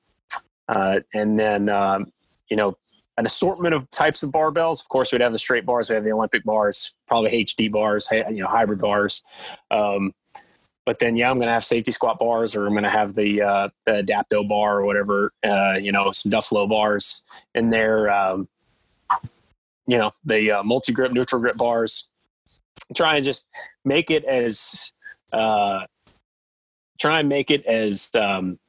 uh, 0.69 1.01
and 1.13 1.37
then, 1.37 1.67
um, 1.67 2.13
you 2.49 2.55
know, 2.55 2.77
an 3.19 3.25
assortment 3.25 3.75
of 3.75 3.87
types 3.91 4.23
of 4.23 4.31
barbells. 4.31 4.81
Of 4.81 4.87
course, 4.87 5.11
we'd 5.11 5.19
have 5.19 5.33
the 5.33 5.39
straight 5.39 5.65
bars, 5.65 5.89
we 5.89 5.95
have 5.95 6.05
the 6.05 6.13
Olympic 6.13 6.45
bars, 6.45 6.95
probably 7.05 7.43
HD 7.43 7.69
bars, 7.69 8.07
you 8.11 8.41
know, 8.41 8.47
hybrid 8.47 8.79
bars. 8.79 9.23
Um, 9.69 10.13
but 10.85 10.99
then, 10.99 11.17
yeah, 11.17 11.29
I'm 11.29 11.35
going 11.35 11.47
to 11.47 11.53
have 11.53 11.65
safety 11.65 11.91
squat 11.91 12.17
bars, 12.17 12.55
or 12.55 12.65
I'm 12.65 12.71
going 12.71 12.85
to 12.85 12.89
have 12.89 13.15
the, 13.15 13.41
uh, 13.41 13.69
the 13.85 14.03
Adapto 14.03 14.47
bar, 14.47 14.79
or 14.79 14.85
whatever. 14.85 15.33
Uh, 15.45 15.73
you 15.73 15.91
know, 15.91 16.11
some 16.13 16.31
Duffalo 16.31 16.67
bars 16.67 17.23
in 17.53 17.69
there. 17.69 18.09
Um, 18.09 18.47
you 19.85 19.97
know, 19.97 20.11
the 20.23 20.51
uh, 20.51 20.63
multi 20.63 20.93
grip, 20.93 21.11
neutral 21.11 21.41
grip 21.41 21.57
bars. 21.57 22.07
try 22.95 23.17
and 23.17 23.25
just 23.25 23.45
make 23.83 24.09
it 24.09 24.23
as 24.23 24.93
uh, 25.33 25.81
try 27.01 27.19
and 27.19 27.27
make 27.27 27.51
it 27.51 27.65
as 27.65 28.09
um, 28.15 28.59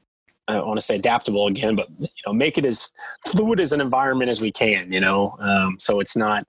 I 0.51 0.55
don't 0.55 0.67
want 0.67 0.79
to 0.79 0.83
say 0.85 0.97
adaptable 0.97 1.47
again, 1.47 1.77
but 1.77 1.89
you 1.99 2.09
know, 2.27 2.33
make 2.33 2.59
it 2.59 2.65
as 2.65 2.89
fluid 3.27 3.61
as 3.61 3.73
an 3.73 3.81
environment 3.81 4.31
as 4.31 4.41
we 4.41 4.51
can. 4.53 4.93
You 4.93 5.01
know, 5.01 5.37
um, 5.39 5.77
so 5.79 6.01
it's 6.01 6.17
not 6.17 6.47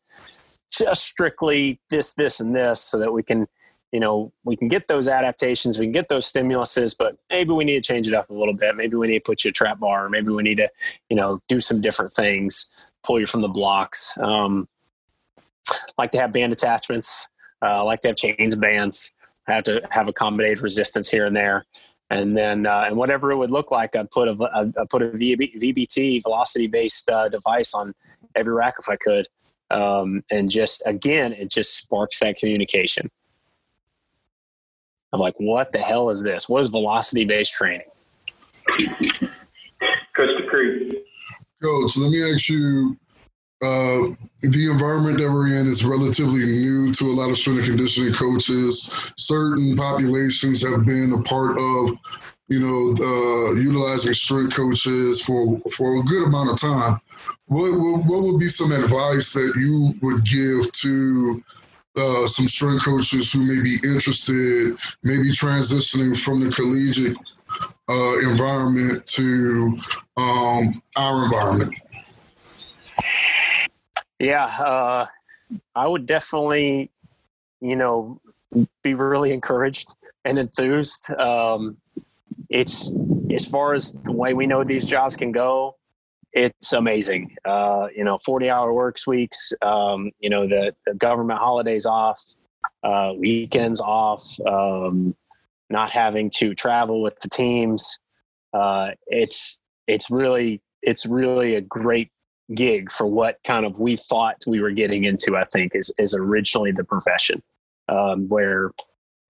just 0.71 1.03
strictly 1.03 1.79
this, 1.89 2.11
this, 2.11 2.39
and 2.39 2.55
this, 2.55 2.81
so 2.81 2.97
that 2.99 3.11
we 3.11 3.23
can, 3.23 3.47
you 3.91 3.99
know, 3.99 4.31
we 4.43 4.55
can 4.55 4.67
get 4.67 4.87
those 4.87 5.07
adaptations, 5.07 5.77
we 5.77 5.85
can 5.85 5.91
get 5.91 6.09
those 6.09 6.31
stimuluses, 6.31 6.95
but 6.97 7.17
maybe 7.29 7.51
we 7.51 7.65
need 7.65 7.83
to 7.83 7.93
change 7.93 8.07
it 8.07 8.13
up 8.13 8.29
a 8.29 8.33
little 8.33 8.53
bit. 8.53 8.75
Maybe 8.75 8.95
we 8.95 9.07
need 9.07 9.19
to 9.19 9.23
put 9.23 9.43
you 9.43 9.49
a 9.49 9.53
trap 9.53 9.79
bar, 9.79 10.05
or 10.05 10.09
maybe 10.09 10.29
we 10.29 10.43
need 10.43 10.57
to, 10.57 10.69
you 11.09 11.15
know, 11.15 11.41
do 11.47 11.59
some 11.59 11.81
different 11.81 12.13
things, 12.13 12.87
pull 13.03 13.19
you 13.19 13.25
from 13.25 13.41
the 13.41 13.49
blocks. 13.49 14.17
Um, 14.17 14.67
like 15.97 16.11
to 16.11 16.19
have 16.19 16.31
band 16.31 16.53
attachments, 16.53 17.29
uh, 17.61 17.83
like 17.83 18.01
to 18.01 18.09
have 18.09 18.17
chains 18.17 18.53
and 18.53 18.61
bands, 18.61 19.11
have 19.47 19.65
to 19.65 19.81
have 19.89 20.07
accommodated 20.07 20.61
resistance 20.61 21.09
here 21.09 21.25
and 21.25 21.35
there 21.35 21.65
and 22.11 22.35
then 22.37 22.65
uh, 22.65 22.83
and 22.87 22.97
whatever 22.97 23.31
it 23.31 23.37
would 23.37 23.51
look 23.51 23.71
like, 23.71 23.95
I'd 23.95 24.11
put 24.11 24.27
a 24.27 24.49
I'd 24.53 24.89
put 24.89 25.01
a 25.01 25.07
VBT 25.07 26.21
velocity 26.21 26.67
based 26.67 27.09
uh, 27.09 27.29
device 27.29 27.73
on 27.73 27.95
every 28.35 28.53
rack 28.53 28.75
if 28.77 28.89
I 28.89 28.97
could, 28.97 29.27
um, 29.71 30.21
and 30.29 30.49
just 30.49 30.83
again, 30.85 31.31
it 31.31 31.49
just 31.49 31.75
sparks 31.75 32.19
that 32.19 32.37
communication. 32.37 33.09
I'm 35.13 35.21
like, 35.21 35.35
what 35.37 35.71
the 35.71 35.79
hell 35.79 36.09
is 36.09 36.21
this? 36.21 36.49
What 36.49 36.61
is 36.61 36.67
velocity 36.67 37.23
based 37.23 37.53
training? 37.53 37.87
Coach 40.13 40.37
Dupree. 40.37 40.91
Coach, 41.63 41.97
let 41.97 42.11
me 42.11 42.33
ask 42.33 42.49
you 42.49 42.97
uh, 43.61 44.09
the 44.41 44.69
environment 44.71 45.19
that 45.19 45.31
we're 45.31 45.47
in 45.47 45.67
is 45.67 45.85
relatively 45.85 46.45
new 46.45 46.91
to 46.91 47.11
a 47.11 47.13
lot 47.13 47.29
of 47.29 47.37
strength 47.37 47.67
and 47.67 47.77
conditioning 47.77 48.11
coaches. 48.11 49.13
Certain 49.17 49.75
populations 49.75 50.63
have 50.63 50.83
been 50.83 51.13
a 51.13 51.21
part 51.21 51.59
of, 51.59 51.91
you 52.47 52.59
know, 52.59 52.95
uh, 52.99 53.53
utilizing 53.53 54.13
strength 54.13 54.55
coaches 54.55 55.23
for 55.23 55.59
for 55.75 55.97
a 55.97 56.03
good 56.03 56.23
amount 56.23 56.49
of 56.49 56.59
time. 56.59 56.99
What, 57.47 57.71
what, 57.73 58.05
what 58.05 58.23
would 58.23 58.39
be 58.39 58.49
some 58.49 58.71
advice 58.71 59.33
that 59.33 59.53
you 59.55 59.93
would 60.01 60.25
give 60.25 60.71
to 60.71 61.43
uh, 61.97 62.25
some 62.25 62.47
strength 62.47 62.85
coaches 62.85 63.31
who 63.31 63.43
may 63.43 63.61
be 63.61 63.75
interested, 63.83 64.75
maybe 65.03 65.29
transitioning 65.31 66.17
from 66.19 66.39
the 66.39 66.49
collegiate 66.49 67.17
uh, 67.87 68.29
environment 68.29 69.05
to 69.05 69.77
um, 70.17 70.81
our 70.97 71.25
environment? 71.25 71.75
Yeah, 74.21 74.45
uh, 74.45 75.07
I 75.73 75.87
would 75.87 76.05
definitely, 76.05 76.91
you 77.59 77.75
know, 77.75 78.21
be 78.83 78.93
really 78.93 79.33
encouraged 79.33 79.95
and 80.23 80.37
enthused. 80.37 81.09
Um, 81.09 81.77
it's 82.47 82.93
as 83.33 83.45
far 83.45 83.73
as 83.73 83.93
the 83.93 84.11
way 84.11 84.35
we 84.35 84.45
know 84.45 84.63
these 84.63 84.85
jobs 84.85 85.15
can 85.15 85.31
go, 85.31 85.75
it's 86.33 86.71
amazing. 86.71 87.35
Uh, 87.45 87.87
you 87.95 88.03
know, 88.03 88.19
40 88.19 88.47
hour 88.51 88.71
works 88.71 89.07
weeks, 89.07 89.53
um, 89.63 90.11
you 90.19 90.29
know, 90.29 90.47
the, 90.47 90.75
the, 90.85 90.93
government 90.93 91.39
holidays 91.39 91.87
off, 91.87 92.21
uh, 92.83 93.13
weekends 93.17 93.81
off, 93.81 94.39
um, 94.47 95.15
not 95.71 95.89
having 95.89 96.29
to 96.35 96.53
travel 96.53 97.01
with 97.01 97.19
the 97.21 97.29
teams. 97.29 97.97
Uh, 98.53 98.91
it's, 99.07 99.63
it's 99.87 100.11
really, 100.11 100.61
it's 100.83 101.07
really 101.07 101.55
a 101.55 101.61
great 101.61 102.11
gig 102.55 102.91
for 102.91 103.05
what 103.05 103.39
kind 103.43 103.65
of 103.65 103.79
we 103.79 103.95
thought 103.95 104.37
we 104.47 104.61
were 104.61 104.71
getting 104.71 105.03
into, 105.05 105.35
I 105.35 105.43
think, 105.45 105.73
is, 105.75 105.93
is 105.97 106.13
originally 106.13 106.71
the 106.71 106.83
profession, 106.83 107.41
um, 107.89 108.27
where 108.27 108.71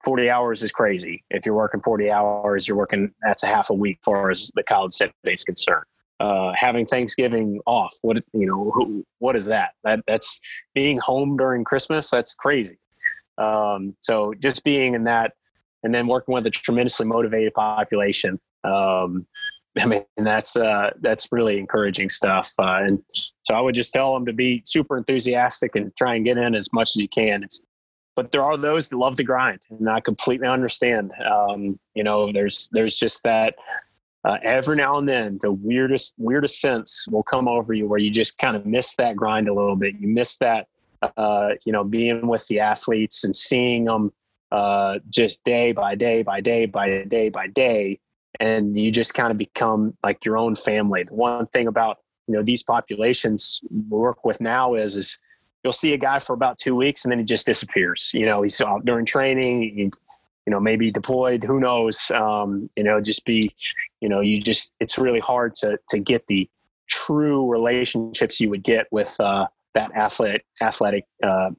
40 0.04 0.30
hours 0.30 0.64
is 0.64 0.72
crazy. 0.72 1.24
If 1.30 1.46
you're 1.46 1.56
working 1.56 1.82
40 1.82 2.12
hours, 2.12 2.68
you're 2.68 2.78
working, 2.78 3.14
that's 3.22 3.44
a 3.44 3.48
half 3.48 3.70
a 3.70 3.74
week 3.74 4.00
far 4.04 4.32
as 4.32 4.52
the 4.56 4.64
college 4.64 4.94
setting 4.94 5.14
is 5.24 5.44
concerned. 5.44 5.86
Uh, 6.20 6.52
having 6.56 6.86
Thanksgiving 6.86 7.60
off, 7.66 7.96
what, 8.04 8.24
you 8.34 8.46
know, 8.46 8.72
who, 8.72 9.04
what 9.20 9.36
is 9.36 9.46
that? 9.46 9.72
That 9.84 10.02
That's 10.08 10.40
being 10.76 11.00
home 11.00 11.36
during 11.36 11.64
Christmas. 11.64 12.10
That's 12.12 12.36
crazy. 12.36 12.78
Um, 13.38 13.96
so 14.00 14.34
just 14.40 14.64
being 14.64 14.94
in 14.94 15.06
that 15.06 15.34
and 15.84 15.94
then 15.94 16.08
working 16.08 16.34
with 16.34 16.46
a 16.46 16.52
tremendously 16.52 17.08
motivated 17.08 17.54
population 17.54 18.40
um, 18.64 19.26
I 19.80 19.86
mean, 19.86 20.04
that's 20.18 20.58
uh, 20.58 20.92
that's 21.02 21.30
really 21.32 21.58
encouraging 21.58 22.10
stuff. 22.10 22.52
Uh, 22.60 22.82
and 22.84 23.02
so 23.44 23.56
I 23.56 23.62
would 23.62 23.76
just 23.76 23.94
tell 23.94 24.14
them 24.14 24.26
to 24.26 24.34
be 24.34 24.62
super 24.66 24.98
enthusiastic 24.98 25.76
and 25.76 25.96
try 25.96 26.16
and 26.16 26.26
get 26.26 26.38
in 26.38 26.56
as 26.56 26.74
much 26.74 26.92
as 26.92 26.98
you 26.98 27.08
can. 27.08 27.48
But 28.16 28.32
there 28.32 28.44
are 28.44 28.58
those 28.58 28.90
that 28.90 28.98
love 28.98 29.16
the 29.16 29.24
grind, 29.24 29.62
and 29.70 29.90
I 29.90 30.02
completely 30.02 30.48
understand. 30.48 31.14
Um, 31.24 31.80
you 31.96 32.04
know, 32.04 32.32
there's 32.32 32.70
there's 32.72 32.96
just 32.96 33.24
that. 33.24 33.56
Uh, 34.24 34.38
every 34.44 34.76
now 34.76 35.00
and 35.00 35.10
then, 35.10 35.40
the 35.42 35.52
weirdest 35.52 36.14
weirdest 36.20 36.62
sense 36.62 37.08
will 37.10 37.24
come 37.24 37.48
over 37.48 37.74
you 37.74 37.88
where 37.88 37.98
you 37.98 38.12
just 38.12 38.38
kind 38.38 38.56
of 38.56 38.68
miss 38.68 38.96
that 38.96 39.16
grind 39.16 39.48
a 39.48 39.54
little 39.54 39.76
bit. 39.76 39.96
You 40.00 40.08
miss 40.08 40.38
that, 40.38 40.68
uh, 41.18 41.52
you 41.66 41.72
know, 41.72 41.84
being 41.84 42.28
with 42.28 42.46
the 42.48 42.60
athletes 42.60 43.24
and 43.24 43.36
seeing 43.36 43.86
them 43.86 44.14
uh, 44.52 45.00
just 45.10 45.44
day 45.44 45.72
by 45.72 45.96
day 45.96 46.22
by 46.22 46.40
day 46.40 46.68
by 46.68 47.04
day 47.06 47.30
by 47.30 47.48
day 47.48 48.00
and 48.42 48.76
you 48.76 48.92
just 48.92 49.14
kind 49.14 49.32
of 49.32 49.38
become 49.38 49.96
like 50.04 50.26
your 50.26 50.38
own 50.38 50.56
family. 50.56 51.04
The 51.04 51.14
one 51.14 51.46
thing 51.48 51.68
about 51.68 52.00
you 52.28 52.36
know 52.36 52.44
these 52.44 52.64
populations 52.64 53.62
we 53.70 53.98
work 53.98 54.26
with 54.26 54.42
now 54.42 54.74
is 54.74 54.98
is 54.98 55.18
you'll 55.64 55.74
see 55.74 55.94
a 55.94 55.98
guy 55.98 56.18
for 56.18 56.34
about 56.34 56.58
two 56.58 56.76
weeks 56.76 57.06
and 57.06 57.12
then 57.12 57.20
he 57.20 57.26
just 57.26 57.46
disappears. 57.46 58.12
You 58.14 58.26
know, 58.26 58.42
he's 58.42 58.60
out 58.60 58.84
during 58.84 59.06
training. 59.06 59.62
He, 59.62 59.92
you 60.48 60.50
know, 60.52 60.60
maybe 60.60 60.90
deployed. 60.90 61.44
Who 61.44 61.60
knows? 61.60 62.10
Um, 62.14 62.70
you 62.76 62.84
know, 62.84 63.00
just 63.00 63.26
be. 63.26 63.52
You 64.02 64.10
know, 64.10 64.20
you 64.22 64.42
just 64.42 64.76
it's 64.80 64.98
really 64.98 65.20
hard 65.20 65.54
to 65.56 65.78
to 65.90 66.00
get 66.00 66.26
the 66.26 66.50
true 66.90 67.48
relationships 67.48 68.42
you 68.42 68.50
would 68.50 68.64
get 68.64 68.88
with 68.92 69.16
uh, 69.20 69.46
that 69.76 69.96
athletic 69.96 70.44
athletic 70.62 71.06
uh, 71.22 71.52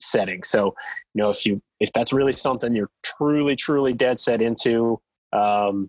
setting. 0.00 0.42
So, 0.42 0.74
you 1.14 1.22
know, 1.22 1.30
if 1.30 1.46
you 1.46 1.62
if 1.80 1.90
that's 1.94 2.12
really 2.12 2.32
something 2.32 2.74
you're 2.74 2.90
truly 3.02 3.56
truly 3.56 3.94
dead 3.94 4.20
set 4.20 4.42
into, 4.42 5.00
um, 5.32 5.88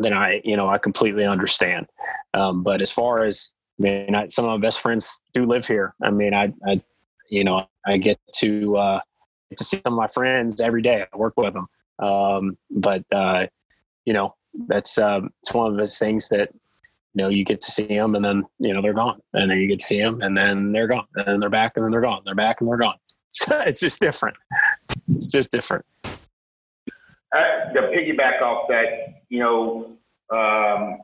then 0.00 0.12
I, 0.12 0.40
you 0.44 0.56
know, 0.56 0.68
I 0.68 0.78
completely 0.78 1.24
understand. 1.24 1.86
Um, 2.34 2.62
but 2.62 2.82
as 2.82 2.90
far 2.90 3.24
as, 3.24 3.54
I 3.78 3.82
mean, 3.82 4.14
I, 4.14 4.26
some 4.26 4.44
of 4.44 4.50
my 4.50 4.64
best 4.64 4.80
friends 4.80 5.20
do 5.32 5.44
live 5.44 5.66
here. 5.66 5.94
I 6.02 6.10
mean, 6.10 6.34
I, 6.34 6.52
I 6.66 6.82
you 7.28 7.44
know, 7.44 7.66
I 7.86 7.96
get 7.96 8.18
to, 8.36 8.76
uh, 8.76 9.00
get 9.50 9.58
to 9.58 9.64
see 9.64 9.80
some 9.84 9.94
of 9.94 9.98
my 9.98 10.08
friends 10.08 10.60
every 10.60 10.82
day. 10.82 11.04
I 11.12 11.16
work 11.16 11.34
with 11.36 11.54
them. 11.54 11.68
Um, 11.98 12.58
but, 12.70 13.04
uh, 13.12 13.46
you 14.04 14.12
know, 14.12 14.34
that's, 14.66 14.98
um, 14.98 15.30
it's 15.42 15.54
one 15.54 15.70
of 15.70 15.76
those 15.76 15.98
things 15.98 16.28
that, 16.28 16.50
you 17.14 17.22
know, 17.22 17.28
you 17.28 17.44
get 17.44 17.60
to 17.60 17.70
see 17.70 17.86
them 17.86 18.14
and 18.14 18.24
then, 18.24 18.44
you 18.58 18.72
know, 18.72 18.82
they're 18.82 18.94
gone 18.94 19.20
and 19.34 19.50
then 19.50 19.58
you 19.58 19.68
get 19.68 19.80
to 19.80 19.84
see 19.84 20.00
them 20.00 20.22
and 20.22 20.36
then 20.36 20.72
they're 20.72 20.86
gone 20.86 21.06
and 21.14 21.42
they're 21.42 21.50
back 21.50 21.72
and 21.76 21.84
then 21.84 21.90
they're 21.90 22.00
gone. 22.00 22.22
They're 22.24 22.34
back 22.34 22.60
and 22.60 22.68
they're 22.68 22.76
gone. 22.76 22.96
So 23.30 23.58
it's 23.66 23.80
just 23.80 24.00
different. 24.00 24.36
It's 25.08 25.26
just 25.26 25.50
different. 25.50 25.84
Uh, 27.32 27.72
to 27.72 27.82
piggyback 27.94 28.42
off 28.42 28.66
that, 28.68 29.22
you 29.28 29.38
know, 29.38 29.92
um, 30.30 30.98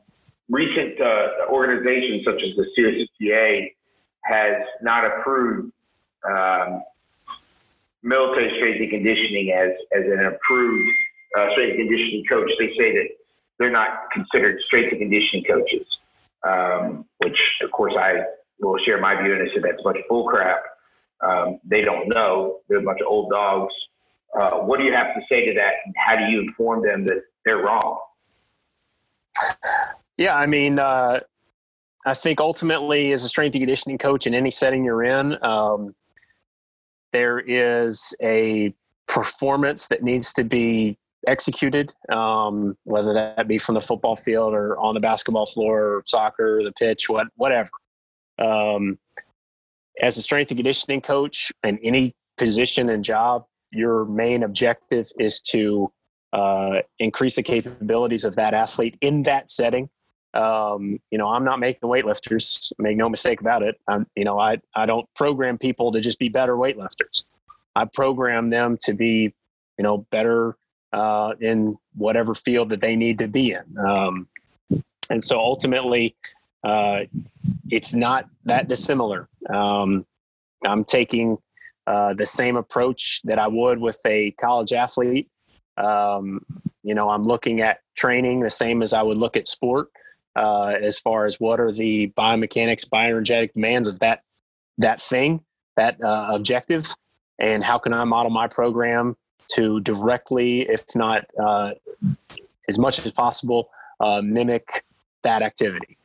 recent 0.49 0.99
uh, 0.99 1.49
organizations 1.49 2.25
such 2.25 2.41
as 2.43 2.53
the 2.57 3.07
CSCA 3.21 3.73
has 4.25 4.61
not 4.81 5.05
approved 5.05 5.71
um, 6.29 6.83
military 8.03 8.53
strength 8.57 8.81
and 8.81 8.89
conditioning 8.89 9.51
as, 9.51 9.71
as 9.97 10.03
an 10.03 10.25
approved 10.25 10.89
uh, 11.37 11.51
strength 11.53 11.79
and 11.79 11.87
conditioning 11.87 12.25
coach. 12.27 12.51
They 12.59 12.73
say 12.77 12.93
that 12.93 13.07
they're 13.57 13.71
not 13.71 14.11
considered 14.11 14.59
strength 14.65 14.91
and 14.91 14.99
conditioning 14.99 15.45
coaches, 15.45 15.87
um, 16.43 17.05
which 17.19 17.39
of 17.63 17.71
course 17.71 17.93
I 17.97 18.23
will 18.59 18.77
share 18.79 18.99
my 18.99 19.21
view 19.21 19.33
and 19.33 19.49
I 19.49 19.53
said 19.53 19.63
that's 19.63 19.79
a 19.79 19.83
bunch 19.83 19.99
of 19.99 20.03
bull 20.09 20.27
crap. 20.27 20.61
Um, 21.21 21.59
they 21.63 21.81
don't 21.81 22.13
know. 22.13 22.59
They're 22.67 22.79
a 22.79 22.83
bunch 22.83 22.99
of 22.99 23.07
old 23.07 23.29
dogs 23.29 23.73
uh, 24.39 24.57
what 24.59 24.79
do 24.79 24.85
you 24.85 24.93
have 24.93 25.13
to 25.15 25.21
say 25.29 25.45
to 25.45 25.53
that? 25.53 25.73
And 25.85 25.95
how 25.97 26.15
do 26.15 26.25
you 26.31 26.41
inform 26.41 26.83
them 26.83 27.05
that 27.05 27.23
they're 27.45 27.57
wrong? 27.57 27.99
Yeah, 30.17 30.35
I 30.35 30.45
mean, 30.45 30.79
uh, 30.79 31.19
I 32.05 32.13
think 32.13 32.39
ultimately, 32.39 33.11
as 33.11 33.23
a 33.23 33.29
strength 33.29 33.53
and 33.53 33.61
conditioning 33.61 33.97
coach 33.97 34.27
in 34.27 34.33
any 34.33 34.51
setting 34.51 34.83
you're 34.83 35.03
in, 35.03 35.43
um, 35.43 35.93
there 37.13 37.39
is 37.39 38.15
a 38.21 38.73
performance 39.07 39.87
that 39.87 40.03
needs 40.03 40.33
to 40.33 40.43
be 40.43 40.97
executed, 41.27 41.93
um, 42.11 42.77
whether 42.83 43.13
that 43.13 43.47
be 43.47 43.57
from 43.57 43.75
the 43.75 43.81
football 43.81 44.15
field 44.15 44.53
or 44.53 44.77
on 44.79 44.93
the 44.93 44.99
basketball 44.99 45.45
floor 45.45 45.97
or 45.97 46.03
soccer, 46.05 46.59
or 46.59 46.63
the 46.63 46.71
pitch, 46.73 47.09
what, 47.09 47.27
whatever. 47.35 47.69
Um, 48.39 48.97
as 50.01 50.17
a 50.17 50.21
strength 50.21 50.51
and 50.51 50.57
conditioning 50.57 51.01
coach 51.01 51.51
in 51.63 51.79
any 51.83 52.15
position 52.37 52.89
and 52.89 53.03
job, 53.03 53.45
your 53.71 54.05
main 54.05 54.43
objective 54.43 55.07
is 55.19 55.41
to 55.41 55.91
uh, 56.33 56.81
increase 56.99 57.35
the 57.35 57.43
capabilities 57.43 58.23
of 58.23 58.35
that 58.35 58.53
athlete 58.53 58.97
in 59.01 59.23
that 59.23 59.49
setting. 59.49 59.89
Um, 60.33 60.99
you 61.09 61.17
know, 61.17 61.29
I'm 61.29 61.43
not 61.43 61.59
making 61.59 61.89
weightlifters. 61.89 62.71
Make 62.77 62.97
no 62.97 63.09
mistake 63.09 63.41
about 63.41 63.63
it. 63.63 63.79
I'm, 63.87 64.05
you 64.15 64.25
know, 64.25 64.39
I 64.39 64.59
I 64.75 64.85
don't 64.85 65.07
program 65.15 65.57
people 65.57 65.91
to 65.93 66.01
just 66.01 66.19
be 66.19 66.29
better 66.29 66.55
weightlifters. 66.55 67.23
I 67.75 67.85
program 67.85 68.49
them 68.49 68.77
to 68.83 68.93
be, 68.93 69.33
you 69.77 69.83
know, 69.83 69.99
better 70.11 70.57
uh, 70.93 71.33
in 71.39 71.77
whatever 71.95 72.35
field 72.35 72.69
that 72.69 72.81
they 72.81 72.95
need 72.95 73.19
to 73.19 73.27
be 73.27 73.53
in. 73.53 73.77
Um, 73.77 74.27
and 75.09 75.23
so 75.23 75.39
ultimately, 75.39 76.15
uh, 76.63 77.01
it's 77.69 77.93
not 77.93 78.27
that 78.45 78.67
dissimilar. 78.67 79.27
Um, 79.49 80.05
I'm 80.65 80.83
taking 80.83 81.37
uh, 81.87 82.13
the 82.13 82.25
same 82.25 82.57
approach 82.57 83.21
that 83.23 83.39
I 83.39 83.47
would 83.47 83.79
with 83.79 83.99
a 84.05 84.31
college 84.31 84.73
athlete. 84.73 85.29
Um, 85.77 86.45
you 86.83 86.93
know, 86.93 87.09
I'm 87.09 87.23
looking 87.23 87.61
at 87.61 87.79
training 87.95 88.41
the 88.41 88.49
same 88.49 88.81
as 88.81 88.93
I 88.93 89.01
would 89.01 89.17
look 89.17 89.37
at 89.37 89.47
sport, 89.47 89.89
uh, 90.35 90.73
as 90.81 90.99
far 90.99 91.25
as 91.25 91.39
what 91.39 91.59
are 91.59 91.71
the 91.71 92.11
biomechanics, 92.17 92.87
bioenergetic 92.87 93.53
demands 93.53 93.87
of 93.87 93.99
that 93.99 94.21
that 94.79 95.01
thing, 95.01 95.41
that 95.75 95.99
uh, 96.03 96.27
objective, 96.31 96.93
and 97.39 97.63
how 97.63 97.79
can 97.79 97.93
I 97.93 98.03
model 98.03 98.29
my 98.29 98.47
program 98.47 99.15
to 99.53 99.79
directly, 99.79 100.61
if 100.61 100.83
not 100.93 101.25
uh, 101.41 101.71
as 102.67 102.77
much 102.77 103.03
as 103.03 103.11
possible, 103.11 103.69
uh, 103.99 104.21
mimic 104.21 104.83
that 105.23 105.41
activity. 105.41 105.96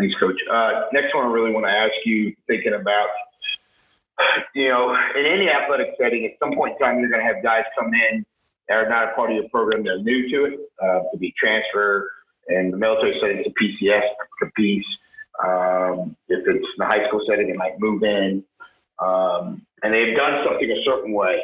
Thanks, 0.00 0.16
Coach. 0.18 0.40
Uh, 0.50 0.84
next 0.94 1.14
one, 1.14 1.26
I 1.26 1.28
really 1.28 1.52
want 1.52 1.66
to 1.66 1.70
ask 1.70 1.92
you, 2.06 2.34
thinking 2.46 2.72
about, 2.72 3.08
you 4.54 4.70
know, 4.70 4.96
in 5.14 5.26
any 5.26 5.50
athletic 5.50 5.88
setting, 6.00 6.24
at 6.24 6.32
some 6.38 6.54
point 6.54 6.72
in 6.72 6.78
time, 6.78 7.00
you're 7.00 7.10
going 7.10 7.20
to 7.20 7.30
have 7.30 7.42
guys 7.42 7.64
come 7.78 7.92
in 7.92 8.24
that 8.66 8.76
are 8.76 8.88
not 8.88 9.10
a 9.10 9.14
part 9.14 9.30
of 9.30 9.36
your 9.36 9.48
program, 9.50 9.84
they're 9.84 10.02
new 10.02 10.30
to 10.30 10.44
it, 10.44 10.60
uh, 10.82 11.00
to 11.12 11.18
be 11.18 11.34
transfer, 11.38 12.10
and 12.48 12.72
the 12.72 12.78
military 12.78 13.18
setting, 13.20 13.44
to 13.44 13.50
PCS, 13.50 14.00
piece. 14.56 14.86
Um, 15.44 16.16
if 16.28 16.48
it's 16.48 16.48
in 16.48 16.78
the 16.78 16.86
high 16.86 17.06
school 17.06 17.20
setting, 17.28 17.48
they 17.48 17.52
might 17.52 17.78
move 17.78 18.02
in, 18.02 18.42
um, 19.00 19.60
and 19.82 19.92
they've 19.92 20.16
done 20.16 20.46
something 20.48 20.70
a 20.70 20.82
certain 20.82 21.12
way. 21.12 21.42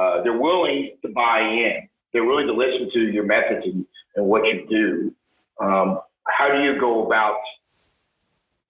Uh, 0.00 0.22
they're 0.22 0.38
willing 0.38 0.96
to 1.02 1.08
buy 1.08 1.40
in. 1.40 1.88
They're 2.12 2.24
willing 2.24 2.46
to 2.46 2.52
listen 2.52 2.88
to 2.92 3.00
your 3.00 3.24
methods 3.24 3.66
and, 3.66 3.84
and 4.14 4.26
what 4.26 4.44
you 4.44 4.64
do. 4.70 5.12
Um, 5.60 5.98
how 6.28 6.52
do 6.52 6.62
you 6.62 6.78
go 6.78 7.04
about 7.04 7.38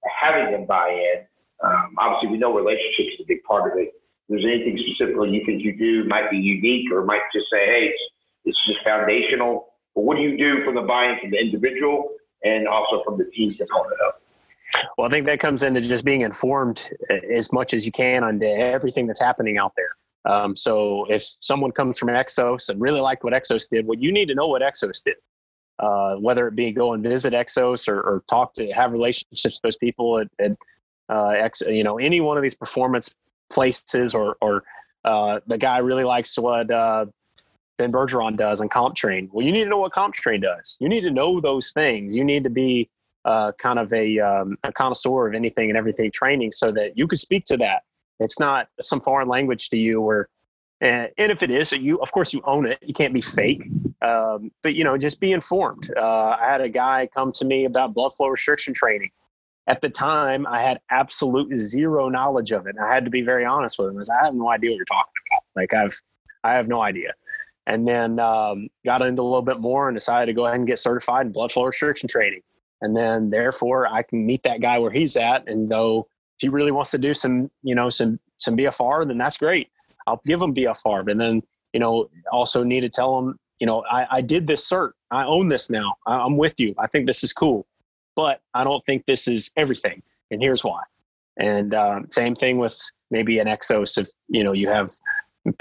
having 0.09 0.53
them 0.53 0.67
buy 0.67 0.91
in. 0.91 1.27
Um, 1.65 1.95
obviously, 1.99 2.29
we 2.29 2.39
know 2.39 2.55
relationships 2.55 3.15
is 3.15 3.21
a 3.23 3.27
big 3.27 3.43
part 3.45 3.71
of 3.71 3.79
it. 3.79 3.89
If 3.89 3.95
there's 4.29 4.45
anything 4.45 4.79
specifically 4.79 5.31
you 5.31 5.45
think 5.47 5.63
you 5.63 5.77
do 5.77 6.05
might 6.05 6.31
be 6.31 6.37
unique 6.37 6.91
or 6.93 7.05
might 7.05 7.23
just 7.33 7.47
say, 7.51 7.67
hey, 7.67 7.93
it's, 7.93 8.03
it's 8.45 8.67
just 8.67 8.81
foundational. 8.85 9.69
But 9.95 10.03
what 10.03 10.17
do 10.17 10.23
you 10.23 10.37
do 10.37 10.65
from 10.65 10.75
the 10.75 10.83
buy-in 10.83 11.19
from 11.21 11.31
the 11.31 11.39
individual 11.39 12.11
and 12.45 12.69
also 12.69 13.03
from 13.05 13.19
the 13.19 13.25
team 13.27 13.55
component 13.55 14.01
of 14.07 14.15
Well, 14.99 15.07
I 15.07 15.11
think 15.11 15.27
that 15.27 15.41
comes 15.41 15.63
into 15.63 15.81
just 15.81 16.05
being 16.05 16.21
informed 16.21 16.91
as 17.35 17.53
much 17.53 17.73
as 17.73 17.87
you 17.87 17.93
can 17.93 18.23
on 18.23 18.43
everything 18.43 19.07
that's 19.07 19.21
happening 19.21 19.59
out 19.59 19.73
there. 19.77 19.97
Um, 20.31 20.57
so 20.57 21.07
if 21.09 21.25
someone 21.41 21.71
comes 21.71 21.99
from 21.99 22.09
Exos 22.09 22.69
and 22.69 22.81
really 22.81 23.01
liked 23.01 23.23
what 23.25 23.33
Exos 23.33 23.69
did, 23.69 23.87
well, 23.87 23.99
you 23.99 24.13
need 24.13 24.27
to 24.27 24.35
know 24.35 24.49
what 24.49 24.61
Exos 24.61 25.03
did 25.03 25.15
uh, 25.79 26.15
whether 26.17 26.49
it 26.49 26.55
be 26.55 26.73
go 26.73 26.93
and 26.93 27.03
visit 27.03 27.33
Exos 27.33 27.89
or, 27.89 28.01
or, 28.01 28.23
talk 28.31 28.55
to 28.55 28.71
have 28.73 28.93
relationships 28.93 29.57
with 29.57 29.61
those 29.63 29.77
people 29.77 30.19
at, 30.19 30.29
at 30.39 30.53
uh, 31.11 31.49
you 31.69 31.85
know 31.85 31.99
any 31.99 32.21
one 32.21 32.37
of 32.37 32.43
these 32.43 32.55
performance 32.55 33.15
places 33.51 34.15
or 34.15 34.37
or 34.41 34.65
uh, 35.05 35.41
the 35.47 35.59
guy 35.59 35.79
really 35.79 36.05
likes 36.05 36.39
what 36.39 36.71
uh, 36.71 37.05
Ben 37.79 37.93
Bergeron 37.93 38.37
does 38.37 38.61
and 38.61 38.71
CompTrain. 38.71 39.29
Well, 39.33 39.45
you 39.45 39.53
need 39.53 39.65
to 39.65 39.71
know 39.71 39.79
what 39.79 39.93
CompTrain 39.93 40.43
does. 40.43 40.77
You 40.81 40.89
need 40.89 41.03
to 41.03 41.11
know 41.11 41.41
those 41.41 41.73
things. 41.73 42.17
You 42.17 42.25
need 42.25 42.43
to 42.45 42.51
be 42.51 42.89
uh, 43.25 43.53
kind 43.59 43.79
of 43.79 43.93
a, 43.93 44.19
um, 44.19 44.57
a 44.63 44.73
connoisseur 44.73 45.29
of 45.29 45.35
anything 45.35 45.69
and 45.69 45.77
everything 45.77 46.11
training 46.11 46.53
so 46.53 46.73
that 46.73 46.97
you 46.97 47.07
can 47.07 47.19
speak 47.19 47.45
to 47.47 47.57
that. 47.59 47.83
It's 48.19 48.41
not 48.41 48.69
some 48.81 49.01
foreign 49.01 49.29
language 49.29 49.69
to 49.71 49.77
you 49.77 50.01
where 50.01 50.29
and, 50.81 51.11
and 51.19 51.33
if 51.33 51.43
it 51.43 51.51
is, 51.51 51.73
you 51.73 51.99
of 52.01 52.13
course 52.13 52.33
you 52.33 52.43
own 52.45 52.67
it. 52.67 52.79
You 52.83 52.95
can't 52.95 53.15
be 53.15 53.21
fake, 53.21 53.67
um, 54.03 54.51
but 54.63 54.75
you 54.75 54.85
know 54.85 54.97
just 54.97 55.21
be 55.21 55.33
informed. 55.33 55.91
Uh, 55.97 56.37
I 56.41 56.51
had 56.51 56.61
a 56.61 56.69
guy 56.69 57.09
come 57.13 57.33
to 57.33 57.45
me 57.45 57.65
about 57.65 57.95
blood 57.95 58.13
flow 58.15 58.29
restriction 58.29 58.75
training. 58.75 59.11
At 59.69 59.81
the 59.81 59.91
time, 59.91 60.47
I 60.47 60.63
had 60.63 60.81
absolute 60.91 61.55
zero 61.57 62.09
knowledge 62.09 62.53
of 62.53 62.67
it. 62.67 62.77
I 62.81 62.93
had 62.93 63.05
to 63.05 63.11
be 63.11 63.23
very 63.23 63.45
honest 63.45 63.79
with 63.79 63.89
him. 63.89 64.01
I 64.21 64.25
have 64.25 64.35
no 64.35 64.49
idea 64.49 64.71
what 64.71 64.77
you're 64.77 64.85
talking 64.85 65.13
about. 65.33 65.43
Like 65.57 65.75
I've, 65.75 66.01
I 66.45 66.53
have 66.53 66.69
no 66.69 66.83
idea. 66.83 67.15
And 67.67 67.87
then 67.89 68.21
um, 68.21 68.69
got 68.85 69.03
into 69.03 69.23
a 69.23 69.25
little 69.25 69.43
bit 69.43 69.59
more 69.59 69.89
and 69.89 69.97
decided 69.97 70.27
to 70.27 70.33
go 70.35 70.47
ahead 70.47 70.59
and 70.59 70.69
get 70.69 70.79
certified 70.79 71.27
in 71.27 71.33
blood 71.33 71.51
flow 71.51 71.65
restriction 71.65 72.09
training. 72.09 72.43
And 72.81 72.97
then 72.97 73.31
therefore, 73.31 73.89
I 73.93 74.03
can 74.03 74.25
meet 74.25 74.45
that 74.45 74.61
guy 74.61 74.79
where 74.79 74.93
he's 74.93 75.17
at. 75.17 75.49
And 75.49 75.69
though 75.69 76.07
if 76.37 76.43
he 76.43 76.49
really 76.49 76.71
wants 76.71 76.93
to 76.93 76.99
do 76.99 77.13
some, 77.13 77.51
you 77.63 77.75
know, 77.75 77.89
some 77.91 78.21
some 78.39 78.57
BFR, 78.57 79.09
then 79.09 79.19
that's 79.19 79.37
great. 79.37 79.69
I'll 80.07 80.21
give 80.27 80.41
him 80.41 80.55
BFR, 80.55 81.05
But 81.05 81.19
then 81.19 81.43
you 81.73 81.81
know 81.81 82.09
also 82.31 82.63
need 82.63 82.81
to 82.81 82.89
tell 82.89 83.21
them 83.21 83.39
you 83.59 83.67
know 83.67 83.85
I, 83.91 84.07
I 84.11 84.21
did 84.21 84.47
this 84.47 84.69
cert, 84.69 84.93
I 85.11 85.25
own 85.25 85.49
this 85.49 85.71
now, 85.71 85.97
I, 86.07 86.17
I'm 86.17 86.37
with 86.37 86.59
you. 86.59 86.75
I 86.79 86.87
think 86.87 87.07
this 87.07 87.25
is 87.25 87.33
cool, 87.33 87.67
but 88.15 88.41
I 88.55 88.65
don't 88.65 88.85
think 88.85 89.07
this 89.07 89.29
is 89.29 89.51
everything, 89.57 90.03
and 90.31 90.43
here's 90.43 90.65
why. 90.65 90.83
And 91.39 91.75
uh, 91.75 92.01
same 92.11 92.35
thing 92.35 92.59
with 92.59 92.81
maybe 93.11 93.39
an 93.39 93.47
Exos 93.47 93.99
if 93.99 94.09
you 94.29 94.43
know 94.43 94.53
you 94.53 94.69
have 94.69 94.91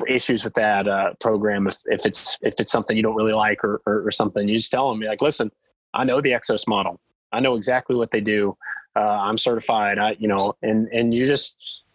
issues 0.08 0.44
with 0.44 0.54
that 0.56 0.88
uh, 0.88 1.14
program 1.20 1.68
if, 1.68 1.78
if 1.86 2.06
it's 2.06 2.38
if 2.42 2.56
it's 2.60 2.72
something 2.72 2.98
you 2.98 3.04
don't 3.04 3.16
really 3.16 3.34
like 3.34 3.64
or, 3.64 3.82
or, 3.86 4.08
or 4.08 4.10
something 4.10 4.48
you 4.48 4.56
just 4.56 4.72
tell 4.72 4.90
them 4.90 5.00
like 5.00 5.22
listen 5.22 5.52
i 5.94 6.04
know 6.04 6.20
the 6.20 6.32
exos 6.32 6.68
model. 6.68 7.00
I 7.32 7.40
know 7.40 7.56
exactly 7.56 7.96
what 7.96 8.10
they 8.10 8.20
do. 8.20 8.58
Uh, 8.96 9.20
i'm 9.28 9.38
certified. 9.38 10.00
I 10.00 10.16
you 10.18 10.28
know 10.28 10.56
and 10.64 10.88
and 10.88 11.14
you 11.14 11.28
just 11.28 11.86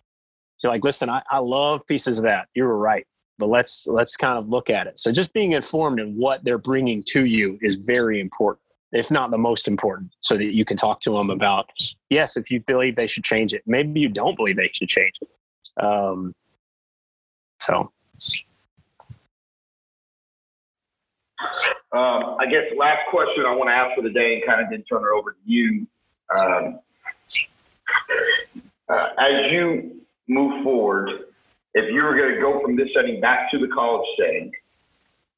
you're 0.63 0.73
like, 0.73 0.85
listen, 0.85 1.09
I, 1.09 1.23
I 1.31 1.39
love 1.39 1.87
pieces 1.87 2.19
of 2.19 2.25
that. 2.25 2.49
You 2.55 2.65
were 2.65 2.77
right, 2.77 3.07
but 3.41 3.49
let's 3.49 3.87
let's 3.89 4.17
kind 4.17 4.39
of 4.39 4.49
look 4.49 4.71
at 4.71 4.87
it. 4.87 4.99
So 4.99 5.11
just 5.11 5.33
being 5.33 5.53
informed 5.53 5.99
in 5.99 6.15
what 6.17 6.45
they're 6.45 6.59
bringing 6.59 7.03
to 7.09 7.25
you 7.25 7.59
is 7.63 7.77
very 7.77 8.21
important, 8.21 8.63
if 8.93 9.11
not 9.11 9.33
the 9.33 9.39
most 9.39 9.67
important, 9.67 10.13
so 10.21 10.37
that 10.37 10.55
you 10.55 10.65
can 10.65 10.77
talk 10.77 11.01
to 11.01 11.11
them 11.11 11.31
about 11.31 11.71
yes, 12.11 12.37
if 12.37 12.51
you 12.51 12.61
believe 12.61 12.95
they 12.95 13.09
should 13.09 13.25
change 13.25 13.55
it, 13.55 13.63
maybe 13.67 13.99
you 13.99 14.11
don't 14.11 14.37
believe 14.37 14.57
they 14.57 14.71
should 14.73 14.89
change 14.89 15.15
it. 15.23 15.83
Um, 15.83 16.35
so. 17.59 17.91
Um, 21.93 22.37
I 22.39 22.47
guess 22.49 22.65
last 22.77 23.09
question 23.11 23.47
I 23.47 23.55
want 23.57 23.71
to 23.71 23.75
ask 23.75 23.97
for 23.97 24.03
the 24.03 24.11
day 24.11 24.35
and 24.35 24.47
kind 24.47 24.61
of 24.61 24.69
then 24.71 24.85
turn 24.85 25.03
it 25.03 25.17
over 25.17 25.33
to 25.33 25.39
you. 25.45 25.87
Um, 26.37 26.79
uh, 28.89 29.09
as 29.19 29.51
you 29.51 30.03
move 30.29 30.63
forward, 30.63 31.30
if 31.75 31.93
you 31.93 32.03
were 32.03 32.17
going 32.17 32.35
to 32.35 32.41
go 32.41 32.61
from 32.63 32.77
this 32.77 32.89
setting 32.95 33.21
back 33.21 33.51
to 33.53 33.59
the 33.59 33.69
college 33.69 34.07
setting, 34.19 34.53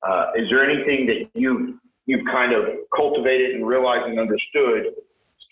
uh, 0.02 0.32
is 0.36 0.48
there 0.50 0.68
anything 0.68 1.06
that 1.06 1.30
you 1.38 1.78
you've 2.06 2.26
kind 2.26 2.52
of 2.52 2.64
cultivated 2.94 3.54
and 3.54 3.66
realized 3.66 4.06
and 4.06 4.18
understood? 4.18 4.86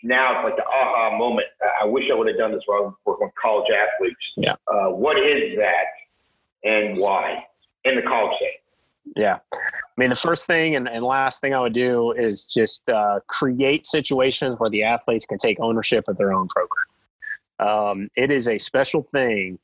Now 0.03 0.41
it's 0.41 0.45
like 0.45 0.57
the 0.57 0.64
aha 0.64 1.16
moment. 1.16 1.47
I 1.81 1.85
wish 1.85 2.05
I 2.11 2.14
would 2.14 2.26
have 2.26 2.39
done 2.39 2.53
this 2.53 2.62
while 2.66 2.78
I 2.78 2.83
was 2.83 2.95
working 3.05 3.26
with 3.26 3.35
college 3.41 3.68
athletes. 3.70 4.16
Yeah. 4.37 4.55
Uh, 4.66 4.91
what 4.91 5.18
is 5.18 5.57
that, 5.59 6.68
and 6.68 6.99
why 6.99 7.45
in 7.85 7.97
the 7.97 8.03
college 8.03 8.33
setting? 8.39 8.55
Yeah. 9.16 9.39
I 9.53 9.59
mean, 9.97 10.11
the 10.11 10.16
first 10.16 10.47
thing 10.47 10.76
and, 10.76 10.89
and 10.89 11.05
last 11.05 11.41
thing 11.41 11.55
I 11.55 11.61
would 11.61 11.72
do 11.72 12.12
is 12.12 12.47
just 12.47 12.89
uh, 12.89 13.20
create 13.26 13.85
situations 13.85 14.59
where 14.59 14.70
the 14.70 14.83
athletes 14.83 15.26
can 15.26 15.39
take 15.39 15.59
ownership 15.61 16.09
of 16.09 16.16
their 16.16 16.33
own 16.33 16.49
program. 16.49 16.87
Um, 17.59 18.09
it 18.16 18.31
is 18.31 18.49
a 18.49 18.57
special 18.57 19.03
thing 19.03 19.59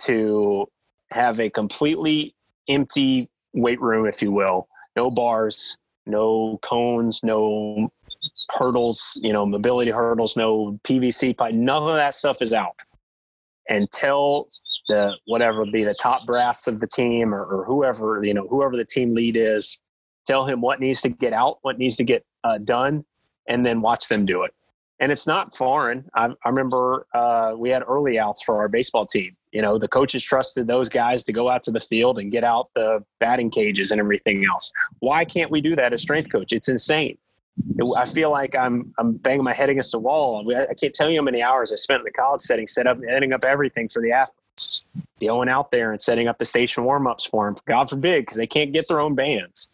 to 0.00 0.66
have 1.10 1.40
a 1.40 1.50
completely 1.50 2.34
empty 2.68 3.28
weight 3.52 3.80
room, 3.80 4.06
if 4.06 4.22
you 4.22 4.32
will. 4.32 4.68
No 4.96 5.10
bars, 5.10 5.76
no 6.06 6.58
cones, 6.62 7.22
no 7.22 7.90
hurdles, 8.50 9.18
you 9.22 9.32
know, 9.32 9.46
mobility 9.46 9.90
hurdles, 9.90 10.36
no 10.36 10.78
PVC 10.84 11.36
pipe. 11.36 11.54
None 11.54 11.82
of 11.82 11.96
that 11.96 12.14
stuff 12.14 12.36
is 12.40 12.52
out. 12.52 12.74
And 13.68 13.90
tell 13.92 14.48
the 14.88 15.16
whatever 15.26 15.64
be 15.64 15.84
the 15.84 15.94
top 15.94 16.26
brass 16.26 16.66
of 16.66 16.80
the 16.80 16.86
team 16.86 17.32
or, 17.32 17.44
or 17.44 17.64
whoever 17.64 18.24
you 18.24 18.34
know 18.34 18.46
whoever 18.48 18.76
the 18.76 18.84
team 18.84 19.14
lead 19.14 19.36
is, 19.36 19.78
tell 20.26 20.44
him 20.46 20.60
what 20.60 20.80
needs 20.80 21.00
to 21.02 21.08
get 21.08 21.32
out, 21.32 21.58
what 21.62 21.78
needs 21.78 21.96
to 21.96 22.04
get 22.04 22.24
uh, 22.42 22.58
done, 22.58 23.04
and 23.48 23.64
then 23.64 23.80
watch 23.80 24.08
them 24.08 24.26
do 24.26 24.42
it 24.42 24.52
and 25.00 25.10
it's 25.10 25.26
not 25.26 25.56
foreign. 25.56 26.08
I, 26.14 26.28
I 26.44 26.48
remember 26.48 27.06
uh, 27.14 27.54
we 27.56 27.70
had 27.70 27.82
early 27.86 28.18
outs 28.18 28.42
for 28.42 28.58
our 28.58 28.68
baseball 28.68 29.06
team. 29.06 29.34
You 29.50 29.62
know, 29.62 29.78
the 29.78 29.88
coaches 29.88 30.22
trusted 30.22 30.66
those 30.66 30.88
guys 30.88 31.24
to 31.24 31.32
go 31.32 31.48
out 31.48 31.64
to 31.64 31.72
the 31.72 31.80
field 31.80 32.18
and 32.18 32.30
get 32.30 32.44
out 32.44 32.68
the 32.74 33.02
batting 33.18 33.50
cages 33.50 33.90
and 33.90 34.00
everything 34.00 34.44
else. 34.44 34.70
Why 35.00 35.24
can't 35.24 35.50
we 35.50 35.60
do 35.60 35.74
that 35.74 35.92
as 35.92 36.02
strength 36.02 36.30
coach? 36.30 36.52
It's 36.52 36.68
insane. 36.68 37.18
I 37.96 38.04
feel 38.06 38.30
like 38.30 38.56
I'm 38.56 38.94
I'm 38.98 39.14
banging 39.14 39.42
my 39.42 39.52
head 39.52 39.68
against 39.68 39.94
a 39.94 39.98
wall. 39.98 40.50
I 40.54 40.72
can't 40.74 40.94
tell 40.94 41.10
you 41.10 41.18
how 41.18 41.24
many 41.24 41.42
hours 41.42 41.72
I 41.72 41.76
spent 41.76 42.00
in 42.00 42.04
the 42.04 42.12
college 42.12 42.40
setting, 42.40 42.66
set 42.66 42.86
up, 42.86 42.98
setting 43.06 43.32
up 43.32 43.44
everything 43.44 43.88
for 43.88 44.00
the 44.00 44.12
athletes, 44.12 44.82
going 45.20 45.48
out 45.48 45.70
there 45.70 45.90
and 45.90 46.00
setting 46.00 46.28
up 46.28 46.38
the 46.38 46.44
station 46.44 46.84
warm 46.84 47.06
ups 47.06 47.26
for 47.26 47.46
them. 47.46 47.56
God 47.66 47.90
forbid, 47.90 48.22
because 48.22 48.38
they 48.38 48.46
can't 48.46 48.72
get 48.72 48.86
their 48.88 49.00
own 49.00 49.14
bands. 49.14 49.70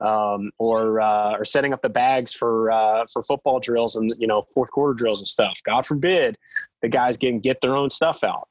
Um, 0.00 0.50
or 0.58 1.00
uh, 1.00 1.32
or 1.32 1.44
setting 1.44 1.72
up 1.72 1.82
the 1.82 1.88
bags 1.88 2.32
for 2.32 2.70
uh, 2.70 3.06
for 3.12 3.22
football 3.22 3.60
drills 3.60 3.96
and 3.96 4.12
you 4.18 4.26
know 4.26 4.42
fourth 4.54 4.70
quarter 4.70 4.94
drills 4.94 5.20
and 5.20 5.28
stuff. 5.28 5.60
God 5.64 5.86
forbid 5.86 6.36
the 6.82 6.88
guys 6.88 7.16
can 7.16 7.40
get 7.40 7.60
their 7.60 7.74
own 7.76 7.90
stuff 7.90 8.22
out. 8.22 8.48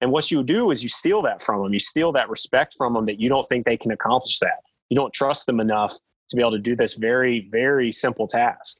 And 0.00 0.12
what 0.12 0.30
you 0.30 0.42
do 0.44 0.70
is 0.70 0.82
you 0.82 0.88
steal 0.88 1.22
that 1.22 1.42
from 1.42 1.62
them. 1.62 1.72
You 1.72 1.80
steal 1.80 2.12
that 2.12 2.28
respect 2.28 2.74
from 2.76 2.94
them 2.94 3.04
that 3.06 3.20
you 3.20 3.28
don't 3.28 3.44
think 3.48 3.66
they 3.66 3.76
can 3.76 3.90
accomplish 3.90 4.38
that. 4.38 4.60
You 4.90 4.96
don't 4.96 5.12
trust 5.12 5.46
them 5.46 5.60
enough 5.60 5.94
to 6.28 6.36
be 6.36 6.42
able 6.42 6.52
to 6.52 6.58
do 6.58 6.76
this 6.76 6.94
very 6.94 7.48
very 7.50 7.92
simple 7.92 8.26
task. 8.26 8.78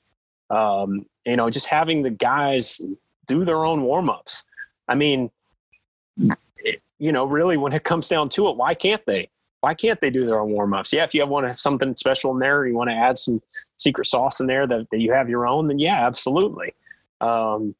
Um, 0.50 1.06
you 1.24 1.36
know, 1.36 1.50
just 1.50 1.66
having 1.66 2.02
the 2.02 2.10
guys 2.10 2.80
do 3.26 3.44
their 3.44 3.64
own 3.64 3.82
warm 3.82 4.08
ups. 4.08 4.44
I 4.88 4.94
mean, 4.94 5.30
you 6.98 7.12
know, 7.12 7.26
really 7.26 7.56
when 7.56 7.72
it 7.72 7.84
comes 7.84 8.08
down 8.08 8.28
to 8.30 8.48
it, 8.48 8.56
why 8.56 8.74
can't 8.74 9.04
they? 9.06 9.30
Why 9.60 9.74
can't 9.74 10.00
they 10.00 10.10
do 10.10 10.24
their 10.24 10.40
own 10.40 10.50
warm 10.50 10.74
ups? 10.74 10.92
Yeah, 10.92 11.04
if 11.04 11.14
you 11.14 11.26
want 11.26 11.44
to 11.44 11.48
have 11.48 11.60
something 11.60 11.94
special 11.94 12.32
in 12.32 12.38
there, 12.38 12.66
you 12.66 12.74
want 12.74 12.90
to 12.90 12.96
add 12.96 13.18
some 13.18 13.42
secret 13.76 14.06
sauce 14.06 14.40
in 14.40 14.46
there 14.46 14.66
that, 14.66 14.86
that 14.90 15.00
you 15.00 15.12
have 15.12 15.28
your 15.28 15.48
own, 15.48 15.66
then 15.66 15.78
yeah, 15.78 16.06
absolutely. 16.06 16.74
Um, 17.20 17.74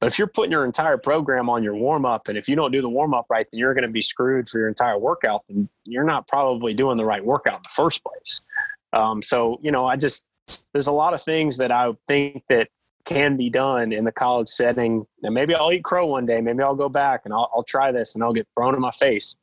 but 0.00 0.06
if 0.06 0.18
you're 0.18 0.28
putting 0.28 0.52
your 0.52 0.64
entire 0.64 0.96
program 0.96 1.50
on 1.50 1.62
your 1.62 1.74
warm 1.74 2.06
up, 2.06 2.28
and 2.28 2.38
if 2.38 2.48
you 2.48 2.54
don't 2.54 2.70
do 2.70 2.80
the 2.80 2.88
warm 2.88 3.14
up 3.14 3.26
right, 3.28 3.46
then 3.50 3.58
you're 3.58 3.74
going 3.74 3.82
to 3.82 3.90
be 3.90 4.00
screwed 4.00 4.48
for 4.48 4.58
your 4.58 4.68
entire 4.68 4.96
workout. 4.96 5.44
And 5.48 5.68
you're 5.86 6.04
not 6.04 6.28
probably 6.28 6.72
doing 6.72 6.96
the 6.96 7.04
right 7.04 7.24
workout 7.24 7.56
in 7.56 7.62
the 7.64 7.68
first 7.70 8.02
place. 8.04 8.44
Um, 8.92 9.20
so 9.22 9.58
you 9.62 9.72
know, 9.72 9.86
I 9.86 9.96
just 9.96 10.26
there's 10.72 10.86
a 10.86 10.92
lot 10.92 11.14
of 11.14 11.22
things 11.22 11.56
that 11.58 11.72
I 11.72 11.92
think 12.06 12.44
that 12.48 12.68
can 13.04 13.36
be 13.36 13.50
done 13.50 13.92
in 13.92 14.04
the 14.04 14.12
college 14.12 14.48
setting. 14.48 15.06
And 15.22 15.34
maybe 15.34 15.54
I'll 15.54 15.72
eat 15.72 15.82
crow 15.82 16.06
one 16.06 16.26
day. 16.26 16.40
Maybe 16.40 16.62
I'll 16.62 16.74
go 16.74 16.88
back 16.88 17.22
and 17.24 17.34
I'll, 17.34 17.50
I'll 17.54 17.64
try 17.64 17.90
this, 17.90 18.14
and 18.14 18.22
I'll 18.22 18.32
get 18.32 18.46
thrown 18.54 18.74
in 18.74 18.80
my 18.80 18.92
face. 18.92 19.36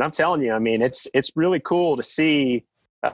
And 0.00 0.04
I'm 0.06 0.12
telling 0.12 0.40
you, 0.40 0.54
I 0.54 0.58
mean, 0.58 0.80
it's 0.80 1.06
it's 1.12 1.30
really 1.36 1.60
cool 1.60 1.94
to 1.98 2.02
see, 2.02 2.64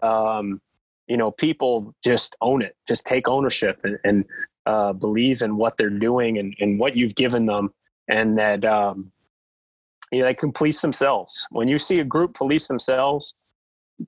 um, 0.03 0.61
you 1.09 1.17
know, 1.17 1.33
people 1.33 1.93
just 2.05 2.37
own 2.41 2.63
it, 2.63 2.77
just 2.87 3.05
take 3.05 3.27
ownership 3.27 3.81
and, 3.83 3.99
and 4.05 4.25
uh, 4.67 4.93
believe 4.93 5.43
in 5.43 5.57
what 5.57 5.77
they're 5.79 5.91
doing 5.91 6.39
and, 6.39 6.55
and 6.61 6.79
what 6.79 6.97
you've 6.97 7.17
given 7.17 7.47
them, 7.47 7.75
and 8.07 8.39
that 8.39 8.65
um, 8.65 9.11
you 10.13 10.21
know 10.21 10.27
they 10.27 10.35
can 10.35 10.53
police 10.53 10.81
themselves. 10.81 11.49
When 11.51 11.67
you 11.67 11.81
see 11.81 11.99
a 11.99 12.05
group 12.05 12.35
police 12.35 12.69
themselves, 12.69 13.35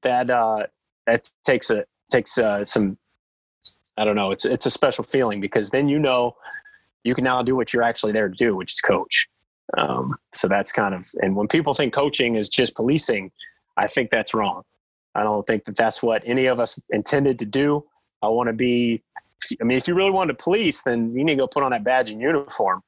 that 0.02 0.30
uh, 0.30 0.66
that 1.08 1.28
takes 1.44 1.70
a 1.70 1.84
takes 2.12 2.38
uh, 2.38 2.62
some 2.62 2.96
I 3.96 4.04
don't 4.04 4.14
know. 4.14 4.30
It's 4.30 4.44
it's 4.44 4.66
a 4.66 4.70
special 4.70 5.02
feeling 5.02 5.40
because 5.40 5.70
then 5.70 5.88
you 5.88 5.98
know 5.98 6.36
you 7.02 7.16
can 7.16 7.24
now 7.24 7.42
do 7.42 7.56
what 7.56 7.72
you're 7.72 7.82
actually 7.82 8.12
there 8.12 8.28
to 8.28 8.36
do, 8.36 8.54
which 8.54 8.74
is 8.74 8.80
coach. 8.80 9.28
Um, 9.76 10.16
so 10.32 10.48
that's 10.48 10.72
kind 10.72 10.94
of, 10.94 11.06
and 11.20 11.36
when 11.36 11.46
people 11.46 11.74
think 11.74 11.92
coaching 11.92 12.36
is 12.36 12.48
just 12.48 12.74
policing, 12.74 13.30
I 13.76 13.86
think 13.86 14.10
that's 14.10 14.32
wrong. 14.32 14.62
I 15.14 15.22
don't 15.22 15.46
think 15.46 15.64
that 15.66 15.76
that's 15.76 16.02
what 16.02 16.22
any 16.24 16.46
of 16.46 16.58
us 16.58 16.80
intended 16.90 17.38
to 17.40 17.44
do. 17.44 17.84
I 18.22 18.28
want 18.28 18.48
to 18.48 18.52
be, 18.52 19.02
I 19.60 19.64
mean, 19.64 19.76
if 19.76 19.86
you 19.86 19.94
really 19.94 20.10
want 20.10 20.28
to 20.28 20.34
police, 20.34 20.82
then 20.82 21.12
you 21.12 21.24
need 21.24 21.34
to 21.34 21.42
go 21.42 21.46
put 21.46 21.62
on 21.62 21.70
that 21.70 21.84
badge 21.84 22.10
and 22.10 22.20
uniform. 22.20 22.82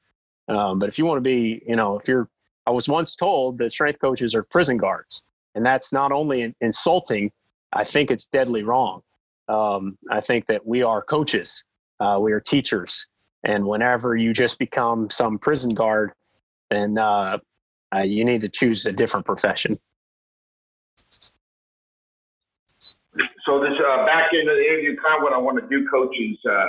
Um, 0.49 0.79
but 0.79 0.89
if 0.89 0.99
you 0.99 1.07
want 1.07 1.19
to 1.19 1.23
be, 1.23 1.63
you 1.67 1.77
know, 1.77 1.99
if 1.99 2.09
you're, 2.09 2.29
I 2.67 2.71
was 2.71 2.89
once 2.89 3.15
told 3.15 3.59
that 3.59 3.73
strength 3.73 4.01
coaches 4.01 4.35
are 4.35 4.43
prison 4.43 4.77
guards, 4.77 5.23
and 5.55 5.65
that's 5.65 5.93
not 5.93 6.13
only 6.13 6.55
insulting, 6.61 7.31
I 7.73 7.85
think 7.85 8.11
it's 8.11 8.27
deadly 8.27 8.63
wrong. 8.63 9.03
Um, 9.49 9.99
I 10.11 10.21
think 10.21 10.47
that 10.47 10.67
we 10.67 10.83
are 10.83 11.03
coaches, 11.03 11.65
uh, 12.01 12.19
we 12.21 12.33
are 12.33 12.41
teachers, 12.41 13.07
and 13.45 13.67
whenever 13.67 14.17
you 14.17 14.33
just 14.33 14.59
become 14.59 15.11
some 15.11 15.39
prison 15.39 15.75
guard, 15.75 16.13
then 16.71 16.99
uh, 16.99 17.39
uh, 17.95 17.99
you 18.01 18.25
need 18.25 18.41
to 18.43 18.49
choose 18.49 18.87
a 18.87 18.93
different 18.93 19.27
profession. 19.27 19.79
So 23.45 23.61
this 23.61 23.73
uh, 23.73 24.07
back 24.07 24.31
into 24.33 24.53
the 24.53 24.65
interview, 24.65 24.97
kind 24.97 25.17
of 25.17 25.23
what 25.23 25.33
I 25.33 25.39
want 25.39 25.59
to 25.61 25.67
do, 25.69 25.89
coach, 25.89 26.15
is 26.19 26.37
uh, 26.49 26.67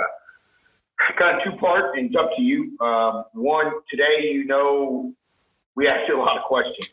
kind 1.18 1.36
of 1.36 1.44
two 1.44 1.56
part, 1.58 1.96
and 1.96 2.06
it's 2.06 2.16
up 2.16 2.30
to 2.36 2.42
you. 2.42 2.76
Um, 2.80 3.24
one, 3.34 3.72
today, 3.88 4.32
you 4.32 4.44
know, 4.44 5.12
we 5.76 5.86
asked 5.86 6.08
you 6.08 6.20
a 6.20 6.22
lot 6.22 6.36
of 6.36 6.44
questions. 6.44 6.90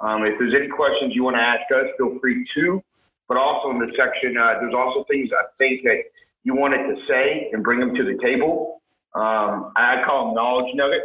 Um, 0.00 0.24
if 0.24 0.38
there's 0.38 0.54
any 0.54 0.68
questions 0.68 1.14
you 1.14 1.24
want 1.24 1.36
to 1.36 1.42
ask 1.42 1.62
us, 1.74 1.86
feel 1.98 2.18
free 2.20 2.46
to. 2.54 2.82
But 3.28 3.38
also 3.38 3.70
in 3.70 3.78
the 3.78 3.90
section, 3.96 4.36
uh, 4.36 4.54
there's 4.60 4.74
also 4.74 5.04
things 5.10 5.30
I 5.32 5.44
think 5.58 5.82
that 5.82 6.02
you 6.44 6.54
wanted 6.54 6.86
to 6.86 6.96
say 7.08 7.50
and 7.52 7.64
bring 7.64 7.80
them 7.80 7.94
to 7.94 8.04
the 8.04 8.16
table. 8.22 8.82
Um, 9.14 9.72
I 9.74 10.02
call 10.06 10.26
them 10.26 10.34
knowledge 10.34 10.72
nuggets 10.74 11.04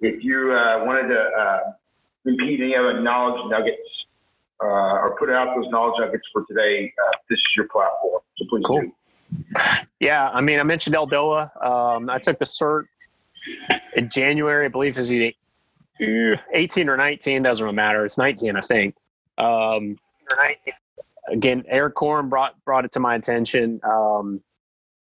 if 0.00 0.22
you 0.22 0.52
uh, 0.52 0.84
wanted 0.84 1.08
to 1.08 1.20
uh, 1.20 1.58
repeat 2.24 2.60
any 2.60 2.76
other 2.76 3.00
knowledge 3.00 3.40
nuggets 3.50 4.06
uh, 4.62 4.66
or 4.66 5.16
put 5.18 5.30
out 5.30 5.54
those 5.56 5.70
knowledge 5.70 6.00
nuggets 6.00 6.24
for 6.32 6.44
today, 6.46 6.92
uh, 7.06 7.16
this 7.28 7.38
is 7.38 7.56
your 7.56 7.68
platform. 7.68 8.20
So 8.36 8.44
please 8.48 8.64
cool. 8.64 8.80
do. 8.80 8.92
Yeah, 10.00 10.28
I 10.32 10.40
mean, 10.40 10.60
I 10.60 10.62
mentioned 10.62 10.94
ELDOA. 10.94 11.64
Um, 11.64 12.10
I 12.10 12.18
took 12.18 12.38
the 12.38 12.44
cert 12.44 12.84
in 13.96 14.08
January, 14.08 14.66
I 14.66 14.68
believe, 14.68 14.98
is 14.98 15.08
he 15.08 15.36
18 16.00 16.88
or 16.88 16.96
19? 16.96 17.42
Doesn't 17.42 17.64
really 17.64 17.74
matter. 17.74 18.04
It's 18.04 18.18
19, 18.18 18.56
I 18.56 18.60
think. 18.60 18.94
Um, 19.38 19.96
again, 21.30 21.64
Eric 21.68 21.94
Corn 21.94 22.28
brought 22.28 22.62
brought 22.64 22.84
it 22.84 22.92
to 22.92 23.00
my 23.00 23.14
attention. 23.14 23.80
Um, 23.84 24.40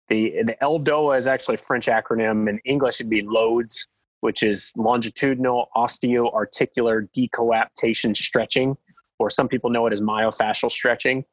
the 0.08 0.42
the 0.42 0.56
ELDOA 0.62 1.16
is 1.16 1.26
actually 1.26 1.54
a 1.54 1.58
French 1.58 1.86
acronym. 1.86 2.48
In 2.48 2.58
English, 2.64 2.96
it'd 3.00 3.10
be 3.10 3.22
LOADS 3.22 3.86
which 4.20 4.42
is 4.42 4.72
longitudinal 4.76 5.68
osteoarticular 5.76 7.08
decoaptation 7.16 8.16
stretching, 8.16 8.76
or 9.18 9.30
some 9.30 9.48
people 9.48 9.70
know 9.70 9.86
it 9.86 9.92
as 9.92 10.00
myofascial 10.00 10.70
stretching. 10.70 11.24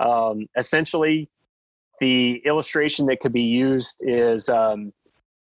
Um, 0.00 0.46
essentially, 0.56 1.28
the 2.00 2.42
illustration 2.44 3.06
that 3.06 3.20
could 3.20 3.32
be 3.32 3.42
used 3.42 4.02
is 4.02 4.48
um, 4.48 4.92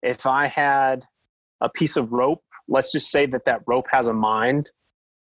if 0.03 0.25
I 0.25 0.47
had 0.47 1.03
a 1.61 1.69
piece 1.69 1.97
of 1.97 2.11
rope, 2.11 2.43
let's 2.67 2.91
just 2.91 3.09
say 3.09 3.25
that 3.27 3.45
that 3.45 3.61
rope 3.65 3.87
has 3.91 4.07
a 4.07 4.13
mind, 4.13 4.71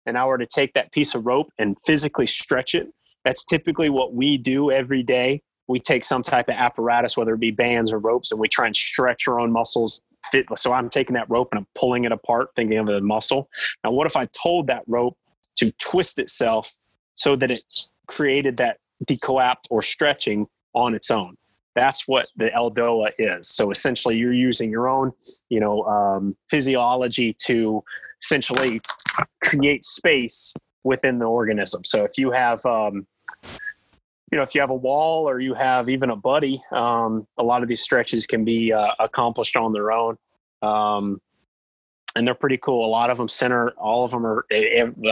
and 0.06 0.16
I 0.16 0.24
were 0.24 0.38
to 0.38 0.46
take 0.46 0.72
that 0.74 0.92
piece 0.92 1.14
of 1.14 1.26
rope 1.26 1.52
and 1.58 1.76
physically 1.86 2.26
stretch 2.26 2.74
it. 2.74 2.88
That's 3.24 3.44
typically 3.44 3.90
what 3.90 4.14
we 4.14 4.38
do 4.38 4.70
every 4.70 5.02
day. 5.02 5.42
We 5.68 5.78
take 5.78 6.02
some 6.02 6.22
type 6.22 6.48
of 6.48 6.56
apparatus, 6.56 7.16
whether 7.16 7.34
it 7.34 7.40
be 7.40 7.50
bands 7.50 7.92
or 7.92 7.98
ropes, 7.98 8.32
and 8.32 8.40
we 8.40 8.48
try 8.48 8.66
and 8.66 8.74
stretch 8.74 9.28
our 9.28 9.38
own 9.38 9.52
muscles 9.52 10.02
fit. 10.30 10.46
So 10.56 10.72
I'm 10.72 10.88
taking 10.88 11.14
that 11.14 11.28
rope 11.28 11.48
and 11.52 11.58
I'm 11.58 11.66
pulling 11.74 12.04
it 12.04 12.12
apart, 12.12 12.50
thinking 12.56 12.78
of 12.78 12.88
a 12.88 13.00
muscle. 13.00 13.48
Now, 13.84 13.90
what 13.90 14.06
if 14.06 14.16
I 14.16 14.26
told 14.26 14.66
that 14.68 14.82
rope 14.86 15.16
to 15.56 15.72
twist 15.72 16.18
itself 16.18 16.72
so 17.14 17.36
that 17.36 17.50
it 17.50 17.62
created 18.06 18.56
that 18.58 18.78
decoapt 19.04 19.66
or 19.70 19.82
stretching 19.82 20.46
on 20.74 20.94
its 20.94 21.10
own? 21.10 21.36
That's 21.74 22.06
what 22.06 22.28
the 22.36 22.50
ELDOA 22.50 23.12
is. 23.18 23.48
So 23.48 23.70
essentially, 23.70 24.16
you're 24.16 24.34
using 24.34 24.70
your 24.70 24.88
own, 24.88 25.12
you 25.48 25.60
know, 25.60 25.84
um, 25.84 26.36
physiology 26.50 27.34
to 27.46 27.82
essentially 28.22 28.80
create 29.42 29.84
space 29.84 30.52
within 30.84 31.18
the 31.18 31.24
organism. 31.24 31.84
So 31.84 32.04
if 32.04 32.18
you 32.18 32.30
have 32.30 32.64
um, 32.66 33.06
you 34.32 34.38
know, 34.38 34.42
if 34.42 34.54
you 34.54 34.62
have 34.62 34.70
a 34.70 34.74
wall 34.74 35.28
or 35.28 35.40
you 35.40 35.52
have 35.52 35.90
even 35.90 36.08
a 36.08 36.16
buddy, 36.16 36.60
um, 36.72 37.26
a 37.36 37.42
lot 37.42 37.62
of 37.62 37.68
these 37.68 37.82
stretches 37.82 38.26
can 38.26 38.44
be 38.44 38.72
uh, 38.72 38.88
accomplished 38.98 39.56
on 39.56 39.72
their 39.72 39.92
own. 39.92 40.16
Um, 40.62 41.20
and 42.16 42.26
they're 42.26 42.34
pretty 42.34 42.58
cool. 42.58 42.86
A 42.86 42.88
lot 42.88 43.10
of 43.10 43.18
them 43.18 43.28
center, 43.28 43.70
all 43.72 44.04
of 44.04 44.10
them 44.10 44.24
are 44.24 44.46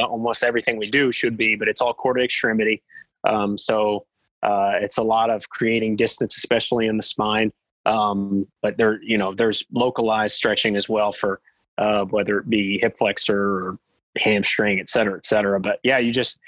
almost 0.05 0.43
everything 0.43 0.79
we 0.79 0.91
do 0.91 1.13
should 1.13 1.37
be, 1.37 1.55
but 1.55 1.69
it's 1.69 1.81
all 1.81 1.95
core 1.95 2.15
to 2.15 2.23
extremity. 2.23 2.83
Um, 3.25 3.57
so 3.59 4.07
uh, 4.43 4.73
it's 4.81 4.97
a 4.97 5.03
lot 5.03 5.31
of 5.31 5.49
creating 5.51 5.97
distance, 5.97 6.37
especially 6.37 6.87
in 6.87 6.97
the 6.97 7.03
spine. 7.03 7.53
Um, 7.87 8.47
but 8.63 8.77
there, 8.77 9.03
you 9.03 9.19
know, 9.19 9.35
there's 9.35 9.65
localized 9.73 10.35
stretching 10.35 10.77
as 10.77 10.89
well 10.89 11.13
for 11.13 11.41
uh, 11.79 12.05
whether 12.05 12.39
it 12.39 12.49
be 12.49 12.79
hip 12.81 12.97
flexor 12.99 13.39
or 13.39 13.79
hamstring, 14.19 14.81
et 14.81 14.89
cetera, 14.89 15.17
et 15.17 15.25
cetera. 15.25 15.59
But 15.61 15.81
yeah, 15.83 15.99
you 15.99 16.13
just 16.13 16.39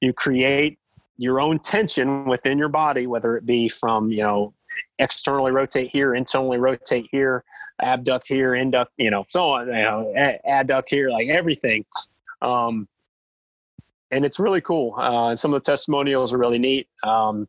you 0.00 0.12
create 0.12 0.79
your 1.20 1.38
own 1.38 1.58
tension 1.58 2.24
within 2.24 2.56
your 2.56 2.70
body, 2.70 3.06
whether 3.06 3.36
it 3.36 3.44
be 3.44 3.68
from, 3.68 4.10
you 4.10 4.22
know, 4.22 4.54
externally 4.98 5.52
rotate 5.52 5.90
here, 5.92 6.14
internally 6.14 6.56
rotate 6.56 7.06
here, 7.12 7.44
abduct 7.82 8.26
here, 8.26 8.54
induct, 8.54 8.90
you 8.96 9.10
know, 9.10 9.22
so 9.28 9.50
on, 9.50 9.66
you 9.66 9.74
know, 9.74 10.12
adduct 10.48 10.88
here, 10.88 11.08
like 11.10 11.28
everything. 11.28 11.84
Um, 12.40 12.88
and 14.10 14.24
it's 14.24 14.38
really 14.38 14.62
cool. 14.62 14.94
Uh, 14.96 15.28
and 15.28 15.38
some 15.38 15.52
of 15.52 15.62
the 15.62 15.70
testimonials 15.70 16.32
are 16.32 16.38
really 16.38 16.58
neat. 16.58 16.88
Um, 17.04 17.46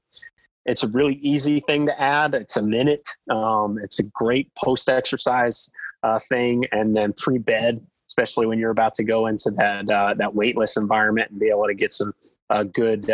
it's 0.65 0.84
a 0.84 0.88
really 0.89 1.15
easy 1.15 1.61
thing 1.61 1.86
to 1.86 2.01
add. 2.01 2.36
It's 2.36 2.57
a 2.57 2.61
minute. 2.61 3.07
Um, 3.30 3.80
it's 3.82 3.99
a 3.99 4.03
great 4.03 4.53
post 4.55 4.89
exercise 4.89 5.72
uh, 6.03 6.19
thing, 6.19 6.65
and 6.74 6.95
then 6.95 7.13
pre 7.13 7.38
bed, 7.38 7.82
especially 8.07 8.47
when 8.47 8.59
you're 8.59 8.72
about 8.72 8.93
to 8.95 9.03
go 9.03 9.28
into 9.28 9.49
that 9.51 9.89
uh, 9.89 10.13
that 10.15 10.36
weightless 10.36 10.76
environment 10.76 11.32
and 11.32 11.39
be 11.39 11.47
able 11.47 11.67
to 11.67 11.74
get 11.74 11.93
some 11.93 12.13
uh, 12.51 12.63
good 12.63 13.09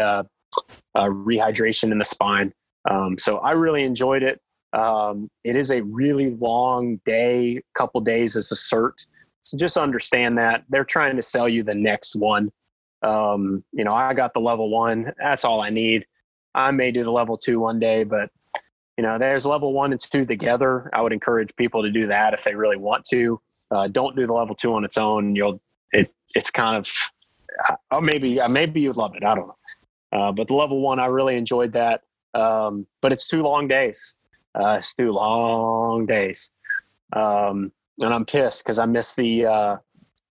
uh, 0.96 1.00
uh, 1.00 1.06
rehydration 1.06 1.92
in 1.92 1.98
the 1.98 2.06
spine. 2.06 2.54
Um, 2.90 3.18
so 3.18 3.38
I 3.40 3.52
really 3.52 3.84
enjoyed 3.84 4.24
it. 4.24 4.42
Um, 4.74 5.30
it 5.44 5.56
is 5.56 5.72
a 5.72 5.82
really 5.82 6.32
long 6.32 7.00
day, 7.06 7.62
couple 7.74 8.02
days 8.02 8.36
as 8.36 8.52
a 8.52 8.56
cert. 8.56 9.06
So 9.42 9.58
just 9.58 9.78
understand 9.78 10.38
that 10.38 10.64
they're 10.70 10.86
trying 10.86 11.16
to 11.16 11.22
sell 11.22 11.48
you 11.48 11.64
the 11.64 11.76
next 11.76 12.16
one. 12.16 12.52
Um, 13.02 13.64
you 13.72 13.84
know, 13.84 13.94
I 13.94 14.14
got 14.14 14.34
the 14.34 14.42
level 14.42 14.70
one. 14.70 15.14
That's 15.18 15.46
all 15.46 15.62
I 15.62 15.70
need. 15.70 16.06
I 16.56 16.72
may 16.72 16.92
do 16.92 17.04
the 17.04 17.12
level 17.12 17.38
two 17.38 17.60
one 17.60 17.80
day, 17.80 18.04
but 18.04 18.30
you 18.98 19.04
know, 19.04 19.20
there's 19.20 19.46
level 19.46 19.74
one 19.74 19.92
and 19.92 20.02
two 20.02 20.26
together. 20.26 20.90
I 20.92 21.02
would 21.02 21.14
encourage 21.14 21.56
people 21.56 21.84
to 21.84 21.92
do 21.92 22.08
that 22.08 22.34
if 22.34 22.44
they 22.44 22.56
really 22.56 22.78
want 22.78 23.06
to. 23.06 23.40
Uh, 23.70 23.88
don't 23.88 24.16
do 24.16 24.26
the 24.26 24.34
level 24.34 24.56
two 24.56 24.74
on 24.74 24.84
its 24.84 24.98
own. 24.98 25.36
You'll 25.36 25.62
it 25.92 26.14
it's 26.36 26.50
kind 26.50 26.76
of 26.76 26.92
oh 27.92 28.02
maybe 28.02 28.40
maybe 28.50 28.82
you'd 28.82 28.98
love 28.98 29.16
it. 29.16 29.24
I 29.24 29.36
don't 29.36 29.48
know. 29.48 29.58
Uh, 30.12 30.32
but 30.32 30.48
the 30.48 30.54
level 30.54 30.82
one, 30.82 31.00
I 31.00 31.08
really 31.08 31.36
enjoyed 31.36 31.74
that. 31.74 32.02
Um, 32.34 32.86
but 33.02 33.12
it's 33.12 33.28
two 33.28 33.42
long 33.42 33.68
days. 33.68 34.16
Uh, 34.56 34.76
it's 34.78 34.94
two 34.94 35.12
long 35.12 36.06
days, 36.06 36.52
um, 37.14 37.72
and 38.02 38.14
I'm 38.14 38.26
pissed 38.26 38.64
because 38.64 38.80
I 38.80 38.86
missed 38.86 39.16
the 39.16 39.46
uh, 39.46 39.78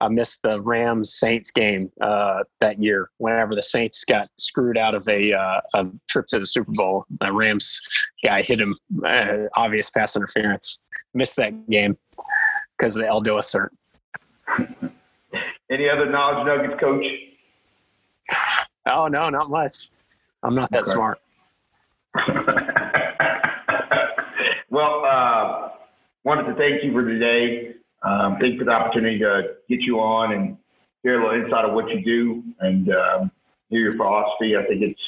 I 0.01 0.09
missed 0.09 0.43
the 0.43 0.61
Rams 0.61 1.15
Saints 1.15 1.51
game 1.51 1.91
uh, 2.01 2.43
that 2.61 2.83
year. 2.83 3.11
Whenever 3.19 3.55
the 3.55 3.63
Saints 3.63 4.05
got 4.05 4.29
screwed 4.37 4.77
out 4.77 4.95
of 4.95 5.09
a, 5.09 5.33
uh, 5.33 5.61
a 5.75 5.87
trip 6.09 6.27
to 6.29 6.39
the 6.39 6.47
Super 6.47 6.73
Bowl, 6.73 7.07
the 7.21 7.33
Rams 7.33 7.81
guy 8.25 8.43
hit 8.43 8.61
him 8.61 8.77
obvious 9.57 9.91
pass 9.91 10.17
interference. 10.17 10.81
Missed 11.15 11.37
that 11.37 11.69
game 11.71 11.97
because 12.77 12.97
of 12.97 13.03
the 13.03 13.09
ELDOA 13.09 13.41
cert. 13.41 13.71
Any 15.71 15.89
other 15.89 16.11
knowledge 16.11 16.47
nuggets, 16.47 16.81
Coach? 16.81 17.05
Oh 18.87 19.09
no, 19.09 19.29
not 19.31 19.51
much. 19.51 19.91
I'm 20.43 20.55
not 20.55 20.71
that 20.71 20.83
okay. 20.83 20.91
smart. 20.93 21.19
well, 24.71 25.05
uh, 25.05 25.71
wanted 26.25 26.45
to 26.45 26.55
thank 26.55 26.85
you 26.85 26.93
for 26.93 27.05
today. 27.05 27.75
Um, 28.03 28.37
thank 28.41 28.53
you 28.55 28.59
for 28.59 28.65
the 28.65 28.71
opportunity 28.71 29.19
to 29.19 29.55
get 29.69 29.81
you 29.81 29.99
on 30.01 30.33
and 30.33 30.57
hear 31.03 31.21
a 31.21 31.25
little 31.25 31.45
insight 31.45 31.65
of 31.65 31.75
what 31.75 31.91
you 31.91 32.05
do 32.05 32.45
and 32.61 32.91
um, 32.91 33.31
hear 33.71 33.81
your 33.81 33.97
philosophy. 33.97 34.57
I 34.57 34.65
think 34.67 34.83
it's 34.83 35.01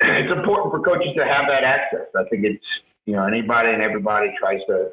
it's 0.00 0.32
important 0.32 0.70
for 0.72 0.80
coaches 0.80 1.14
to 1.16 1.24
have 1.24 1.46
that 1.48 1.64
access. 1.64 2.06
I 2.14 2.24
think 2.28 2.44
it's 2.44 2.64
you 3.06 3.14
know 3.14 3.24
anybody 3.24 3.70
and 3.70 3.80
everybody 3.82 4.34
tries 4.38 4.60
to 4.68 4.90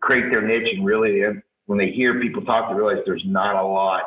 create 0.00 0.30
their 0.30 0.42
niche 0.42 0.72
and 0.74 0.84
really 0.86 1.22
when 1.66 1.78
they 1.78 1.90
hear 1.90 2.18
people 2.20 2.42
talk, 2.42 2.70
they 2.70 2.74
realize 2.76 3.02
there's 3.04 3.24
not 3.26 3.54
a 3.54 3.62
lot 3.62 4.04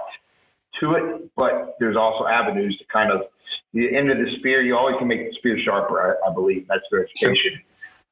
to 0.80 0.94
it, 0.94 1.30
but 1.36 1.76
there's 1.80 1.98
also 1.98 2.28
avenues 2.28 2.78
to 2.78 2.86
kind 2.86 3.12
of 3.12 3.24
the 3.74 3.96
end 3.96 4.10
of 4.10 4.18
the 4.18 4.36
spear. 4.38 4.62
You 4.62 4.78
always 4.78 4.98
can 4.98 5.08
make 5.08 5.30
the 5.30 5.36
spear 5.36 5.60
sharper. 5.60 6.18
I, 6.24 6.30
I 6.30 6.34
believe 6.34 6.68
that's 6.68 6.84
verification. 6.92 7.36
Sure. 7.36 7.62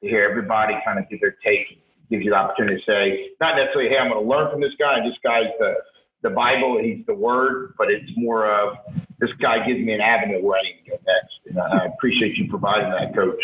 To 0.01 0.07
hear 0.07 0.24
everybody 0.24 0.76
kind 0.86 0.97
of 0.99 1.10
give 1.10 1.20
their 1.22 1.36
take 1.43 1.82
gives 2.10 2.24
you 2.24 2.32
the 2.32 2.38
opportunity 2.38 2.78
to 2.78 2.86
say, 2.86 3.30
not 3.39 3.55
necessarily, 3.55 3.89
hey, 3.89 3.97
I'm 3.97 4.10
going 4.10 4.24
to 4.24 4.30
learn 4.30 4.49
from 4.49 4.62
this 4.62 4.74
guy. 4.80 4.99
This 5.05 5.18
guy's 5.24 5.47
the 5.60 5.76
the 6.22 6.30
Bible, 6.30 6.80
he's 6.82 7.05
the 7.05 7.14
Word, 7.14 7.76
but 7.78 7.89
it's 7.89 8.12
more 8.18 8.51
of 8.51 8.78
this 9.20 9.32
guy 9.39 9.66
gives 9.66 9.80
me 9.80 9.93
an 9.93 10.01
avenue 10.01 10.41
where 10.43 10.60
I 10.60 10.64
need 10.64 10.82
to 10.84 10.91
go 10.91 10.97
next. 11.07 11.39
And 11.45 11.60
I 11.60 11.86
appreciate 11.86 12.36
you 12.36 12.49
providing 12.49 12.89
that, 12.89 13.16
Coach. 13.16 13.41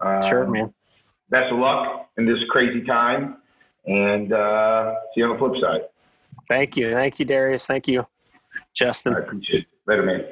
Um, 0.00 0.22
sure, 0.22 0.46
man. 0.46 0.72
Best 1.28 1.52
of 1.52 1.58
luck 1.58 2.08
in 2.16 2.24
this 2.24 2.38
crazy 2.48 2.82
time, 2.82 3.36
and 3.86 4.32
uh, 4.32 4.94
see 5.14 5.20
you 5.20 5.26
on 5.26 5.32
the 5.32 5.38
flip 5.38 5.60
side. 5.60 5.82
Thank 6.46 6.78
you, 6.78 6.92
thank 6.92 7.18
you, 7.18 7.26
Darius. 7.26 7.66
Thank 7.66 7.88
you. 7.88 8.06
Justin. 8.74 9.14
I 9.14 9.18
appreciate 9.20 9.62
it. 9.62 9.68
Later, 9.86 10.02
man. 10.02 10.24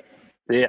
Yeah. 0.51 0.69